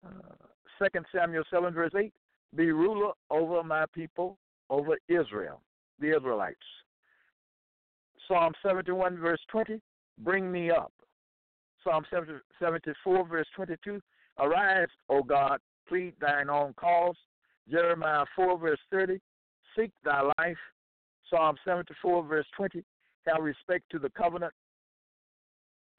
Uh, 0.06 0.88
2 0.92 1.00
Samuel 1.14 1.44
7, 1.50 1.72
verse 1.74 1.92
8 1.96 2.12
Be 2.54 2.72
ruler 2.72 3.12
over 3.30 3.62
my 3.62 3.84
people, 3.94 4.38
over 4.68 4.96
Israel, 5.08 5.62
the 5.98 6.16
Israelites. 6.16 6.58
Psalm 8.28 8.52
71, 8.64 9.18
verse 9.18 9.40
20, 9.50 9.80
bring 10.18 10.50
me 10.52 10.70
up. 10.70 10.92
Psalm 11.82 12.04
74, 12.60 13.26
verse 13.26 13.46
22, 13.56 14.00
arise, 14.38 14.88
O 15.08 15.22
God, 15.22 15.58
plead 15.88 16.14
thine 16.20 16.48
own 16.48 16.74
cause. 16.74 17.16
Jeremiah 17.68 18.24
4, 18.36 18.58
verse 18.58 18.78
30, 18.90 19.18
seek 19.76 19.90
thy 20.04 20.22
life. 20.38 20.58
Psalm 21.28 21.56
74, 21.64 22.24
verse 22.24 22.46
20, 22.56 22.84
have 23.26 23.42
respect 23.42 23.84
to 23.90 23.98
the 23.98 24.10
covenant. 24.10 24.52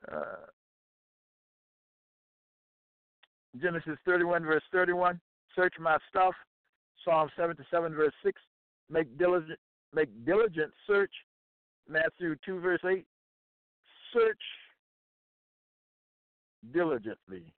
Uh, 0.09 0.47
Genesis 3.61 3.97
31, 4.05 4.43
verse 4.43 4.63
31, 4.71 5.19
search 5.55 5.73
my 5.79 5.97
stuff. 6.09 6.33
Psalm 7.03 7.29
77, 7.35 7.93
verse 7.93 8.13
6, 8.23 8.39
make 8.89 9.17
diligent, 9.17 9.57
make 9.93 10.09
diligent 10.23 10.71
search 10.85 11.11
Matthew 11.89 12.35
2, 12.45 12.59
verse 12.59 12.79
8 12.87 13.05
Search 14.13 14.41
diligently. 16.73 17.53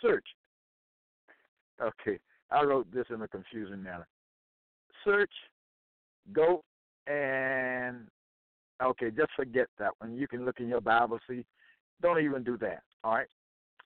Search. 0.00 0.24
Okay, 1.82 2.18
I 2.50 2.62
wrote 2.62 2.86
this 2.92 3.06
in 3.10 3.22
a 3.22 3.28
confusing 3.28 3.82
manner. 3.82 4.06
Search, 5.04 5.32
go, 6.32 6.62
and 7.06 8.06
okay, 8.82 9.10
just 9.10 9.30
forget 9.36 9.66
that 9.78 9.92
one. 9.98 10.16
You 10.16 10.28
can 10.28 10.44
look 10.44 10.60
in 10.60 10.68
your 10.68 10.80
Bible, 10.80 11.18
see. 11.28 11.44
Don't 12.02 12.22
even 12.22 12.44
do 12.44 12.58
that. 12.58 12.82
All 13.04 13.14
right, 13.14 13.28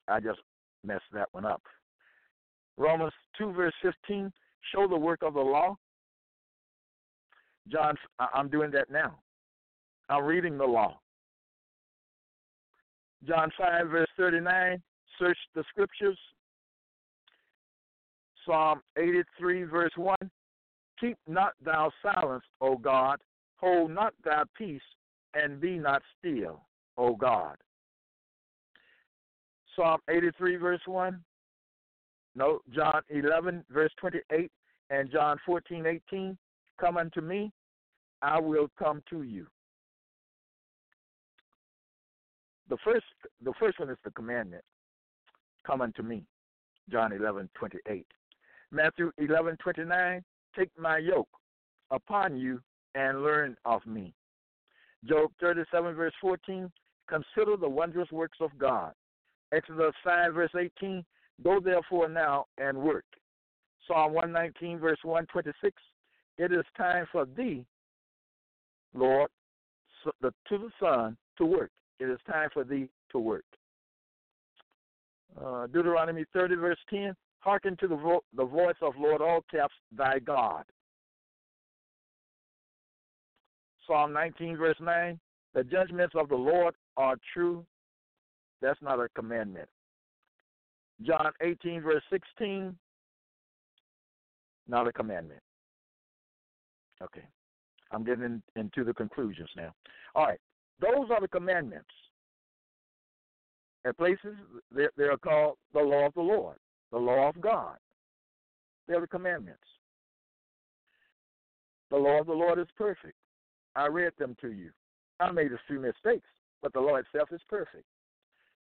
I 0.09 0.21
just 0.21 0.41
messed 0.85 1.05
that 1.13 1.29
one 1.33 1.45
up. 1.45 1.63
Romans 2.77 3.13
2, 3.39 3.53
verse 3.53 3.75
15 3.83 4.33
show 4.75 4.87
the 4.87 4.97
work 4.97 5.23
of 5.23 5.35
the 5.35 5.41
law 5.41 5.77
John, 7.71 7.95
I'm 8.35 8.49
doing 8.49 8.71
that 8.73 8.91
now. 8.91 9.19
I'm 10.09 10.25
reading 10.25 10.59
the 10.59 10.65
law. 10.65 10.99
John 13.27 13.51
5, 13.57 13.89
verse 13.89 14.09
39, 14.17 14.83
search 15.19 15.39
the 15.55 15.63
scriptures. 15.69 16.19
Psalm 18.47 18.81
83, 18.97 19.65
verse 19.65 19.93
1, 19.97 20.17
keep 20.99 21.17
not 21.29 21.53
thou 21.63 21.91
silence, 22.03 22.45
O 22.61 22.77
God, 22.77 23.19
hold 23.61 23.91
not 23.91 24.15
thy 24.25 24.43
peace, 24.57 24.83
and 25.35 25.61
be 25.61 25.79
not 25.79 26.03
still, 26.19 26.63
O 26.97 27.15
God. 27.15 27.57
Psalm 29.77 30.01
83, 30.09 30.57
verse 30.57 30.81
1, 30.87 31.23
no, 32.35 32.61
John 32.75 33.03
11, 33.09 33.65
verse 33.71 33.93
28, 34.01 34.51
and 34.91 35.11
John 35.11 35.37
14, 35.47 35.87
18, 35.87 36.39
come 36.81 36.97
unto 36.97 37.21
me, 37.21 37.53
I 38.23 38.39
will 38.39 38.69
come 38.79 39.03
to 39.11 39.23
you. 39.23 39.47
The 42.69 42.77
first 42.85 43.05
the 43.43 43.53
first 43.59 43.81
one 43.81 43.91
is 43.91 43.99
the 44.05 44.13
commandment. 44.13 44.63
Come 45.67 45.81
unto 45.81 46.03
me. 46.03 46.23
John 46.89 47.13
eleven 47.13 47.49
twenty 47.55 47.79
eight. 47.89 48.07
Matthew 48.71 49.11
eleven 49.19 49.57
twenty 49.57 49.85
nine, 49.85 50.23
take 50.57 50.71
my 50.79 50.99
yoke 50.99 51.29
upon 51.91 52.39
you 52.39 52.63
and 52.95 53.23
learn 53.23 53.57
of 53.65 53.85
me. 53.87 54.13
Job 55.05 55.31
thirty 55.41 55.63
seven 55.73 55.95
verse 55.95 56.13
fourteen, 56.21 56.71
consider 57.09 57.57
the 57.57 57.69
wondrous 57.69 58.11
works 58.11 58.39
of 58.41 58.51
God. 58.59 58.93
Exodus 59.53 59.95
five 60.05 60.35
verse 60.35 60.51
eighteen, 60.59 61.05
go 61.43 61.61
therefore 61.61 62.09
now 62.09 62.47
and 62.59 62.77
work. 62.77 63.05
Psalm 63.87 64.13
one 64.13 64.33
nineteen 64.33 64.79
verse 64.79 64.99
one 65.03 65.27
twenty 65.27 65.53
six, 65.63 65.77
it 66.39 66.53
is 66.53 66.65
time 66.77 67.07
for 67.11 67.25
thee 67.25 67.65
Lord, 68.95 69.31
to 70.05 70.13
the 70.59 70.69
Son 70.81 71.17
to 71.39 71.45
work. 71.45 71.71
It 71.99 72.09
is 72.09 72.19
time 72.31 72.49
for 72.53 72.65
thee 72.65 72.89
to 73.13 73.19
work. 73.19 73.45
Uh, 75.41 75.67
Deuteronomy 75.69 76.25
30, 76.33 76.57
verse 76.57 76.79
10 76.91 77.15
Hearken 77.41 77.77
to 77.79 77.89
the, 77.89 77.97
vo- 77.97 78.25
the 78.37 78.45
voice 78.45 78.77
of 78.83 78.93
Lord, 78.99 79.23
all 79.23 79.41
caps, 79.51 79.73
thy 79.97 80.19
God. 80.19 80.65
Psalm 83.91 84.13
19, 84.13 84.57
verse 84.57 84.77
9 84.81 85.19
The 85.53 85.65
judgments 85.65 86.15
of 86.17 86.29
the 86.29 86.37
Lord 86.37 86.75
are 86.97 87.17
true. 87.35 87.67
That's 88.63 88.81
not 88.81 89.01
a 89.01 89.09
commandment. 89.17 89.69
John 91.03 91.33
18, 91.41 91.83
verse 91.83 92.03
16 92.11 92.77
Not 94.69 94.87
a 94.87 94.93
commandment. 94.93 95.41
Okay. 97.03 97.25
I'm 97.91 98.05
getting 98.05 98.23
in, 98.23 98.43
into 98.55 98.85
the 98.85 98.95
conclusions 98.95 99.49
now. 99.57 99.75
All 100.15 100.27
right. 100.27 100.39
Those 100.81 101.11
are 101.11 101.21
the 101.21 101.29
commandments. 101.29 101.89
At 103.85 103.97
places, 103.97 104.37
they, 104.73 104.87
they 104.97 105.05
are 105.05 105.17
called 105.17 105.57
the 105.75 105.81
law 105.81 106.07
of 106.07 106.15
the 106.15 106.21
Lord, 106.21 106.59
the 106.93 106.99
law 106.99 107.29
of 107.29 107.41
God. 107.41 107.77
They're 108.87 109.01
the 109.01 109.09
commandments. 109.09 109.59
The 111.91 111.97
law 111.97 112.21
of 112.21 112.27
the 112.27 112.33
Lord 112.33 112.61
is 112.61 112.69
perfect. 112.77 113.15
I 113.77 113.87
read 113.87 114.13
them 114.19 114.37
to 114.41 114.53
you. 114.53 114.71
I 115.21 115.31
made 115.31 115.53
a 115.53 115.61
few 115.67 115.81
mistakes, 115.81 116.27
but 116.63 116.73
the 116.73 116.81
law 116.81 116.97
itself 116.97 117.29
is 117.33 117.41
perfect. 117.49 117.85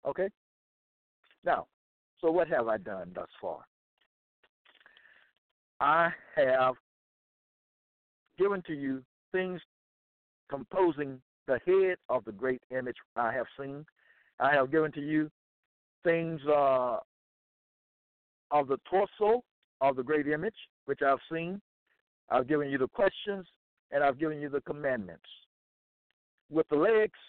Okay? 0.06 0.30
Now, 1.44 1.68
so 2.22 2.32
what 2.32 2.48
have 2.48 2.68
I 2.68 2.78
done 2.78 3.12
thus 3.14 3.28
far? 3.42 3.60
I 5.80 6.10
have 6.36 6.76
given 8.38 8.62
to 8.68 8.74
you 8.74 9.04
things 9.32 9.62
composing 10.50 11.20
the 11.48 11.60
head 11.66 11.98
of 12.10 12.24
the 12.26 12.32
great 12.32 12.62
image 12.72 12.96
I 13.16 13.32
have 13.34 13.46
seen. 13.60 13.86
I 14.40 14.54
have 14.54 14.72
given 14.72 14.92
to 14.94 15.02
you 15.02 15.30
things 16.04 16.42
uh, 16.48 16.98
of 18.52 18.68
the 18.68 18.78
torso 18.90 19.44
of 19.82 19.96
the 19.96 20.04
great 20.04 20.28
image, 20.28 20.56
which 20.86 21.02
I've 21.02 21.20
seen. 21.32 21.62
I've 22.30 22.48
given 22.48 22.70
you 22.70 22.78
the 22.78 22.88
questions, 22.88 23.46
and 23.92 24.04
I've 24.04 24.20
given 24.20 24.42
you 24.42 24.50
the 24.50 24.62
commandments. 24.62 25.26
With 26.50 26.68
the 26.70 26.76
legs, 26.76 27.20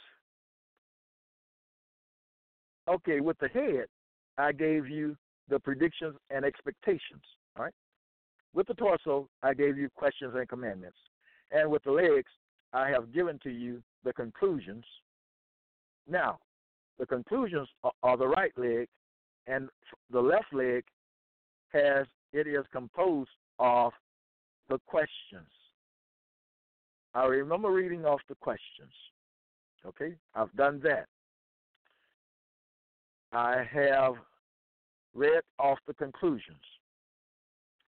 okay, 2.88 3.20
with 3.20 3.38
the 3.38 3.48
head, 3.48 3.86
I 4.38 4.52
gave 4.52 4.88
you 4.88 5.16
the 5.48 5.58
predictions 5.58 6.16
and 6.30 6.44
expectations. 6.44 7.22
All 7.56 7.64
right. 7.64 7.74
With 8.54 8.66
the 8.66 8.74
torso, 8.74 9.28
I 9.42 9.54
gave 9.54 9.76
you 9.76 9.88
questions 9.94 10.34
and 10.34 10.48
commandments. 10.48 10.96
And 11.50 11.70
with 11.70 11.82
the 11.84 11.92
legs, 11.92 12.30
I 12.72 12.88
have 12.88 13.12
given 13.12 13.38
to 13.42 13.50
you 13.50 13.82
the 14.04 14.12
conclusions. 14.12 14.84
Now, 16.08 16.38
the 16.98 17.06
conclusions 17.06 17.68
are, 18.02 18.16
the 18.16 18.26
right 18.26 18.52
leg, 18.56 18.88
and 19.46 19.68
the 20.10 20.20
left 20.20 20.52
leg 20.52 20.84
has 21.72 22.06
it 22.32 22.46
is 22.46 22.64
composed 22.72 23.30
of 23.58 23.92
the 24.68 24.78
questions. 24.86 25.48
I 27.16 27.24
remember 27.24 27.70
reading 27.70 28.04
off 28.04 28.20
the 28.28 28.34
questions. 28.34 28.92
Okay, 29.86 30.14
I've 30.34 30.54
done 30.54 30.80
that. 30.84 31.06
I 33.32 33.66
have 33.72 34.16
read 35.14 35.40
off 35.58 35.78
the 35.86 35.94
conclusions. 35.94 36.60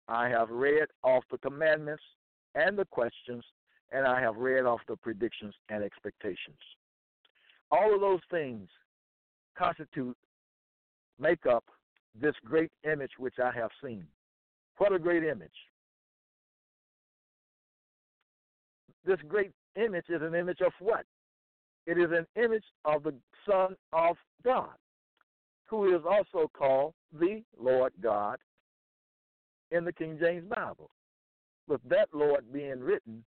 I 0.08 0.30
have 0.30 0.52
read 0.52 0.86
off 1.04 1.24
the 1.32 1.40
commandments 1.40 2.04
and 2.54 2.78
the 2.78 2.86
questions, 2.86 3.44
and 3.92 4.06
I 4.06 4.22
have 4.22 4.38
read 4.38 4.66
off 4.66 4.82
the 4.88 4.96
predictions 4.96 5.56
and 5.70 5.84
expectations. 5.84 6.60
All 7.72 7.96
of 7.96 8.02
those 8.02 8.22
things 8.30 8.70
constitute, 9.58 10.16
make 11.20 11.48
up 11.48 11.64
this 12.14 12.36
great 12.46 12.72
image 12.84 13.14
which 13.18 13.40
I 13.44 13.52
have 13.52 13.72
seen. 13.84 14.06
What 14.78 14.94
a 14.94 15.00
great 15.00 15.24
image. 15.24 15.50
This 19.06 19.20
great 19.28 19.52
image 19.76 20.06
is 20.10 20.22
an 20.22 20.36
image 20.36 20.62
of 20.62 20.74
what? 20.80 21.06
It 21.86 21.98
is 21.98 22.12
an 22.12 22.26
image 22.42 22.66
of 22.84 23.04
the 23.04 23.14
Son 23.50 23.76
of 23.94 24.18
God, 24.44 24.76
who 25.66 25.96
is 25.96 26.02
also 26.08 26.50
called 26.54 26.94
the 27.18 27.44
Lord 27.58 27.94
God 28.02 28.38
in 29.72 29.86
the 29.86 29.94
King 29.94 30.18
James 30.20 30.46
Bible, 30.50 30.90
with 31.68 31.82
that 31.90 32.10
Lord 32.14 32.52
being 32.52 32.80
written 32.80 33.24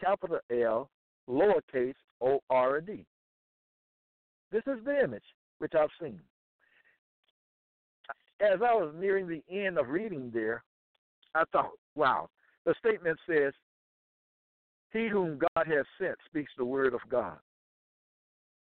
capital 0.00 0.38
L, 0.50 0.90
lowercase 1.28 1.94
o 2.20 2.40
r 2.48 2.80
d. 2.80 3.04
This 4.50 4.62
is 4.66 4.84
the 4.84 5.02
image 5.02 5.24
which 5.58 5.72
I've 5.78 5.90
seen. 6.00 6.20
As 8.40 8.60
I 8.62 8.74
was 8.74 8.94
nearing 8.98 9.28
the 9.28 9.42
end 9.50 9.78
of 9.78 9.88
reading 9.88 10.30
there, 10.32 10.64
I 11.34 11.44
thought, 11.52 11.70
wow, 11.94 12.28
the 12.64 12.74
statement 12.78 13.18
says, 13.28 13.52
He 14.92 15.08
whom 15.08 15.38
God 15.38 15.66
has 15.66 15.86
sent 16.00 16.16
speaks 16.26 16.52
the 16.58 16.64
word 16.64 16.94
of 16.94 17.00
God. 17.08 17.38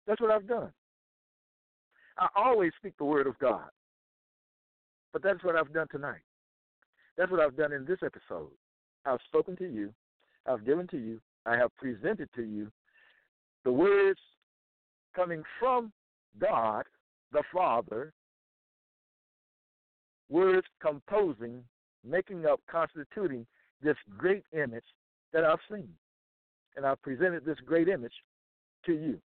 That's 0.07 0.21
what 0.21 0.31
I've 0.31 0.47
done. 0.47 0.73
I 2.19 2.29
always 2.37 2.73
speak 2.79 2.95
the 2.99 3.05
word 3.05 3.27
of 3.27 3.39
God. 3.39 3.69
But 5.13 5.23
that's 5.23 5.43
what 5.45 5.57
I've 5.57 5.73
done 5.73 5.89
tonight. 5.91 6.23
That's 7.17 7.31
what 7.31 7.41
I've 7.41 7.57
done 7.57 7.73
in 7.73 7.85
this 7.85 7.99
episode. 8.05 8.51
I've 9.05 9.21
spoken 9.27 9.57
to 9.57 9.65
you, 9.65 9.93
I've 10.47 10.65
given 10.65 10.87
to 10.89 10.99
you, 10.99 11.21
I 11.47 11.57
have 11.57 11.75
presented 11.77 12.29
to 12.37 12.43
you 12.43 12.71
the 13.65 13.73
words 13.73 14.19
coming 15.15 15.43
from 15.59 15.93
God, 16.41 16.85
the 17.33 17.43
Father, 17.53 18.13
words 20.29 20.67
composing, 20.81 21.63
making 22.05 22.47
up, 22.47 22.61
constituting 22.71 23.47
this 23.83 23.97
great 24.17 24.45
image 24.53 24.85
that 25.33 25.45
I've 25.45 25.59
seen. 25.71 25.89
And 26.77 26.85
I've 26.85 27.01
presented 27.03 27.45
this 27.45 27.59
great 27.65 27.89
image 27.89 28.13
to 28.87 28.93
you. 28.93 29.21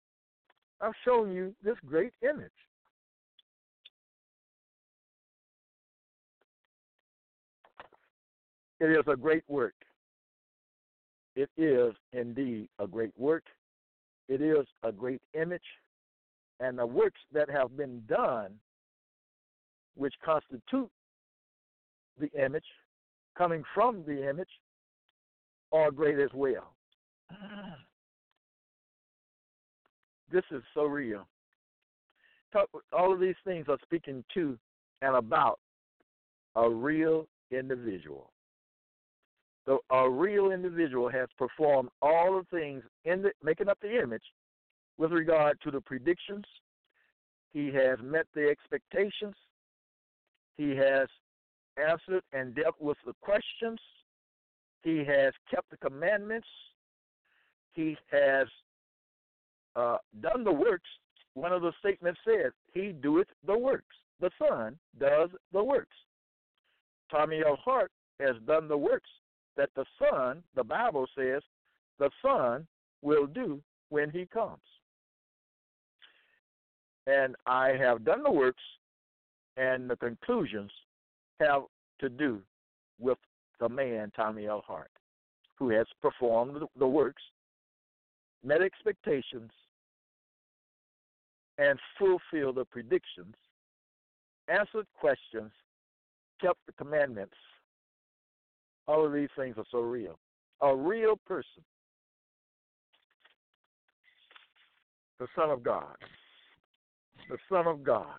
I've 0.80 0.92
shown 1.04 1.32
you 1.32 1.54
this 1.62 1.76
great 1.86 2.12
image. 2.22 2.50
It 8.80 8.90
is 8.90 9.04
a 9.08 9.16
great 9.16 9.42
work. 9.48 9.74
It 11.34 11.50
is 11.56 11.94
indeed 12.12 12.68
a 12.78 12.86
great 12.86 13.12
work. 13.16 13.44
It 14.28 14.40
is 14.40 14.66
a 14.82 14.92
great 14.92 15.20
image. 15.34 15.62
And 16.60 16.78
the 16.78 16.86
works 16.86 17.20
that 17.32 17.48
have 17.50 17.76
been 17.76 18.02
done, 18.08 18.52
which 19.96 20.14
constitute 20.24 20.90
the 22.20 22.30
image, 22.32 22.64
coming 23.36 23.62
from 23.74 24.04
the 24.06 24.28
image, 24.28 24.48
are 25.72 25.90
great 25.90 26.18
as 26.18 26.30
well. 26.34 26.74
This 30.30 30.44
is 30.50 30.62
so 30.74 30.84
real. 30.84 31.26
All 32.92 33.12
of 33.12 33.20
these 33.20 33.34
things 33.44 33.66
are 33.68 33.78
speaking 33.82 34.24
to 34.34 34.58
and 35.00 35.16
about 35.16 35.58
a 36.56 36.68
real 36.68 37.26
individual. 37.50 38.30
So 39.66 39.80
a 39.90 40.08
real 40.08 40.50
individual 40.50 41.08
has 41.10 41.28
performed 41.36 41.90
all 42.02 42.38
the 42.38 42.56
things 42.56 42.82
in 43.04 43.22
the, 43.22 43.32
making 43.42 43.68
up 43.68 43.78
the 43.80 44.02
image 44.02 44.22
with 44.96 45.12
regard 45.12 45.60
to 45.62 45.70
the 45.70 45.80
predictions. 45.80 46.44
He 47.52 47.66
has 47.68 47.98
met 48.02 48.26
the 48.34 48.48
expectations. 48.48 49.34
He 50.56 50.70
has 50.70 51.08
answered 51.76 52.22
and 52.32 52.54
dealt 52.54 52.80
with 52.80 52.96
the 53.06 53.14
questions. 53.20 53.78
He 54.82 55.04
has 55.04 55.32
kept 55.50 55.70
the 55.70 55.76
commandments. 55.76 56.48
He 57.78 57.96
has 58.10 58.48
uh, 59.76 59.98
done 60.20 60.42
the 60.42 60.50
works. 60.50 60.88
One 61.34 61.52
of 61.52 61.62
the 61.62 61.70
statements 61.78 62.18
says, 62.26 62.50
He 62.74 62.90
doeth 62.90 63.28
the 63.46 63.56
works. 63.56 63.94
The 64.20 64.30
Son 64.36 64.76
does 64.98 65.30
the 65.52 65.62
works. 65.62 65.94
Tommy 67.08 67.40
L. 67.46 67.56
Hart 67.64 67.92
has 68.18 68.34
done 68.48 68.66
the 68.66 68.76
works 68.76 69.08
that 69.56 69.70
the 69.76 69.84
Son, 69.96 70.42
the 70.56 70.64
Bible 70.64 71.06
says, 71.16 71.40
the 72.00 72.10
Son 72.20 72.66
will 73.02 73.28
do 73.28 73.60
when 73.90 74.10
He 74.10 74.26
comes. 74.26 74.58
And 77.06 77.36
I 77.46 77.76
have 77.78 78.04
done 78.04 78.24
the 78.24 78.32
works, 78.32 78.62
and 79.56 79.88
the 79.88 79.96
conclusions 79.96 80.72
have 81.38 81.62
to 82.00 82.08
do 82.08 82.40
with 82.98 83.18
the 83.60 83.68
man, 83.68 84.10
Tommy 84.16 84.48
L. 84.48 84.64
Hart, 84.66 84.90
who 85.54 85.68
has 85.68 85.86
performed 86.02 86.60
the 86.76 86.88
works, 86.88 87.22
met 88.44 88.62
expectations, 88.62 89.50
and 91.58 91.78
fulfilled 91.98 92.56
the 92.56 92.64
predictions, 92.64 93.34
answered 94.48 94.86
questions, 94.98 95.50
kept 96.40 96.58
the 96.66 96.72
commandments. 96.72 97.34
All 98.86 99.04
of 99.04 99.12
these 99.12 99.28
things 99.36 99.56
are 99.58 99.64
so 99.70 99.80
real. 99.80 100.18
A 100.62 100.74
real 100.74 101.16
person, 101.26 101.62
the 105.18 105.26
Son 105.36 105.50
of 105.50 105.62
God. 105.62 105.96
the 107.28 107.38
Son 107.50 107.66
of 107.66 107.82
God. 107.82 108.18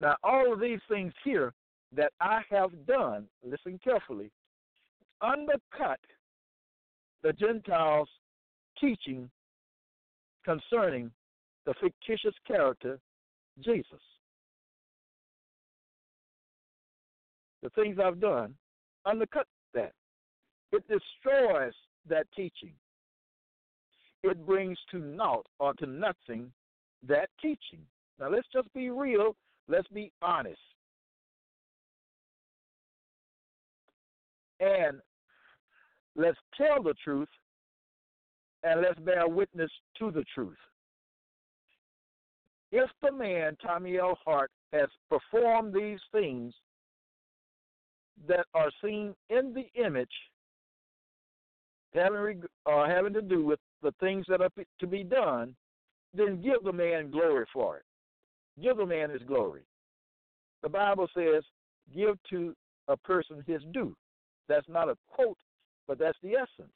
Now, 0.00 0.16
all 0.22 0.52
of 0.52 0.60
these 0.60 0.80
things 0.88 1.12
here 1.24 1.52
that 1.94 2.12
I 2.20 2.40
have 2.50 2.70
done, 2.86 3.26
listen 3.42 3.78
carefully, 3.82 4.30
undercut 5.20 6.00
the 7.24 7.32
Gentiles' 7.32 8.08
teaching 8.78 9.28
concerning 10.44 11.10
the 11.64 11.74
fictitious 11.80 12.34
character 12.46 13.00
Jesus. 13.64 14.00
The 17.62 17.70
things 17.70 17.96
I've 17.98 18.20
done 18.20 18.54
undercut 19.06 19.46
that. 19.72 19.92
It 20.70 20.84
destroys 20.86 21.72
that 22.08 22.26
teaching. 22.36 22.74
It 24.22 24.44
brings 24.46 24.78
to 24.90 24.98
naught 24.98 25.46
or 25.58 25.72
to 25.74 25.86
nothing 25.86 26.52
that 27.08 27.30
teaching. 27.40 27.80
Now 28.20 28.28
let's 28.30 28.48
just 28.52 28.72
be 28.74 28.90
real. 28.90 29.34
Let's 29.66 29.88
be 29.88 30.12
honest. 30.20 30.58
And 34.60 35.00
let's 36.16 36.38
tell 36.56 36.82
the 36.82 36.94
truth 37.02 37.28
and 38.62 38.80
let's 38.80 38.98
bear 39.00 39.28
witness 39.28 39.70
to 39.98 40.10
the 40.10 40.24
truth. 40.34 40.56
If 42.72 42.90
the 43.02 43.12
man, 43.12 43.56
Tommy 43.64 43.98
L. 43.98 44.18
Hart, 44.24 44.50
has 44.72 44.88
performed 45.08 45.72
these 45.72 46.00
things 46.10 46.52
that 48.26 48.46
are 48.54 48.70
seen 48.82 49.14
in 49.30 49.54
the 49.54 49.66
image, 49.80 50.08
having, 51.94 52.42
uh, 52.66 52.86
having 52.86 53.12
to 53.12 53.22
do 53.22 53.44
with 53.44 53.60
the 53.82 53.92
things 54.00 54.24
that 54.28 54.40
are 54.40 54.50
to 54.80 54.86
be 54.86 55.04
done, 55.04 55.54
then 56.14 56.42
give 56.42 56.64
the 56.64 56.72
man 56.72 57.10
glory 57.10 57.44
for 57.52 57.76
it. 57.76 57.84
Give 58.60 58.76
the 58.76 58.86
man 58.86 59.10
his 59.10 59.22
glory. 59.22 59.62
The 60.62 60.68
Bible 60.68 61.08
says, 61.14 61.44
give 61.94 62.16
to 62.30 62.54
a 62.88 62.96
person 62.96 63.44
his 63.46 63.62
due. 63.72 63.94
That's 64.48 64.68
not 64.68 64.88
a 64.88 64.96
quote, 65.08 65.38
but 65.86 65.98
that's 65.98 66.18
the 66.22 66.34
essence. 66.34 66.72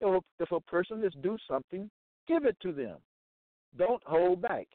If, 0.00 0.52
a 0.52 0.60
person 0.60 1.02
is 1.04 1.12
due 1.22 1.38
something, 1.48 1.90
give 2.28 2.44
it 2.44 2.56
to 2.62 2.72
them. 2.72 2.96
Don't 3.78 4.02
hold 4.04 4.42
back. 4.42 4.66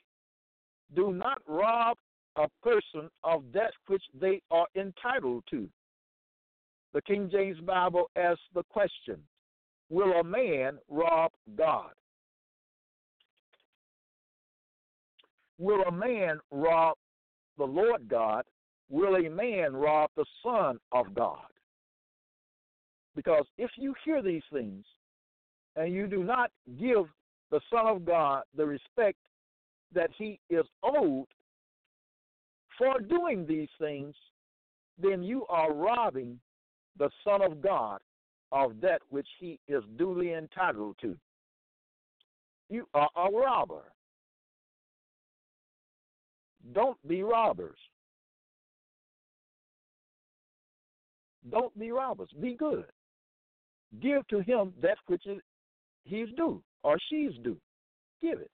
Do 0.96 1.12
not 1.14 1.40
rob 1.48 1.98
a 2.36 2.48
person 2.64 3.10
of 3.24 3.44
that 3.54 3.72
which 3.88 4.04
they 4.20 4.42
are 4.50 4.68
entitled 4.76 5.44
to. 5.52 5.70
The 6.94 7.02
King 7.04 7.30
James 7.32 7.60
Bible 7.60 8.10
asks 8.16 8.42
the 8.54 8.64
question 8.64 9.18
Will 9.90 10.14
a 10.14 10.24
man 10.24 10.80
rob 10.90 11.32
God? 11.56 11.92
Will 15.60 15.82
a 15.84 15.92
man 15.92 16.40
rob 16.52 16.96
the 17.58 17.66
Lord 17.66 18.08
God? 18.08 18.44
Will 18.90 19.16
a 19.16 19.30
man 19.30 19.76
rob 19.76 20.10
the 20.16 20.26
Son 20.44 20.80
of 20.92 21.14
God? 21.14 21.46
Because 23.20 23.44
if 23.58 23.70
you 23.76 23.94
hear 24.06 24.22
these 24.22 24.44
things 24.50 24.86
and 25.76 25.94
you 25.94 26.08
do 26.08 26.24
not 26.24 26.52
give 26.80 27.04
the 27.52 27.60
Son 27.70 27.86
of 27.86 28.06
God 28.06 28.44
the 28.56 28.66
respect 28.66 29.18
that 29.94 30.10
he 30.18 30.40
is 30.50 30.64
owed 30.84 31.26
for 32.78 32.98
doing 33.02 33.46
these 33.46 33.68
things, 33.78 34.16
then 34.98 35.22
you 35.22 35.46
are 35.50 35.74
robbing 35.74 36.40
the 36.98 37.10
Son 37.26 37.42
of 37.42 37.62
God 37.62 38.00
of 38.54 38.80
that 38.80 39.02
which 39.10 39.28
he 39.38 39.60
is 39.68 39.84
duly 39.98 40.32
entitled 40.32 40.96
to. 41.02 41.18
You 42.70 42.88
are 42.94 43.10
a 43.18 43.30
robber. 43.30 43.92
Don't 46.72 47.06
be 47.06 47.22
robbers. 47.22 47.80
Don't 51.50 51.78
be 51.78 51.92
robbers. 51.92 52.30
Be 52.40 52.54
good. 52.54 52.86
Give 54.02 54.28
to 54.28 54.40
him 54.40 54.74
that 54.82 54.98
which 55.08 55.26
is 55.26 55.40
he's 56.04 56.28
due 56.38 56.62
or 56.84 56.98
she's 57.10 57.32
due. 57.44 57.58
Give 58.22 58.40
it. 58.40 58.52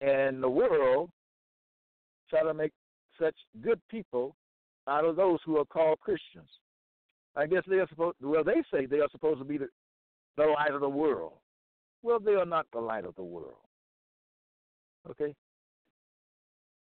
And 0.00 0.42
the 0.42 0.48
world 0.48 1.10
try 2.28 2.42
to 2.42 2.52
make 2.52 2.72
such 3.20 3.34
good 3.62 3.80
people 3.88 4.36
out 4.88 5.04
of 5.04 5.16
those 5.16 5.38
who 5.44 5.58
are 5.58 5.64
called 5.64 6.00
Christians. 6.00 6.48
I 7.34 7.46
guess 7.46 7.62
they 7.68 7.76
are 7.76 7.88
supposed. 7.88 8.16
Well, 8.20 8.44
they 8.44 8.62
say 8.72 8.86
they 8.86 9.00
are 9.00 9.08
supposed 9.10 9.38
to 9.38 9.44
be 9.44 9.58
the, 9.58 9.68
the 10.36 10.44
light 10.44 10.72
of 10.72 10.80
the 10.80 10.88
world. 10.88 11.34
Well, 12.02 12.18
they 12.18 12.32
are 12.32 12.46
not 12.46 12.66
the 12.72 12.80
light 12.80 13.04
of 13.04 13.14
the 13.14 13.24
world. 13.24 13.56
Okay, 15.10 15.34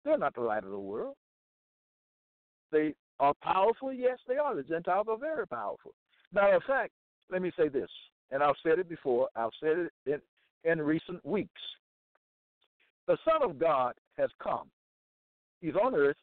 they're 0.05 0.19
not 0.19 0.35
the 0.35 0.43
light 0.43 0.65
of 0.65 0.70
the 0.70 0.78
world. 0.78 1.16
They 2.73 2.94
are 3.20 3.35
powerful. 3.43 3.93
Yes, 3.93 4.19
they 4.27 4.36
are. 4.36 4.55
The 4.55 4.62
Gentiles 4.62 5.07
are 5.09 5.19
very 5.19 5.47
powerful. 5.47 5.95
Matter 6.32 6.57
of 6.57 6.62
fact, 6.65 6.93
let 7.31 7.43
me 7.43 7.53
say 7.57 7.69
this, 7.69 7.89
and 8.31 8.43
I've 8.43 8.57
said 8.62 8.78
it 8.78 8.89
before. 8.89 9.28
I've 9.36 9.51
said 9.61 9.78
it 9.78 9.93
in 10.07 10.20
in 10.70 10.81
recent 10.81 11.24
weeks. 11.24 11.61
The 13.07 13.19
Son 13.24 13.49
of 13.49 13.59
God 13.59 13.95
has 14.16 14.31
come. 14.43 14.70
He's 15.61 15.74
on 15.74 15.95
earth. 15.95 16.16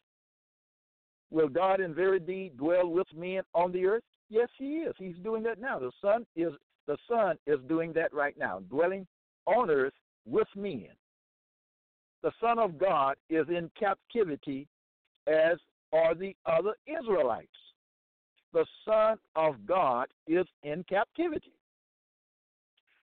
Will 1.30 1.48
God 1.48 1.80
in 1.80 1.94
very 1.94 2.20
deed 2.20 2.56
dwell 2.56 2.88
with 2.88 3.06
men 3.16 3.42
on 3.54 3.72
the 3.72 3.86
earth? 3.86 4.02
Yes, 4.28 4.48
he 4.58 4.78
is. 4.78 4.94
He's 4.98 5.16
doing 5.22 5.42
that 5.44 5.60
now. 5.60 5.78
The 5.78 5.92
Son 6.00 6.26
is 6.36 6.52
the 6.86 6.96
Son 7.08 7.36
is 7.46 7.58
doing 7.68 7.92
that 7.94 8.12
right 8.12 8.36
now, 8.36 8.60
dwelling 8.68 9.06
on 9.46 9.70
earth 9.70 9.94
with 10.26 10.48
men. 10.56 10.88
The 12.22 12.32
Son 12.40 12.58
of 12.58 12.78
God 12.78 13.16
is 13.30 13.46
in 13.48 13.70
captivity 13.78 14.66
as 15.26 15.58
are 15.92 16.14
the 16.14 16.34
other 16.46 16.74
Israelites. 16.86 17.48
The 18.52 18.66
Son 18.84 19.16
of 19.36 19.66
God 19.66 20.08
is 20.26 20.46
in 20.62 20.84
captivity. 20.88 21.54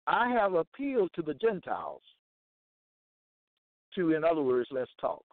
I 0.06 0.28
have 0.30 0.54
appealed 0.54 1.10
to 1.14 1.22
the 1.22 1.34
Gentiles 1.34 2.02
to, 3.94 4.14
in 4.14 4.24
other 4.24 4.42
words, 4.42 4.68
let's 4.72 4.90
talk. 5.00 5.24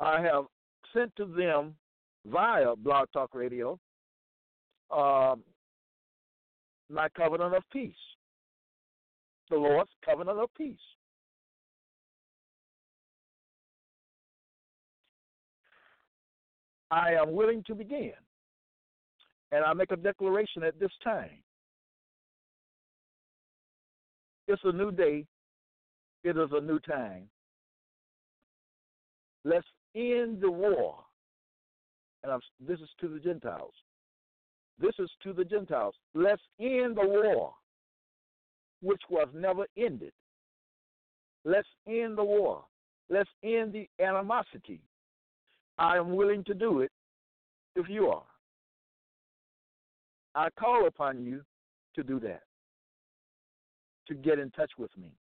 I 0.00 0.20
have 0.20 0.44
sent 0.92 1.14
to 1.16 1.24
them 1.24 1.74
via 2.26 2.76
Blog 2.76 3.08
Talk 3.12 3.34
Radio 3.34 3.78
um, 4.90 5.42
my 6.90 7.08
covenant 7.16 7.54
of 7.54 7.62
peace, 7.72 7.94
the 9.50 9.56
Lord's 9.56 9.90
covenant 10.04 10.38
of 10.38 10.48
peace. 10.56 10.76
I 16.94 17.14
am 17.14 17.32
willing 17.32 17.64
to 17.66 17.74
begin, 17.74 18.12
and 19.50 19.64
I 19.64 19.72
make 19.72 19.90
a 19.90 19.96
declaration 19.96 20.62
at 20.62 20.78
this 20.78 20.92
time. 21.02 21.42
It's 24.46 24.62
a 24.62 24.70
new 24.70 24.92
day, 24.92 25.26
it 26.22 26.36
is 26.36 26.50
a 26.52 26.60
new 26.60 26.78
time. 26.78 27.24
Let's 29.44 29.66
end 29.96 30.40
the 30.40 30.52
war. 30.52 31.00
And 32.22 32.30
I'm, 32.30 32.40
this 32.64 32.78
is 32.78 32.88
to 33.00 33.08
the 33.08 33.18
Gentiles. 33.18 33.74
This 34.78 34.94
is 35.00 35.10
to 35.24 35.32
the 35.32 35.44
Gentiles. 35.44 35.96
Let's 36.14 36.42
end 36.60 36.96
the 36.96 37.06
war, 37.06 37.54
which 38.82 39.02
was 39.10 39.26
never 39.34 39.66
ended. 39.76 40.12
Let's 41.44 41.68
end 41.88 42.18
the 42.18 42.24
war. 42.24 42.64
Let's 43.10 43.30
end 43.42 43.72
the 43.72 43.88
animosity. 44.00 44.80
I 45.78 45.96
am 45.96 46.14
willing 46.14 46.44
to 46.44 46.54
do 46.54 46.80
it 46.80 46.90
if 47.74 47.88
you 47.88 48.08
are. 48.08 48.22
I 50.34 50.48
call 50.58 50.86
upon 50.86 51.24
you 51.24 51.42
to 51.94 52.02
do 52.02 52.18
that, 52.20 52.42
to 54.08 54.14
get 54.14 54.38
in 54.38 54.50
touch 54.50 54.70
with 54.78 54.96
me. 54.96 55.12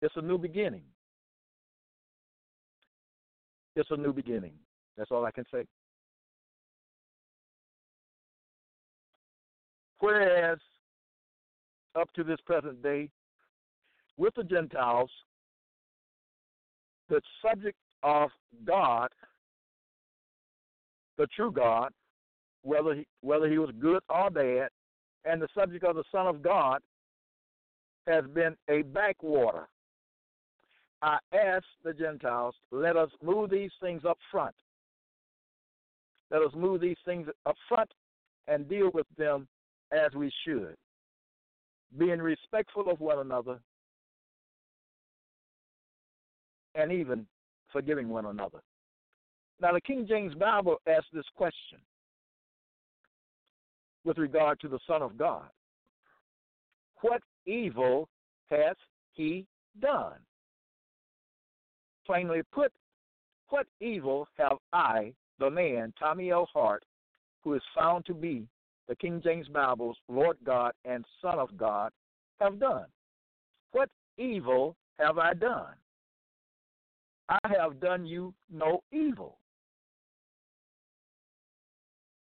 It's 0.00 0.14
a 0.16 0.22
new 0.22 0.38
beginning. 0.38 0.82
It's 3.76 3.90
a 3.90 3.96
new 3.96 4.12
beginning. 4.12 4.54
That's 4.96 5.10
all 5.10 5.24
I 5.24 5.30
can 5.30 5.44
say. 5.52 5.64
Whereas, 10.00 10.58
up 11.94 12.12
to 12.14 12.24
this 12.24 12.38
present 12.44 12.82
day, 12.82 13.08
with 14.16 14.34
the 14.34 14.42
Gentiles, 14.42 15.10
the 17.12 17.20
subject 17.46 17.76
of 18.02 18.30
God, 18.64 19.08
the 21.18 21.26
true 21.36 21.52
God, 21.52 21.90
whether 22.62 22.94
he, 22.94 23.06
whether 23.20 23.50
he 23.50 23.58
was 23.58 23.68
good 23.78 24.02
or 24.08 24.30
bad, 24.30 24.70
and 25.26 25.40
the 25.40 25.48
subject 25.54 25.84
of 25.84 25.94
the 25.94 26.04
Son 26.10 26.26
of 26.26 26.42
God 26.42 26.80
has 28.06 28.24
been 28.32 28.56
a 28.70 28.80
backwater. 28.80 29.68
I 31.02 31.18
ask 31.34 31.64
the 31.84 31.92
Gentiles, 31.92 32.54
let 32.70 32.96
us 32.96 33.10
move 33.22 33.50
these 33.50 33.72
things 33.82 34.02
up 34.08 34.16
front. 34.30 34.54
Let 36.30 36.40
us 36.40 36.52
move 36.56 36.80
these 36.80 36.96
things 37.04 37.28
up 37.44 37.56
front 37.68 37.90
and 38.48 38.66
deal 38.70 38.90
with 38.94 39.06
them 39.18 39.46
as 39.92 40.14
we 40.14 40.32
should, 40.46 40.76
being 41.98 42.22
respectful 42.22 42.88
of 42.90 43.00
one 43.00 43.18
another 43.18 43.60
and 46.74 46.92
even 46.92 47.26
forgiving 47.72 48.08
one 48.08 48.26
another. 48.26 48.62
Now, 49.60 49.72
the 49.72 49.80
King 49.80 50.06
James 50.08 50.34
Bible 50.34 50.76
asks 50.88 51.08
this 51.12 51.24
question 51.36 51.78
with 54.04 54.18
regard 54.18 54.58
to 54.60 54.68
the 54.68 54.80
Son 54.86 55.02
of 55.02 55.16
God 55.16 55.48
What 57.00 57.22
evil 57.46 58.08
hath 58.50 58.76
he 59.12 59.46
done? 59.80 60.18
Plainly 62.06 62.42
put, 62.52 62.72
what 63.48 63.66
evil 63.80 64.26
have 64.38 64.58
I, 64.72 65.12
the 65.38 65.48
man, 65.48 65.92
Tommy 65.98 66.30
L. 66.30 66.48
Hart, 66.52 66.82
who 67.44 67.54
is 67.54 67.62
found 67.76 68.04
to 68.06 68.14
be 68.14 68.46
the 68.88 68.96
King 68.96 69.20
James 69.22 69.46
Bible's 69.48 69.96
Lord 70.08 70.36
God 70.44 70.72
and 70.84 71.04
Son 71.20 71.38
of 71.38 71.56
God, 71.56 71.92
have 72.40 72.58
done? 72.58 72.86
What 73.70 73.88
evil 74.18 74.76
have 74.98 75.18
I 75.18 75.34
done? 75.34 75.74
I 77.32 77.38
have 77.58 77.80
done 77.80 78.04
you 78.04 78.34
no 78.52 78.82
evil. 78.92 79.38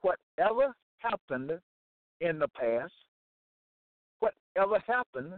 Whatever 0.02 0.74
happened 1.00 1.52
in 2.22 2.40
the 2.40 2.48
past, 2.48 2.94
whatever 4.20 4.80
happened 4.88 5.34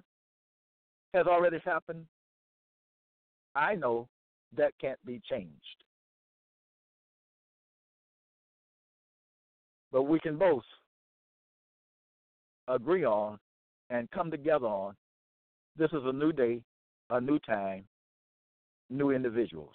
has 1.13 1.25
already 1.25 1.57
happened. 1.65 2.05
I 3.55 3.73
know 3.75 4.07
that 4.55 4.73
can't 4.79 5.03
be 5.05 5.19
changed. 5.27 5.83
But 9.91 10.03
we 10.03 10.19
can 10.19 10.37
both 10.37 10.63
agree 12.67 13.05
on 13.05 13.39
and 13.89 14.11
come 14.11 14.29
together 14.29 14.67
on 14.67 14.95
this 15.77 15.91
is 15.91 16.03
a 16.05 16.13
new 16.13 16.31
day, 16.31 16.61
a 17.09 17.19
new 17.19 17.39
time, 17.39 17.85
new 18.89 19.11
individuals. 19.11 19.73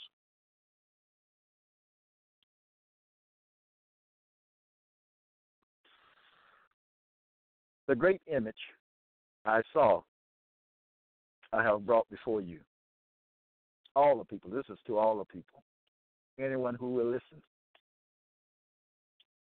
The 7.89 7.97
great 7.97 8.20
image 8.32 8.55
I 9.45 9.62
saw, 9.73 10.03
I 11.53 11.62
have 11.65 11.85
brought 11.85 12.09
before 12.09 12.41
you. 12.41 12.61
All 13.97 14.16
the 14.16 14.24
people, 14.24 14.51
this 14.51 14.65
is 14.70 14.78
to 14.87 14.97
all 14.97 15.19
the 15.19 15.24
people, 15.24 15.65
anyone 16.39 16.77
who 16.77 16.95
will 16.95 17.07
listen. 17.07 17.43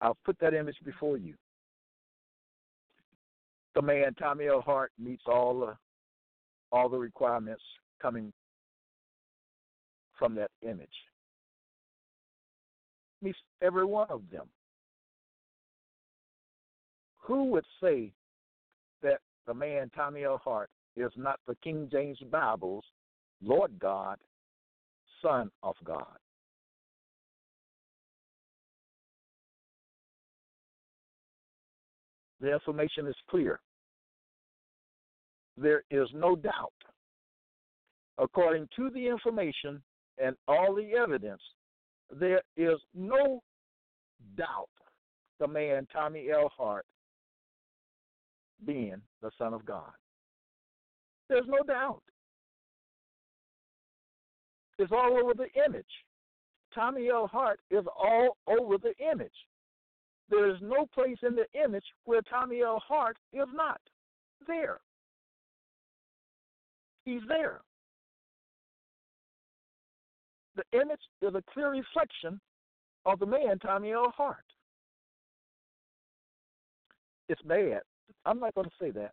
I'll 0.01 0.17
put 0.25 0.39
that 0.39 0.55
image 0.55 0.77
before 0.83 1.17
you. 1.17 1.35
The 3.75 3.81
man 3.83 4.15
Tommy 4.15 4.47
L. 4.47 4.61
Hart 4.61 4.91
meets 4.97 5.23
all 5.27 5.59
the 5.59 5.77
all 6.71 6.89
the 6.89 6.97
requirements 6.97 7.61
coming 8.01 8.33
from 10.19 10.35
that 10.35 10.51
image. 10.61 10.87
Meets 13.21 13.39
every 13.61 13.85
one 13.85 14.07
of 14.09 14.21
them. 14.31 14.47
Who 17.21 17.45
would 17.45 17.65
say 17.81 18.11
that 19.01 19.19
the 19.47 19.53
man 19.53 19.89
Tommy 19.95 20.25
L. 20.25 20.41
Hart 20.43 20.69
is 20.95 21.11
not 21.15 21.39
the 21.47 21.55
King 21.63 21.87
James 21.91 22.19
Bible's 22.29 22.83
Lord 23.41 23.71
God, 23.79 24.17
Son 25.21 25.49
of 25.63 25.75
God? 25.83 26.17
The 32.41 32.53
information 32.53 33.07
is 33.07 33.15
clear. 33.29 33.59
There 35.57 35.83
is 35.91 36.07
no 36.13 36.35
doubt. 36.35 36.73
According 38.17 38.69
to 38.75 38.89
the 38.89 39.07
information 39.07 39.81
and 40.19 40.35
all 40.47 40.75
the 40.75 40.93
evidence, 40.93 41.41
there 42.11 42.41
is 42.57 42.79
no 42.93 43.41
doubt 44.35 44.69
the 45.39 45.47
man 45.47 45.87
Tommy 45.91 46.27
L. 46.31 46.51
Hart 46.55 46.85
being 48.65 49.01
the 49.21 49.31
Son 49.37 49.53
of 49.53 49.65
God. 49.65 49.91
There's 51.29 51.47
no 51.47 51.63
doubt. 51.65 52.01
It's 54.77 54.91
all 54.91 55.17
over 55.21 55.33
the 55.33 55.47
image. 55.65 55.85
Tommy 56.73 57.09
L. 57.09 57.27
Hart 57.27 57.59
is 57.69 57.85
all 57.97 58.37
over 58.47 58.77
the 58.77 58.93
image. 59.11 59.31
There 60.29 60.49
is 60.49 60.57
no 60.61 60.85
place 60.93 61.17
in 61.23 61.35
the 61.35 61.45
image 61.63 61.83
where 62.05 62.21
Tommy 62.21 62.61
L. 62.61 62.81
Hart 62.85 63.17
is 63.33 63.47
not 63.53 63.81
there. 64.47 64.79
He's 67.05 67.21
there. 67.27 67.61
The 70.59 70.81
image 70.81 70.99
is 71.21 71.33
a 71.35 71.43
clear 71.53 71.69
reflection 71.69 72.39
of 73.05 73.19
the 73.19 73.25
man, 73.25 73.59
Tommy 73.59 73.93
L. 73.93 74.13
Hart. 74.15 74.43
It's 77.29 77.41
bad. 77.43 77.81
I'm 78.25 78.39
not 78.39 78.53
going 78.55 78.67
to 78.67 78.75
say 78.81 78.91
that. 78.91 79.11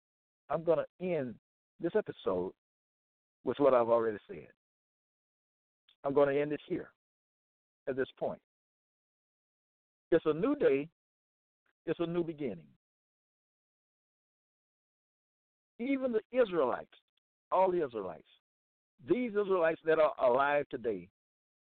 I'm 0.50 0.64
going 0.64 0.78
to 0.78 1.06
end 1.06 1.36
this 1.80 1.92
episode 1.94 2.52
with 3.44 3.58
what 3.58 3.74
I've 3.74 3.88
already 3.88 4.18
said. 4.28 4.48
I'm 6.04 6.14
going 6.14 6.34
to 6.34 6.40
end 6.40 6.52
it 6.52 6.60
here 6.66 6.90
at 7.88 7.96
this 7.96 8.08
point. 8.18 8.40
It's 10.10 10.26
a 10.26 10.32
new 10.32 10.56
day 10.56 10.88
it's 11.86 12.00
a 12.00 12.06
new 12.06 12.24
beginning. 12.24 12.66
Even 15.78 16.12
the 16.12 16.20
Israelites, 16.36 16.90
all 17.52 17.70
the 17.70 17.84
Israelites, 17.84 18.26
these 19.08 19.30
Israelites 19.30 19.80
that 19.84 19.98
are 19.98 20.12
alive 20.18 20.66
today 20.68 21.08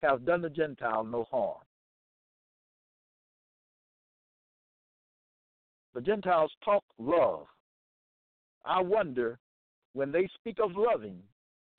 have 0.04 0.24
done 0.24 0.42
the 0.42 0.50
Gentile 0.50 1.04
no 1.04 1.24
harm. 1.30 1.58
The 5.94 6.00
Gentiles 6.00 6.50
talk 6.64 6.82
love. 6.98 7.46
I 8.64 8.80
wonder 8.82 9.38
when 9.92 10.10
they 10.10 10.28
speak 10.34 10.58
of 10.62 10.72
loving 10.74 11.18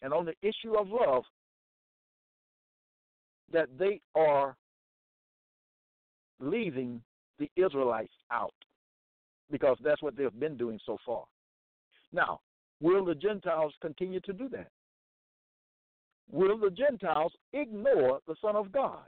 and 0.02 0.14
on 0.14 0.26
the 0.26 0.36
issue 0.42 0.78
of 0.78 0.88
love 0.88 1.24
that 3.52 3.68
they 3.78 4.00
are 4.16 4.56
leaving 6.40 7.02
the 7.40 7.50
Israelites 7.56 8.14
out 8.32 8.54
because 9.52 9.78
that's 9.84 10.02
what 10.02 10.16
they've 10.16 10.40
been 10.40 10.58
doing 10.58 10.80
so 10.86 10.98
far. 11.06 11.26
Now, 12.14 12.40
will 12.82 13.06
the 13.06 13.16
Gentiles 13.16 13.74
continue 13.82 14.20
to 14.22 14.34
do 14.34 14.50
that? 14.50 14.70
Will 16.32 16.58
the 16.58 16.70
Gentiles 16.70 17.34
ignore 17.54 18.20
the 18.28 18.36
Son 18.42 18.56
of 18.56 18.72
God? 18.72 19.06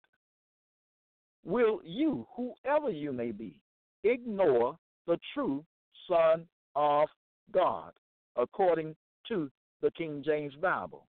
Will 1.43 1.81
you, 1.83 2.27
whoever 2.35 2.89
you 2.89 3.11
may 3.11 3.31
be, 3.31 3.59
ignore 4.03 4.77
the 5.07 5.17
true 5.33 5.65
Son 6.09 6.45
of 6.75 7.07
God 7.51 7.91
according 8.35 8.95
to 9.27 9.49
the 9.81 9.91
King 9.91 10.21
James 10.25 10.53
Bible? 10.61 11.07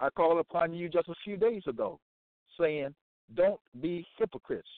I 0.00 0.10
called 0.10 0.38
upon 0.38 0.74
you 0.74 0.88
just 0.88 1.08
a 1.08 1.14
few 1.22 1.36
days 1.36 1.62
ago 1.66 2.00
saying, 2.58 2.94
Don't 3.34 3.60
be 3.80 4.06
hypocrites 4.18 4.68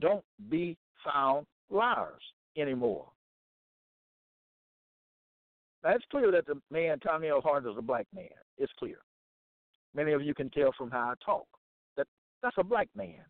don't 0.00 0.24
be 0.50 0.76
found 1.04 1.46
liars 1.70 2.22
anymore. 2.56 3.06
It's 5.84 6.04
clear 6.10 6.32
that 6.32 6.46
the 6.46 6.60
man, 6.70 6.98
Tommy 7.00 7.28
L. 7.28 7.42
Hart, 7.42 7.66
is 7.66 7.76
a 7.76 7.82
black 7.82 8.06
man. 8.14 8.28
It's 8.56 8.72
clear. 8.78 8.96
Many 9.94 10.12
of 10.12 10.22
you 10.22 10.34
can 10.34 10.50
tell 10.50 10.72
from 10.76 10.90
how 10.90 11.10
I 11.10 11.14
talk 11.24 11.46
that 11.96 12.06
that's 12.42 12.56
a 12.58 12.64
black 12.64 12.88
man. 12.96 13.22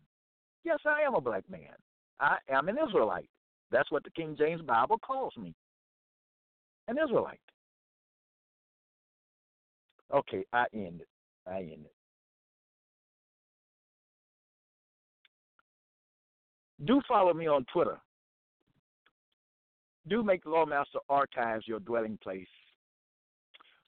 Yes, 0.63 0.79
I 0.85 1.01
am 1.01 1.15
a 1.15 1.21
black 1.21 1.43
man. 1.49 1.73
I 2.19 2.37
am 2.49 2.69
an 2.69 2.77
Israelite. 2.87 3.29
That's 3.71 3.91
what 3.91 4.03
the 4.03 4.09
King 4.11 4.35
James 4.37 4.61
Bible 4.61 4.97
calls 4.99 5.33
me 5.37 5.53
an 6.87 6.97
Israelite. 6.97 7.39
Okay, 10.13 10.45
I 10.53 10.65
end 10.73 11.01
it. 11.01 11.07
I 11.47 11.57
end 11.57 11.85
it. 11.85 11.93
Do 16.85 17.01
follow 17.07 17.33
me 17.33 17.47
on 17.47 17.65
Twitter. 17.73 17.99
Do 20.07 20.23
make 20.23 20.43
Lawmaster 20.45 20.99
Archives 21.09 21.67
your 21.67 21.79
dwelling 21.79 22.17
place. 22.21 22.47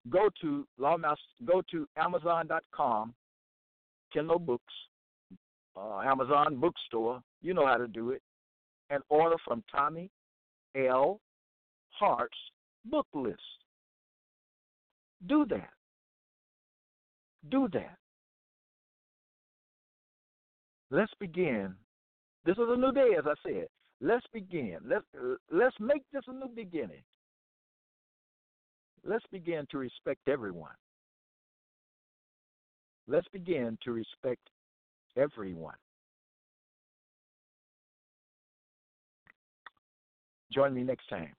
Go 0.09 0.29
to 0.41 0.67
Lawmaster. 0.79 1.17
Go 1.45 1.61
to 1.71 1.87
Amazon.com, 1.97 3.13
Kindle 4.11 4.39
Books, 4.39 4.73
uh, 5.75 5.99
Amazon 5.99 6.59
Bookstore. 6.59 7.21
You 7.41 7.53
know 7.53 7.67
how 7.67 7.77
to 7.77 7.87
do 7.87 8.11
it, 8.11 8.21
and 8.89 9.03
order 9.09 9.35
from 9.45 9.63
Tommy 9.71 10.09
L. 10.75 11.19
Hart's 11.91 12.37
book 12.85 13.07
list. 13.13 13.41
Do 15.27 15.45
that. 15.49 15.69
Do 17.49 17.67
that. 17.73 17.97
Let's 20.89 21.11
begin 21.19 21.75
This 22.45 22.57
is 22.57 22.63
a 22.67 22.77
new 22.77 22.91
day, 22.91 23.15
as 23.17 23.25
I 23.25 23.33
said. 23.45 23.67
Let's 23.99 24.25
begin. 24.31 24.77
Let's 24.85 25.05
let's 25.51 25.75
make 25.79 26.03
this 26.13 26.23
a 26.27 26.33
new 26.33 26.49
beginning. 26.55 27.01
Let's 29.03 29.25
begin 29.31 29.65
to 29.71 29.77
respect 29.77 30.27
everyone. 30.27 30.75
Let's 33.07 33.27
begin 33.29 33.77
to 33.83 33.91
respect 33.91 34.41
everyone. 35.15 35.75
Join 40.51 40.73
me 40.73 40.83
next 40.83 41.07
time. 41.09 41.36